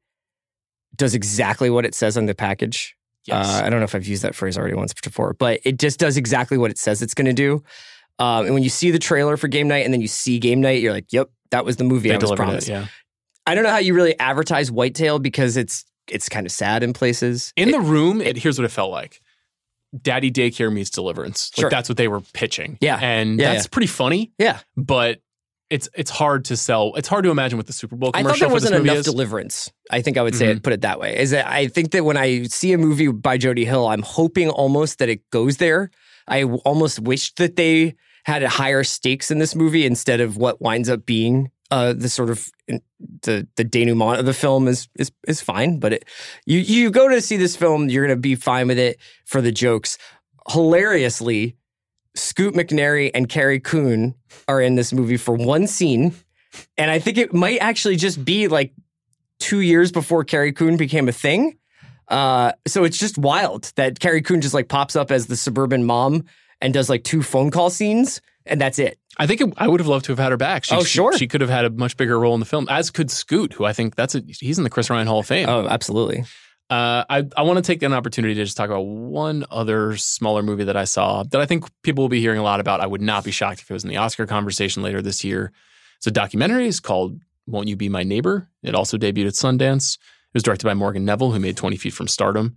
does 0.96 1.14
exactly 1.14 1.70
what 1.70 1.84
it 1.84 1.94
says 1.94 2.16
on 2.16 2.26
the 2.26 2.34
package. 2.34 2.94
Yes. 3.26 3.46
Uh, 3.46 3.64
I 3.64 3.70
don't 3.70 3.80
know 3.80 3.84
if 3.84 3.94
I've 3.94 4.06
used 4.06 4.22
that 4.22 4.34
phrase 4.34 4.56
already 4.58 4.74
once 4.74 4.92
before, 4.94 5.34
but 5.34 5.60
it 5.64 5.78
just 5.78 5.98
does 5.98 6.16
exactly 6.16 6.58
what 6.58 6.70
it 6.70 6.78
says 6.78 7.02
it's 7.02 7.14
going 7.14 7.26
to 7.26 7.32
do. 7.32 7.62
Um, 8.18 8.44
and 8.46 8.54
when 8.54 8.62
you 8.62 8.68
see 8.68 8.90
the 8.90 8.98
trailer 8.98 9.36
for 9.36 9.48
game 9.48 9.68
night 9.68 9.84
and 9.84 9.92
then 9.92 10.00
you 10.00 10.08
see 10.08 10.38
game 10.38 10.60
night, 10.60 10.82
you're 10.82 10.92
like, 10.92 11.06
"Yep, 11.12 11.30
that 11.50 11.64
was 11.64 11.76
the 11.76 11.84
movie 11.84 12.08
they 12.10 12.14
I 12.14 12.18
was 12.18 12.32
promised." 12.32 12.68
it. 12.68 12.72
Yeah. 12.72 12.86
I 13.46 13.54
don't 13.54 13.64
know 13.64 13.70
how 13.70 13.78
you 13.78 13.94
really 13.94 14.18
advertise 14.18 14.70
Whitetail 14.70 15.18
because 15.18 15.56
it's 15.56 15.84
it's 16.08 16.28
kind 16.28 16.46
of 16.46 16.52
sad 16.52 16.82
in 16.82 16.92
places. 16.92 17.52
In 17.56 17.70
the 17.70 17.80
room, 17.80 18.20
it, 18.20 18.36
here's 18.36 18.58
what 18.58 18.64
it 18.64 18.70
felt 18.70 18.90
like. 18.90 19.20
Daddy 20.00 20.30
Daycare 20.30 20.72
meets 20.72 20.90
Deliverance. 20.90 21.50
Like 21.56 21.62
Sure. 21.62 21.70
that's 21.70 21.88
what 21.88 21.98
they 21.98 22.08
were 22.08 22.20
pitching. 22.32 22.78
Yeah. 22.80 22.98
And 23.00 23.38
Yeah, 23.38 23.52
that's 23.52 23.66
pretty 23.66 23.86
funny, 23.88 24.32
yeah, 24.38 24.60
but 24.76 25.20
it's 25.70 25.88
it's 25.94 26.10
hard 26.10 26.44
to 26.46 26.56
sell. 26.56 26.94
It's 26.96 27.08
hard 27.08 27.24
to 27.24 27.30
imagine 27.30 27.56
what 27.58 27.66
the 27.66 27.72
Super 27.72 27.96
Bowl 27.96 28.10
I 28.14 28.22
commercial 28.22 28.40
thought 28.40 28.46
there 28.48 28.52
wasn't 28.54 28.74
enough 28.84 28.96
is. 28.98 29.04
deliverance. 29.04 29.70
I 29.90 30.00
think 30.02 30.16
I 30.18 30.22
would 30.22 30.34
say 30.34 30.46
Mhm. 30.46 30.56
it, 30.56 30.62
put 30.62 30.72
it 30.72 30.80
that 30.82 30.98
way. 30.98 31.18
Is 31.18 31.30
that 31.30 31.46
I 31.46 31.66
think 31.68 31.92
that 31.92 32.04
when 32.04 32.16
I 32.16 32.44
see 32.44 32.72
a 32.72 32.78
movie 32.78 33.08
by 33.08 33.36
Jody 33.38 33.64
Hill, 33.64 33.86
I'm 33.86 34.02
hoping 34.02 34.48
almost 34.50 34.98
that 34.98 35.08
it 35.08 35.28
goes 35.30 35.58
there. 35.58 35.90
I 36.28 36.44
almost 36.44 37.00
wish 37.00 37.32
that 37.34 37.56
they 37.56 37.94
had 38.24 38.42
higher 38.44 38.84
stakes 38.84 39.30
in 39.30 39.38
this 39.40 39.54
movie 39.54 39.84
instead 39.86 40.20
of 40.20 40.36
what 40.36 40.60
winds 40.62 40.88
up 40.88 41.04
being 41.06 41.50
uh, 41.72 41.94
the 41.94 42.10
sort 42.10 42.28
of 42.28 42.50
the 43.22 43.48
the 43.56 43.64
denouement 43.64 44.20
of 44.20 44.26
the 44.26 44.34
film 44.34 44.68
is 44.68 44.88
is 44.98 45.10
is 45.26 45.40
fine. 45.40 45.78
But 45.78 45.94
it, 45.94 46.04
you 46.44 46.58
you 46.58 46.90
go 46.90 47.08
to 47.08 47.20
see 47.22 47.38
this 47.38 47.56
film, 47.56 47.88
you're 47.88 48.06
gonna 48.06 48.16
be 48.16 48.34
fine 48.34 48.68
with 48.68 48.78
it 48.78 48.98
for 49.24 49.40
the 49.40 49.50
jokes. 49.50 49.96
Hilariously, 50.50 51.56
Scoot 52.14 52.54
McNairy 52.54 53.10
and 53.14 53.26
Carrie 53.26 53.58
Coon 53.58 54.14
are 54.48 54.60
in 54.60 54.74
this 54.74 54.92
movie 54.92 55.16
for 55.16 55.34
one 55.34 55.66
scene. 55.66 56.14
And 56.76 56.90
I 56.90 56.98
think 56.98 57.16
it 57.16 57.32
might 57.32 57.58
actually 57.60 57.96
just 57.96 58.22
be 58.22 58.48
like 58.48 58.74
two 59.40 59.60
years 59.60 59.90
before 59.90 60.24
Carrie 60.24 60.52
Coon 60.52 60.76
became 60.76 61.08
a 61.08 61.12
thing. 61.12 61.56
Uh, 62.08 62.52
so 62.66 62.84
it's 62.84 62.98
just 62.98 63.16
wild 63.16 63.72
that 63.76 63.98
Carrie 63.98 64.20
Coon 64.20 64.42
just 64.42 64.52
like 64.52 64.68
pops 64.68 64.94
up 64.94 65.10
as 65.10 65.26
the 65.26 65.36
suburban 65.36 65.84
mom 65.86 66.24
and 66.60 66.74
does 66.74 66.90
like 66.90 67.02
two 67.02 67.22
phone 67.22 67.50
call 67.50 67.70
scenes, 67.70 68.20
and 68.44 68.60
that's 68.60 68.78
it. 68.78 68.98
I 69.18 69.26
think 69.26 69.40
it, 69.42 69.52
I 69.58 69.68
would 69.68 69.80
have 69.80 69.86
loved 69.86 70.06
to 70.06 70.12
have 70.12 70.18
had 70.18 70.30
her 70.30 70.36
back. 70.38 70.64
She, 70.64 70.74
Oh, 70.74 70.80
she- 70.82 70.96
sure. 70.96 71.16
She, 71.16 71.28
could 71.28 71.40
have 71.42 71.50
had 71.50 71.64
a 71.66 71.70
much 71.70 71.96
bigger 71.96 72.18
role 72.18 72.34
in 72.34 72.40
the 72.40 72.46
film, 72.46 72.66
as 72.70 72.90
could 72.90 73.10
Scoot, 73.10 73.52
who 73.52 73.64
I 73.64 73.72
think 73.72 73.94
that's 73.94 74.14
a, 74.14 74.22
he's 74.26 74.56
in 74.58 74.64
the 74.64 74.70
Chris 74.70 74.88
Ryan 74.90 75.06
Hall 75.06 75.18
of 75.20 75.26
Fame. 75.26 75.48
Oh, 75.48 75.66
absolutely. 75.66 76.24
Uh, 76.70 77.04
I 77.10 77.26
I 77.36 77.42
want 77.42 77.58
to 77.58 77.62
take 77.62 77.82
an 77.82 77.92
opportunity 77.92 78.32
to 78.34 78.44
just 78.44 78.56
talk 78.56 78.70
about 78.70 78.86
one 78.86 79.44
other 79.50 79.96
smaller 79.98 80.42
movie 80.42 80.64
that 80.64 80.76
I 80.76 80.84
saw 80.84 81.22
that 81.24 81.38
I 81.40 81.44
think 81.44 81.64
people 81.82 82.02
will 82.04 82.08
be 82.08 82.20
hearing 82.20 82.38
a 82.38 82.42
lot 82.42 82.60
about. 82.60 82.80
I 82.80 82.86
would 82.86 83.02
not 83.02 83.24
be 83.24 83.30
shocked 83.30 83.60
if 83.60 83.70
it 83.70 83.74
was 83.74 83.84
in 83.84 83.90
the 83.90 83.98
Oscar 83.98 84.24
conversation 84.26 84.82
later 84.82 85.02
this 85.02 85.22
year. 85.22 85.52
It's 85.98 86.06
a 86.06 86.10
documentary. 86.10 86.66
It's 86.66 86.80
called 86.80 87.20
"Won't 87.46 87.68
You 87.68 87.76
Be 87.76 87.90
My 87.90 88.04
Neighbor." 88.04 88.48
It 88.62 88.74
also 88.74 88.96
debuted 88.96 89.26
at 89.26 89.32
Sundance. 89.34 89.96
It 89.98 90.34
was 90.34 90.42
directed 90.42 90.64
by 90.64 90.72
Morgan 90.72 91.04
Neville, 91.04 91.32
who 91.32 91.40
made 91.40 91.58
Twenty 91.58 91.76
Feet 91.76 91.92
from 91.92 92.08
Stardom. 92.08 92.56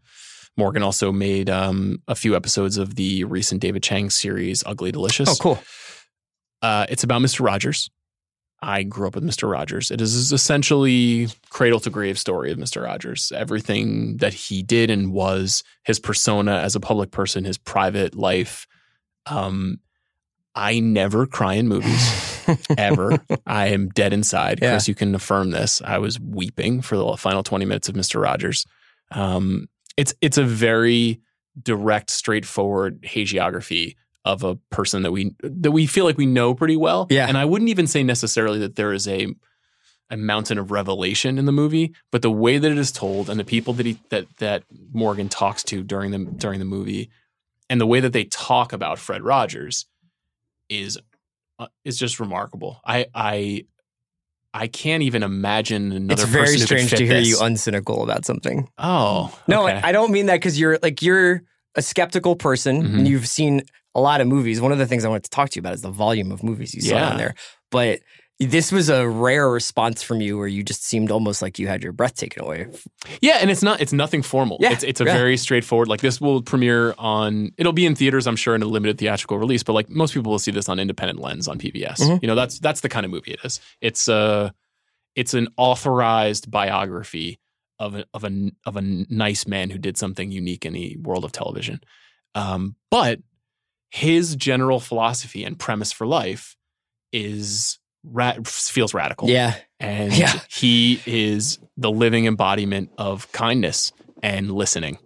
Morgan 0.55 0.81
also 0.83 1.11
made 1.11 1.49
um, 1.49 2.01
a 2.07 2.15
few 2.15 2.37
episodes 2.37 2.77
of 2.77 2.95
the 2.95 3.25
recent 3.25 3.59
David 3.59 3.83
Chang 3.83 4.09
series 4.09 4.63
"Ugly 4.65 4.93
Delicious." 4.93 5.27
Oh, 5.29 5.35
cool. 5.41 5.59
Uh, 6.65 6.87
it's 6.89 7.03
about 7.03 7.21
Mr. 7.21 7.45
Rogers. 7.45 7.91
I 8.59 8.81
grew 8.81 9.07
up 9.07 9.13
with 9.13 9.23
Mr. 9.23 9.47
Rogers. 9.47 9.91
It 9.91 10.01
is 10.01 10.31
essentially 10.31 11.27
cradle 11.51 11.79
to 11.81 11.91
grave 11.91 12.17
story 12.17 12.51
of 12.51 12.57
Mr. 12.57 12.83
Rogers. 12.83 13.31
Everything 13.35 14.17
that 14.17 14.33
he 14.33 14.63
did 14.63 14.89
and 14.89 15.13
was, 15.13 15.63
his 15.83 15.99
persona 15.99 16.55
as 16.55 16.75
a 16.75 16.79
public 16.79 17.11
person, 17.11 17.43
his 17.43 17.59
private 17.59 18.15
life. 18.15 18.65
Um, 19.27 19.79
I 20.55 20.79
never 20.79 21.27
cry 21.27 21.53
in 21.53 21.67
movies 21.67 22.43
ever. 22.79 23.19
I 23.45 23.67
am 23.67 23.89
dead 23.89 24.11
inside. 24.11 24.57
Yeah. 24.59 24.71
Chris, 24.71 24.87
you 24.87 24.95
can 24.95 25.13
affirm 25.13 25.51
this. 25.51 25.83
I 25.85 25.99
was 25.99 26.19
weeping 26.19 26.81
for 26.81 26.97
the 26.97 27.15
final 27.15 27.43
20 27.43 27.65
minutes 27.65 27.89
of 27.89 27.95
Mr. 27.95 28.19
Rogers. 28.19 28.65
Um, 29.11 29.67
it's 29.97 30.15
it's 30.19 30.39
a 30.39 30.43
very 30.43 31.21
direct, 31.61 32.09
straightforward 32.09 33.03
hagiography 33.03 33.97
of 34.25 34.43
a 34.43 34.55
person 34.71 35.03
that 35.03 35.11
we 35.11 35.33
that 35.41 35.71
we 35.71 35.85
feel 35.85 36.03
like 36.03 36.17
we 36.17 36.25
know 36.25 36.53
pretty 36.53 36.75
well. 36.75 37.07
Yeah. 37.09 37.27
And 37.27 37.37
I 37.37 37.45
wouldn't 37.45 37.69
even 37.69 37.87
say 37.87 38.03
necessarily 38.03 38.59
that 38.59 38.75
there 38.75 38.91
is 38.91 39.07
a 39.07 39.27
a 40.11 40.17
mountain 40.17 40.57
of 40.59 40.69
revelation 40.71 41.39
in 41.39 41.45
the 41.45 41.51
movie, 41.51 41.95
but 42.11 42.21
the 42.21 42.29
way 42.29 42.57
that 42.59 42.71
it 42.71 42.77
is 42.77 42.91
told 42.91 43.29
and 43.29 43.39
the 43.39 43.43
people 43.45 43.73
that 43.73 43.85
he 43.85 43.97
that 44.09 44.25
that 44.37 44.63
Morgan 44.91 45.29
talks 45.29 45.63
to 45.65 45.83
during 45.83 46.11
the 46.11 46.19
during 46.19 46.59
the 46.59 46.65
movie 46.65 47.09
and 47.69 47.79
the 47.79 47.87
way 47.87 47.99
that 47.99 48.13
they 48.13 48.25
talk 48.25 48.73
about 48.73 48.99
Fred 48.99 49.23
Rogers 49.23 49.85
is 50.69 50.97
uh, 51.59 51.67
is 51.83 51.97
just 51.97 52.19
remarkable. 52.19 52.81
I 52.85 53.05
I 53.15 53.65
I 54.53 54.67
can't 54.67 55.03
even 55.03 55.21
imagine 55.23 55.91
another 55.91 56.23
It's 56.23 56.31
very 56.31 56.45
person 56.45 56.59
who 56.61 56.65
could 56.67 56.67
strange 56.67 56.89
to 56.91 57.05
hear 57.05 57.15
this. 57.19 57.27
you 57.29 57.37
uncynical 57.37 58.03
about 58.03 58.25
something. 58.25 58.69
oh 58.77 59.37
No, 59.47 59.67
okay. 59.67 59.79
I, 59.83 59.89
I 59.89 59.91
don't 59.91 60.11
mean 60.11 60.27
that 60.27 60.35
because 60.35 60.59
you're 60.59 60.79
like 60.81 61.01
you're 61.01 61.43
a 61.75 61.81
skeptical 61.81 62.35
person 62.35 62.83
Mhm. 62.83 62.97
and 62.99 63.07
you've 63.07 63.27
seen 63.27 63.63
a 63.95 64.01
lot 64.01 64.21
of 64.21 64.27
movies. 64.27 64.61
One 64.61 64.71
of 64.71 64.77
the 64.77 64.85
things 64.85 65.05
I 65.05 65.07
wanted 65.09 65.23
to 65.23 65.29
talk 65.31 65.49
to 65.51 65.55
you 65.57 65.61
about 65.61 65.73
is 65.73 65.81
the 65.81 65.89
volume 65.91 66.31
of 66.31 66.43
movies 66.43 66.73
you 66.75 66.81
saw 66.81 66.95
Yeah. 66.95 67.09
on 67.11 67.17
there. 67.17 67.33
But 67.71 68.01
this 68.37 68.69
was 68.69 68.89
a 68.89 69.07
rare 69.07 69.49
response 69.49 70.03
from 70.03 70.19
you 70.19 70.37
where 70.37 70.47
you 70.47 70.61
just 70.61 70.83
seemed 70.83 71.09
almost 71.09 71.41
like 71.41 71.57
you 71.57 71.67
had 71.69 71.81
your 71.81 71.93
breath 71.93 72.15
taken 72.15 72.43
away. 72.43 72.67
Yeah, 73.21 73.37
and 73.39 73.49
it's 73.49 73.63
not 73.63 73.79
it's 73.79 73.93
nothing 73.93 74.21
formal. 74.21 74.57
Yeah, 74.59 74.73
it's 74.73 74.83
it's 74.83 74.99
a 74.99 75.05
yeah. 75.05 75.13
very 75.13 75.37
straightforward. 75.37 75.87
Like 75.87 76.01
this 76.01 76.19
will 76.19 76.41
premiere 76.41 76.93
on 76.97 77.51
it'll 77.57 77.71
be 77.71 77.85
in 77.85 77.95
theaters, 77.95 78.27
I'm 78.27 78.35
sure, 78.35 78.53
in 78.53 78.61
a 78.61 78.65
limited 78.65 78.97
theatrical 78.97 79.37
release. 79.37 79.63
But 79.63 79.71
like 79.71 79.89
most 79.89 80.13
people 80.13 80.31
will 80.33 80.39
see 80.39 80.51
this 80.51 80.67
on 80.67 80.79
independent 80.79 81.19
lens 81.19 81.47
on 81.47 81.57
PBS. 81.57 82.01
Mhm. 82.01 82.21
You 82.21 82.27
know, 82.27 82.35
that's 82.35 82.59
that's 82.59 82.81
the 82.81 82.89
kind 82.89 83.05
of 83.05 83.11
movie 83.11 83.31
it 83.31 83.39
is. 83.45 83.61
It's 83.79 84.09
a 84.09 84.53
it's 85.15 85.33
an 85.33 85.47
authorized 85.55 86.51
biography 86.51 87.39
of 87.79 87.95
a 87.95 88.05
of 88.13 88.25
a 88.25 88.51
of 88.65 88.75
a 88.75 88.81
nice 88.81 89.47
man 89.47 89.69
who 89.69 89.77
did 89.77 89.97
something 89.97 90.29
unique 90.29 90.65
in 90.65 90.73
the 90.73 90.97
world 90.97 91.23
of 91.23 91.31
television. 91.31 91.79
Um, 92.35 92.75
but 92.91 93.19
his 93.95 94.35
general 94.35 94.79
philosophy 94.79 95.43
and 95.45 95.57
premise 95.57 95.91
for 95.93 96.05
life 96.05 96.55
is 97.13 97.79
ra- 98.03 98.35
feels 98.45 98.93
radical 98.93 99.29
Yeah. 99.29 99.55
and 99.79 100.11
Yeah. 100.13 100.39
he 100.49 101.01
is 101.05 101.59
the 101.77 101.89
living 101.91 102.25
embodiment 102.25 102.89
of 102.97 103.31
kindness 103.31 103.91
and 104.21 104.51
listening 104.51 104.97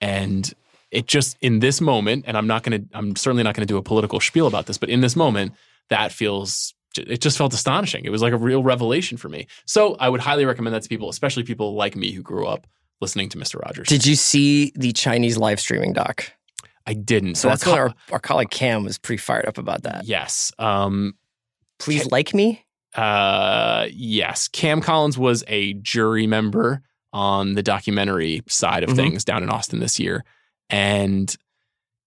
and 0.00 0.52
it 0.90 1.06
just 1.06 1.36
in 1.40 1.60
this 1.60 1.80
moment 1.80 2.24
and 2.26 2.36
i'm 2.36 2.46
not 2.46 2.62
going 2.62 2.80
to 2.82 2.88
i'm 2.98 3.16
certainly 3.16 3.42
not 3.42 3.54
going 3.54 3.66
to 3.66 3.72
do 3.72 3.76
a 3.76 3.82
political 3.82 4.18
spiel 4.20 4.46
about 4.46 4.66
this 4.66 4.78
but 4.78 4.88
in 4.88 5.00
this 5.00 5.16
moment 5.16 5.52
that 5.90 6.12
feels 6.12 6.74
it 6.98 7.20
just 7.20 7.36
felt 7.38 7.52
astonishing 7.54 8.04
it 8.04 8.10
was 8.10 8.20
like 8.22 8.32
a 8.32 8.36
real 8.36 8.62
revelation 8.62 9.16
for 9.18 9.28
me 9.28 9.46
so 9.66 9.94
i 10.00 10.08
would 10.08 10.20
highly 10.20 10.44
recommend 10.44 10.74
that 10.74 10.82
to 10.82 10.88
people 10.88 11.08
especially 11.08 11.42
people 11.42 11.74
like 11.74 11.96
me 11.96 12.12
who 12.12 12.22
grew 12.22 12.46
up 12.46 12.66
listening 13.00 13.28
to 13.28 13.38
mr 13.38 13.60
rogers 13.64 13.88
Did 13.88 14.04
you 14.06 14.14
see 14.14 14.72
the 14.74 14.92
Chinese 14.92 15.36
live 15.38 15.58
streaming 15.60 15.92
doc? 15.92 16.32
I 16.86 16.94
didn't 16.94 17.36
So 17.36 17.48
that's 17.48 17.66
our 17.66 17.70
what 17.70 17.78
our, 17.80 17.94
our 18.12 18.18
colleague 18.18 18.50
Cam 18.50 18.84
was 18.84 18.98
pretty 18.98 19.18
fired 19.20 19.46
up 19.46 19.58
about 19.58 19.82
that. 19.84 20.04
yes 20.06 20.52
um 20.58 21.14
Please 21.78 22.06
like 22.12 22.32
me. 22.32 22.64
Uh, 22.94 23.86
yes. 23.92 24.46
Cam 24.48 24.80
Collins 24.80 25.18
was 25.18 25.42
a 25.48 25.72
jury 25.74 26.26
member 26.28 26.82
on 27.12 27.54
the 27.54 27.62
documentary 27.62 28.42
side 28.46 28.84
of 28.84 28.90
Mhm. 28.90 28.96
things 28.96 29.24
down 29.24 29.42
in 29.42 29.48
Austin 29.50 29.80
this 29.80 29.98
year. 29.98 30.24
And 30.70 31.34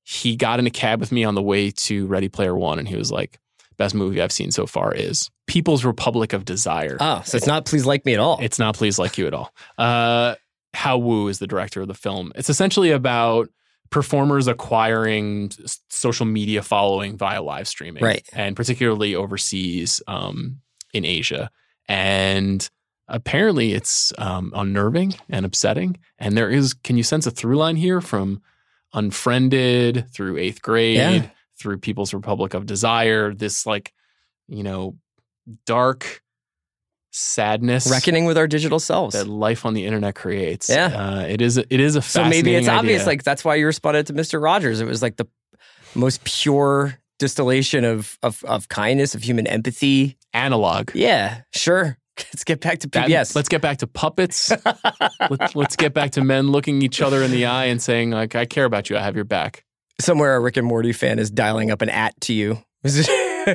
he 0.04 0.36
got 0.38 0.60
in 0.60 0.68
a 0.68 0.70
cab 0.72 1.00
with 1.02 1.12
me 1.12 1.24
on 1.26 1.36
the 1.36 1.42
way 1.42 1.72
to 1.72 2.06
Ready 2.06 2.30
Player 2.30 2.56
One, 2.56 2.80
and 2.80 2.88
he 2.88 2.96
was 2.96 3.12
like, 3.12 3.40
Best 3.78 3.94
movie 3.96 4.22
I've 4.22 4.32
seen 4.32 4.52
so 4.52 4.66
far 4.66 4.94
is 4.94 5.30
People's 5.48 5.84
Republic 5.84 6.32
of 6.32 6.46
Desire. 6.46 6.96
Oh, 7.02 7.22
so 7.26 7.36
it's 7.36 7.48
not 7.48 7.66
please 7.66 7.86
like 7.86 8.06
me 8.06 8.14
at 8.14 8.22
all. 8.22 8.40
It's 8.42 8.58
not 8.60 8.76
Please 8.76 8.98
Like 8.98 9.18
You 9.18 9.28
at 9.28 9.34
all. 9.34 9.52
Uh, 9.78 10.36
Hao 10.74 10.98
Wu 10.98 11.28
is 11.28 11.40
the 11.40 11.48
director 11.48 11.82
of 11.82 11.90
the 11.90 11.94
film. 11.94 12.32
It's 12.36 12.50
essentially 12.50 12.92
about 12.92 13.50
performers 13.96 14.46
acquiring 14.46 15.50
social 15.90 16.26
media 16.26 16.62
following 16.62 17.16
via 17.16 17.42
live 17.42 17.66
streaming, 17.66 18.04
Right. 18.04 18.28
And 18.34 18.54
particularly 18.54 19.16
overseas 19.16 20.02
um, 20.06 20.60
in 20.94 21.06
Asia. 21.06 21.50
And 21.88 22.70
apparently, 23.08 23.72
it's 23.72 24.12
um, 24.18 24.52
unnerving 24.54 25.16
and 25.30 25.46
upsetting. 25.46 25.96
And 26.20 26.36
there 26.36 26.50
is, 26.50 26.74
can 26.74 26.98
you 26.98 27.04
sense 27.04 27.26
a 27.26 27.32
through 27.32 27.56
line 27.56 27.78
here 27.78 28.02
from 28.02 28.42
Unfriended 28.94 30.12
through 30.12 30.40
Eighth 30.40 30.62
Grade 30.62 30.98
Yeah. 30.98 31.30
through 31.58 31.78
People's 31.78 32.14
Republic 32.14 32.54
of 32.54 32.66
Desire? 32.66 33.34
This 33.34 33.66
like, 33.66 33.94
you 34.50 34.64
know, 34.64 34.98
dark 35.66 36.22
sadness 37.16 37.90
Reckoning 37.90 38.26
with 38.26 38.38
our 38.38 38.48
digital 38.48 38.80
selves. 38.80 39.16
that 39.16 39.28
life 39.28 39.66
on 39.66 39.74
the 39.74 39.86
internet 39.86 40.16
creates. 40.16 40.70
Yeah. 40.70 40.86
uh, 40.88 41.22
it 41.22 41.42
is. 41.42 41.58
A, 41.58 41.74
it 41.74 41.80
is 41.80 41.96
a 41.96 42.02
So 42.02 42.26
maybe 42.26 42.54
it's 42.56 42.68
obvious. 42.68 43.06
Like 43.06 43.24
that's 43.24 43.44
why 43.46 43.56
you 43.56 43.66
responded 43.66 44.08
to 44.08 44.14
Mr. 44.14 44.42
Rogers. 44.42 44.82
It 44.82 44.86
was 44.86 45.02
like 45.02 45.16
the 45.18 45.26
most 45.96 46.24
pure 46.26 47.00
distillation 47.20 47.86
of 47.86 48.18
of, 48.22 48.44
of 48.44 48.68
kindness, 48.70 49.16
of 49.16 49.24
human 49.24 49.48
empathy. 49.48 50.18
analog. 50.34 50.92
Yeah, 50.94 51.42
sure. 51.54 51.98
Let's 52.18 52.44
get 52.44 52.60
back 52.62 52.80
to 52.80 52.88
That- 52.90 53.08
PBS. 53.10 53.36
let's 53.36 53.50
get 53.50 53.62
back 53.62 53.78
to 53.80 53.88
puppets. 53.88 54.50
let's, 55.30 55.56
let's 55.56 55.76
get 55.76 55.94
back 55.94 56.12
to 56.12 56.24
men 56.24 56.48
looking 56.50 56.82
each 56.82 57.02
other 57.02 57.22
in 57.22 57.32
the 57.32 57.46
eye 57.46 57.66
and 57.66 57.82
saying, 57.82 58.12
"Like 58.12 58.36
I 58.36 58.46
care 58.46 58.64
about 58.66 58.90
you. 58.90 58.96
I 58.98 59.02
have 59.02 59.16
your 59.16 59.26
back." 59.26 59.64
Somewhere 60.00 60.36
a 60.36 60.40
Rick 60.40 60.56
and 60.58 60.66
Morty 60.68 60.92
fan 60.94 61.20
is 61.20 61.30
dialing 61.32 61.72
up 61.72 61.82
an 61.82 61.90
at 61.90 62.20
to 62.22 62.34
you. 62.34 62.64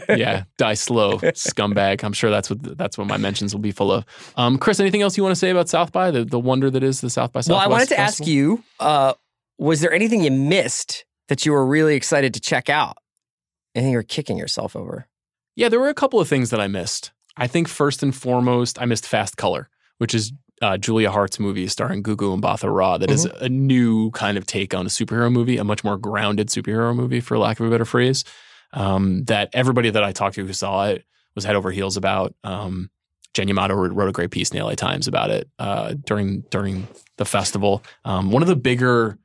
yeah, 0.08 0.44
die 0.56 0.74
slow, 0.74 1.18
scumbag. 1.18 2.02
I'm 2.02 2.12
sure 2.12 2.30
that's 2.30 2.50
what 2.50 2.78
that's 2.78 2.98
what 2.98 3.06
my 3.06 3.16
mentions 3.16 3.54
will 3.54 3.60
be 3.60 3.72
full 3.72 3.92
of. 3.92 4.04
Um, 4.36 4.58
Chris, 4.58 4.80
anything 4.80 5.02
else 5.02 5.16
you 5.16 5.22
want 5.22 5.32
to 5.34 5.38
say 5.38 5.50
about 5.50 5.68
South 5.68 5.92
by 5.92 6.10
the, 6.10 6.24
the 6.24 6.38
wonder 6.38 6.70
that 6.70 6.82
is 6.82 7.00
the 7.00 7.10
South 7.10 7.32
by 7.32 7.40
Southwest? 7.40 7.50
Well, 7.50 7.60
I 7.60 7.68
wanted 7.68 7.88
to 7.88 7.96
Festival? 7.96 8.24
ask 8.24 8.26
you: 8.28 8.64
uh, 8.80 9.14
Was 9.58 9.80
there 9.80 9.92
anything 9.92 10.22
you 10.22 10.30
missed 10.30 11.04
that 11.28 11.46
you 11.46 11.52
were 11.52 11.64
really 11.64 11.94
excited 11.94 12.34
to 12.34 12.40
check 12.40 12.68
out? 12.68 12.96
Anything 13.74 13.92
you're 13.92 14.02
kicking 14.02 14.36
yourself 14.36 14.74
over? 14.74 15.06
Yeah, 15.56 15.68
there 15.68 15.80
were 15.80 15.88
a 15.88 15.94
couple 15.94 16.20
of 16.20 16.28
things 16.28 16.50
that 16.50 16.60
I 16.60 16.68
missed. 16.68 17.12
I 17.36 17.46
think 17.46 17.68
first 17.68 18.02
and 18.02 18.14
foremost, 18.14 18.80
I 18.80 18.84
missed 18.84 19.06
Fast 19.06 19.36
Color, 19.36 19.68
which 19.98 20.14
is 20.14 20.32
uh, 20.62 20.76
Julia 20.76 21.10
Hart's 21.10 21.38
movie 21.40 21.66
starring 21.68 22.02
Gugu 22.02 22.34
and 22.34 22.42
Mbatha 22.42 22.74
Raw. 22.74 22.98
That 22.98 23.10
is 23.10 23.24
a 23.24 23.48
new 23.48 24.10
kind 24.10 24.36
of 24.36 24.46
take 24.46 24.74
on 24.74 24.86
a 24.86 24.88
superhero 24.88 25.32
movie, 25.32 25.56
a 25.56 25.64
much 25.64 25.84
more 25.84 25.96
grounded 25.96 26.48
superhero 26.48 26.94
movie, 26.94 27.20
for 27.20 27.38
lack 27.38 27.60
of 27.60 27.66
a 27.66 27.70
better 27.70 27.84
phrase. 27.84 28.24
Um, 28.72 29.24
that 29.24 29.50
everybody 29.52 29.90
that 29.90 30.02
I 30.04 30.12
talked 30.12 30.36
to 30.36 30.46
who 30.46 30.52
saw 30.52 30.86
it 30.86 31.04
was 31.34 31.44
head 31.44 31.56
over 31.56 31.70
heels 31.70 31.96
about. 31.96 32.34
Um, 32.44 32.90
Jen 33.34 33.48
Yamato 33.48 33.74
wrote 33.74 34.08
a 34.08 34.12
great 34.12 34.30
piece 34.30 34.50
in 34.50 34.58
the 34.58 34.64
LA 34.64 34.74
Times 34.74 35.06
about 35.06 35.30
it 35.30 35.48
uh, 35.58 35.94
during 36.04 36.40
during 36.50 36.88
the 37.16 37.24
festival. 37.24 37.82
Um, 38.04 38.30
one 38.32 38.42
of 38.42 38.48
the 38.48 38.56
bigger 38.56 39.18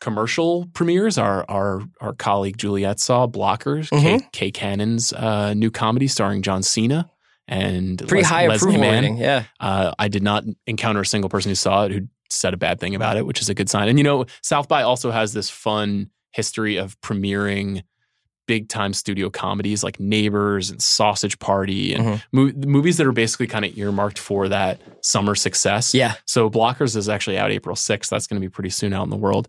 commercial 0.00 0.66
premieres 0.74 1.18
our 1.18 1.44
our 1.48 1.82
our 2.00 2.12
colleague 2.12 2.56
Juliet 2.58 2.98
saw 2.98 3.26
Blockers, 3.28 3.90
Kay, 3.90 4.20
Kay 4.32 4.50
Cannon's 4.50 5.12
uh, 5.12 5.54
new 5.54 5.70
comedy 5.70 6.08
starring 6.08 6.42
John 6.42 6.62
Cena 6.62 7.08
and 7.46 7.98
Pretty 7.98 8.22
Les- 8.22 8.28
high 8.28 8.48
Leslie 8.48 8.70
approval 8.70 8.80
Mann. 8.80 9.02
rating. 9.02 9.16
Yeah. 9.18 9.44
Uh, 9.60 9.92
I 9.98 10.08
did 10.08 10.22
not 10.22 10.44
encounter 10.66 11.00
a 11.00 11.06
single 11.06 11.30
person 11.30 11.50
who 11.50 11.54
saw 11.54 11.84
it 11.84 11.92
who 11.92 12.08
said 12.28 12.54
a 12.54 12.56
bad 12.56 12.80
thing 12.80 12.94
about 12.94 13.16
it, 13.16 13.26
which 13.26 13.40
is 13.40 13.48
a 13.48 13.54
good 13.54 13.70
sign. 13.70 13.88
And 13.88 13.98
you 13.98 14.04
know, 14.04 14.26
South 14.42 14.66
by 14.68 14.82
also 14.82 15.10
has 15.12 15.32
this 15.32 15.48
fun 15.50 16.10
history 16.32 16.76
of 16.76 17.00
premiering 17.00 17.82
big 18.46 18.68
time 18.68 18.92
studio 18.92 19.30
comedies 19.30 19.84
like 19.84 20.00
Neighbors 20.00 20.70
and 20.70 20.82
Sausage 20.82 21.38
Party 21.38 21.94
and 21.94 22.04
Mhm. 22.04 22.22
mo- 22.32 22.52
movies 22.68 22.96
that 22.96 23.06
are 23.06 23.12
basically 23.12 23.46
kind 23.46 23.64
of 23.64 23.76
earmarked 23.78 24.18
for 24.18 24.48
that 24.48 24.80
summer 25.00 25.34
success. 25.34 25.94
Yeah. 25.94 26.14
So 26.26 26.50
Blockers 26.50 26.96
is 26.96 27.08
actually 27.08 27.38
out 27.38 27.50
April 27.52 27.76
6th. 27.76 28.10
That's 28.10 28.26
going 28.26 28.40
to 28.40 28.44
be 28.46 28.50
pretty 28.50 28.70
soon 28.70 28.92
out 28.92 29.04
in 29.04 29.10
the 29.10 29.16
world. 29.16 29.48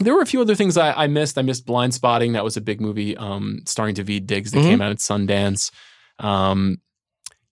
There 0.00 0.14
were 0.14 0.22
a 0.22 0.26
few 0.26 0.40
other 0.40 0.54
things 0.54 0.76
I, 0.76 0.92
I 0.92 1.06
missed. 1.06 1.38
I 1.38 1.42
missed 1.42 1.66
Blindspotting. 1.66 2.32
That 2.32 2.42
was 2.44 2.56
a 2.56 2.60
big 2.60 2.80
movie 2.80 3.16
um, 3.16 3.60
starring 3.66 3.94
Daveed 3.94 4.26
Diggs 4.26 4.50
that 4.52 4.58
Mhm. 4.60 4.62
came 4.64 4.80
out 4.82 4.90
at 4.90 4.98
Sundance. 4.98 5.70
Um, 6.18 6.78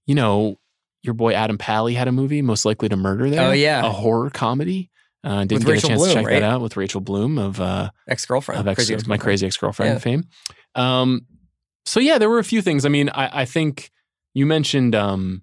you 0.06 0.14
know, 0.14 0.56
your 1.02 1.14
boy 1.14 1.32
Adam 1.34 1.56
Pally 1.58 1.94
had 1.94 2.08
a 2.08 2.12
movie, 2.12 2.42
Most 2.42 2.64
Likely 2.64 2.88
to 2.88 2.96
Murder 2.96 3.30
there. 3.30 3.48
Oh, 3.48 3.52
yeah. 3.52 3.84
A 3.86 3.90
horror 3.90 4.30
comedy. 4.30 4.90
Uh, 5.22 5.40
didn't 5.44 5.52
With 5.52 5.66
get 5.66 5.72
Rachel 5.72 5.86
a 5.86 5.90
chance 5.90 5.98
Bloom, 6.00 6.08
to 6.08 6.14
check 6.14 6.26
right? 6.26 6.40
that 6.40 6.50
out 6.50 6.60
with 6.62 6.76
Rachel 6.78 7.00
Bloom 7.02 7.36
of 7.38 7.60
uh, 7.60 7.90
Ex 8.08 8.24
girlfriend. 8.24 8.60
of 8.60 8.68
ex, 8.68 9.06
my 9.06 9.18
crazy 9.18 9.44
ex 9.46 9.56
girlfriend 9.58 9.92
Yeah. 9.94 9.98
fame. 9.98 10.24
Um, 10.74 11.26
so 11.84 12.00
yeah, 12.00 12.18
there 12.18 12.30
were 12.30 12.38
a 12.38 12.44
few 12.44 12.62
things. 12.62 12.84
I 12.84 12.88
mean, 12.88 13.08
I, 13.10 13.42
I 13.42 13.44
think 13.44 13.90
you 14.34 14.46
mentioned 14.46 14.94
um, 14.94 15.42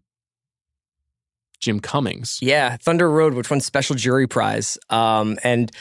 Jim 1.60 1.80
Cummings. 1.80 2.40
Yeah, 2.42 2.78
Thunder 2.78 3.10
Road, 3.10 3.34
which 3.34 3.50
won 3.50 3.60
special 3.60 3.96
jury 3.96 4.28
prize. 4.28 4.78
Um, 4.90 5.38
and 5.44 5.72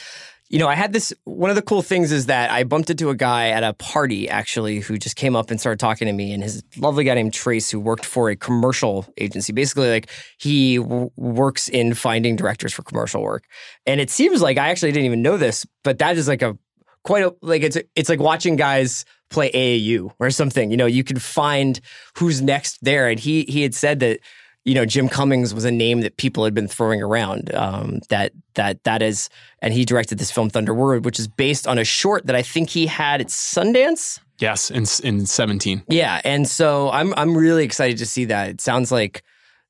you 0.49 0.61
know, 0.61 0.69
I 0.69 0.77
had 0.77 0.93
this. 0.93 1.13
One 1.25 1.51
of 1.51 1.57
the 1.57 1.63
cool 1.63 1.83
things 1.83 2.13
is 2.13 2.27
that 2.27 2.51
I 2.51 2.63
bumped 2.63 2.89
into 2.89 3.11
a 3.11 3.17
guy 3.17 3.49
at 3.49 3.65
a 3.65 3.73
party 3.75 4.29
actually 4.29 4.79
who 4.79 4.97
just 4.97 5.17
came 5.17 5.35
up 5.35 5.51
and 5.51 5.59
started 5.59 5.81
talking 5.81 6.07
to 6.07 6.13
me, 6.13 6.33
and 6.33 6.43
his 6.43 6.63
lovely 6.77 7.03
guy 7.03 7.15
named 7.15 7.33
Trace 7.33 7.69
who 7.71 7.81
worked 7.81 8.05
for 8.05 8.31
a 8.31 8.37
commercial 8.37 9.07
agency. 9.19 9.53
Basically, 9.53 9.91
like 9.91 10.09
he 10.39 10.77
w- 10.77 11.11
works 11.17 11.69
in 11.69 11.95
finding 11.95 12.37
directors 12.37 12.73
for 12.73 12.83
commercial 12.83 13.23
work, 13.23 13.45
and 13.87 14.01
it 14.01 14.09
seems 14.09 14.41
like 14.41 14.57
I 14.57 14.69
actually 14.69 14.93
didn't 14.93 15.07
even 15.07 15.23
know 15.23 15.37
this, 15.37 15.67
but 15.83 15.99
that 15.99 16.17
is 16.17 16.29
like 16.29 16.43
a 16.43 16.57
quite 17.03 17.25
a 17.25 17.35
like 17.43 17.63
it's 17.63 17.77
it's 17.97 18.09
like 18.09 18.21
watching 18.21 18.55
guys 18.55 19.05
play 19.31 19.51
AAU 19.53 20.13
or 20.19 20.31
something. 20.31 20.71
You 20.71 20.77
know, 20.77 20.87
you 20.87 21.05
can 21.05 21.19
find 21.19 21.81
who's 22.17 22.43
next 22.43 22.79
there, 22.83 23.09
and 23.09 23.19
he 23.19 23.45
he 23.45 23.63
had 23.63 23.75
said 23.75 24.01
that 24.01 24.21
you 24.65 24.75
know 24.75 24.85
Jim 24.85 25.09
Cummings 25.09 25.55
was 25.55 25.65
a 25.65 25.71
name 25.71 26.01
that 26.01 26.17
people 26.17 26.45
had 26.45 26.55
been 26.55 26.69
throwing 26.69 27.03
around. 27.03 27.55
Um, 27.55 28.01
that 28.09 28.33
that 28.55 28.83
that 28.85 29.03
is, 29.03 29.29
and 29.61 29.73
he 29.73 29.85
directed 29.85 30.19
this 30.19 30.31
film 30.31 30.51
Thunder 30.51 30.75
Road, 30.75 31.05
which 31.05 31.19
is 31.19 31.29
based 31.29 31.67
on 31.67 31.79
a 31.79 31.85
short 31.85 32.27
that 32.27 32.37
I 32.37 32.43
think 32.43 32.71
he 32.71 32.87
had 32.87 33.21
at 33.21 33.29
Sundance. 33.29 34.21
Yes, 34.39 34.71
in 34.71 34.85
in 35.05 35.27
seventeen. 35.27 35.83
Yeah, 35.89 36.21
and 36.25 36.47
so 36.47 36.91
I'm 36.91 37.15
I'm 37.17 37.37
really 37.37 37.65
excited 37.65 37.99
to 37.99 38.07
see 38.07 38.27
that. 38.27 38.49
It 38.51 38.61
sounds 38.61 38.93
like 38.93 39.23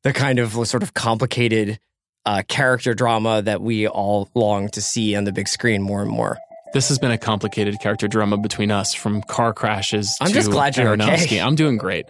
the 0.03 0.13
kind 0.13 0.39
of 0.39 0.53
sort 0.67 0.83
of 0.83 0.95
complicated 0.95 1.79
uh, 2.27 2.43
character 2.49 2.93
drama 2.93 3.41
that 3.43 3.63
we 3.63 3.87
all 3.87 4.29
long 4.35 4.69
to 4.71 4.83
see 4.83 5.15
on 5.15 5.25
the 5.25 5.33
big 5.33 5.49
screen 5.49 5.81
more 5.81 6.03
and 6.03 6.11
more. 6.11 6.39
This 6.73 6.89
has 6.89 6.99
been 6.99 7.11
a 7.11 7.19
complicated 7.19 7.81
character 7.81 8.09
drama 8.09 8.37
between 8.37 8.71
us, 8.71 8.93
from 8.93 9.23
car 9.23 9.55
crashes. 9.55 10.17
I'm 10.21 10.29
to 10.29 10.35
just 10.35 10.51
glad 10.51 10.77
you're 10.77 10.93
okay. 10.93 11.41
I'm 11.41 11.55
doing 11.55 11.79
great, 11.79 12.07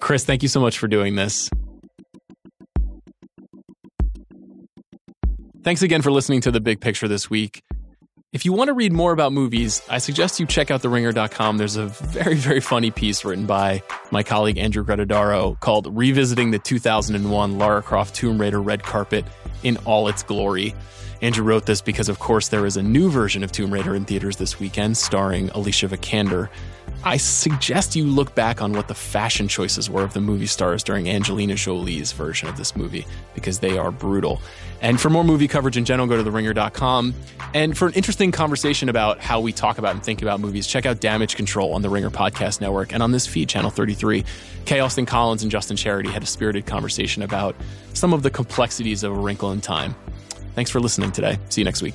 Chris. 0.00 0.24
Thank 0.24 0.42
you 0.42 0.48
so 0.48 0.60
much 0.60 0.78
for 0.78 0.88
doing 0.88 1.14
this. 1.14 1.48
Thanks 5.62 5.82
again 5.82 6.02
for 6.02 6.10
listening 6.10 6.40
to 6.42 6.50
the 6.50 6.60
big 6.60 6.80
picture 6.80 7.06
this 7.08 7.28
week. 7.28 7.62
If 8.32 8.44
you 8.44 8.52
want 8.52 8.68
to 8.68 8.74
read 8.74 8.92
more 8.92 9.10
about 9.10 9.32
movies, 9.32 9.82
I 9.90 9.98
suggest 9.98 10.38
you 10.38 10.46
check 10.46 10.70
out 10.70 10.82
theringer.com. 10.82 11.58
There's 11.58 11.74
a 11.74 11.86
very, 11.86 12.36
very 12.36 12.60
funny 12.60 12.92
piece 12.92 13.24
written 13.24 13.44
by 13.44 13.82
my 14.12 14.22
colleague 14.22 14.56
Andrew 14.56 14.84
Gruttadaro 14.84 15.58
called 15.58 15.88
Revisiting 15.96 16.52
the 16.52 16.60
2001 16.60 17.58
Lara 17.58 17.82
Croft 17.82 18.14
Tomb 18.14 18.40
Raider 18.40 18.62
Red 18.62 18.84
Carpet 18.84 19.24
in 19.64 19.78
All 19.78 20.06
Its 20.06 20.22
Glory. 20.22 20.76
Andrew 21.22 21.44
wrote 21.44 21.66
this 21.66 21.82
because, 21.82 22.08
of 22.08 22.20
course, 22.20 22.50
there 22.50 22.66
is 22.66 22.76
a 22.76 22.82
new 22.84 23.10
version 23.10 23.42
of 23.42 23.50
Tomb 23.50 23.74
Raider 23.74 23.96
in 23.96 24.04
theaters 24.04 24.36
this 24.36 24.60
weekend 24.60 24.96
starring 24.96 25.50
Alicia 25.50 25.88
Vikander. 25.88 26.48
I 27.02 27.16
suggest 27.16 27.96
you 27.96 28.04
look 28.04 28.34
back 28.34 28.60
on 28.60 28.74
what 28.74 28.88
the 28.88 28.94
fashion 28.94 29.48
choices 29.48 29.88
were 29.88 30.02
of 30.02 30.12
the 30.12 30.20
movie 30.20 30.46
stars 30.46 30.82
during 30.82 31.08
Angelina 31.08 31.54
Jolie's 31.54 32.12
version 32.12 32.48
of 32.48 32.58
this 32.58 32.76
movie 32.76 33.06
because 33.34 33.60
they 33.60 33.78
are 33.78 33.90
brutal. 33.90 34.42
And 34.82 35.00
for 35.00 35.08
more 35.08 35.24
movie 35.24 35.48
coverage 35.48 35.78
in 35.78 35.86
general, 35.86 36.06
go 36.06 36.22
to 36.22 36.30
theringer.com. 36.30 37.14
And 37.54 37.76
for 37.76 37.88
an 37.88 37.94
interesting 37.94 38.32
conversation 38.32 38.90
about 38.90 39.18
how 39.18 39.40
we 39.40 39.50
talk 39.52 39.78
about 39.78 39.94
and 39.94 40.04
think 40.04 40.20
about 40.20 40.40
movies, 40.40 40.66
check 40.66 40.84
out 40.84 41.00
Damage 41.00 41.36
Control 41.36 41.72
on 41.72 41.80
the 41.80 41.88
Ringer 41.88 42.10
Podcast 42.10 42.60
Network 42.60 42.92
and 42.92 43.02
on 43.02 43.12
this 43.12 43.26
feed, 43.26 43.48
Channel 43.48 43.70
33. 43.70 44.24
Kay 44.66 44.80
Austin 44.80 45.06
Collins 45.06 45.42
and 45.42 45.50
Justin 45.50 45.78
Charity 45.78 46.10
had 46.10 46.22
a 46.22 46.26
spirited 46.26 46.66
conversation 46.66 47.22
about 47.22 47.56
some 47.94 48.12
of 48.12 48.22
the 48.22 48.30
complexities 48.30 49.02
of 49.04 49.12
A 49.12 49.18
Wrinkle 49.18 49.52
in 49.52 49.62
Time. 49.62 49.94
Thanks 50.54 50.70
for 50.70 50.80
listening 50.80 51.12
today. 51.12 51.38
See 51.48 51.62
you 51.62 51.64
next 51.64 51.80
week. 51.80 51.94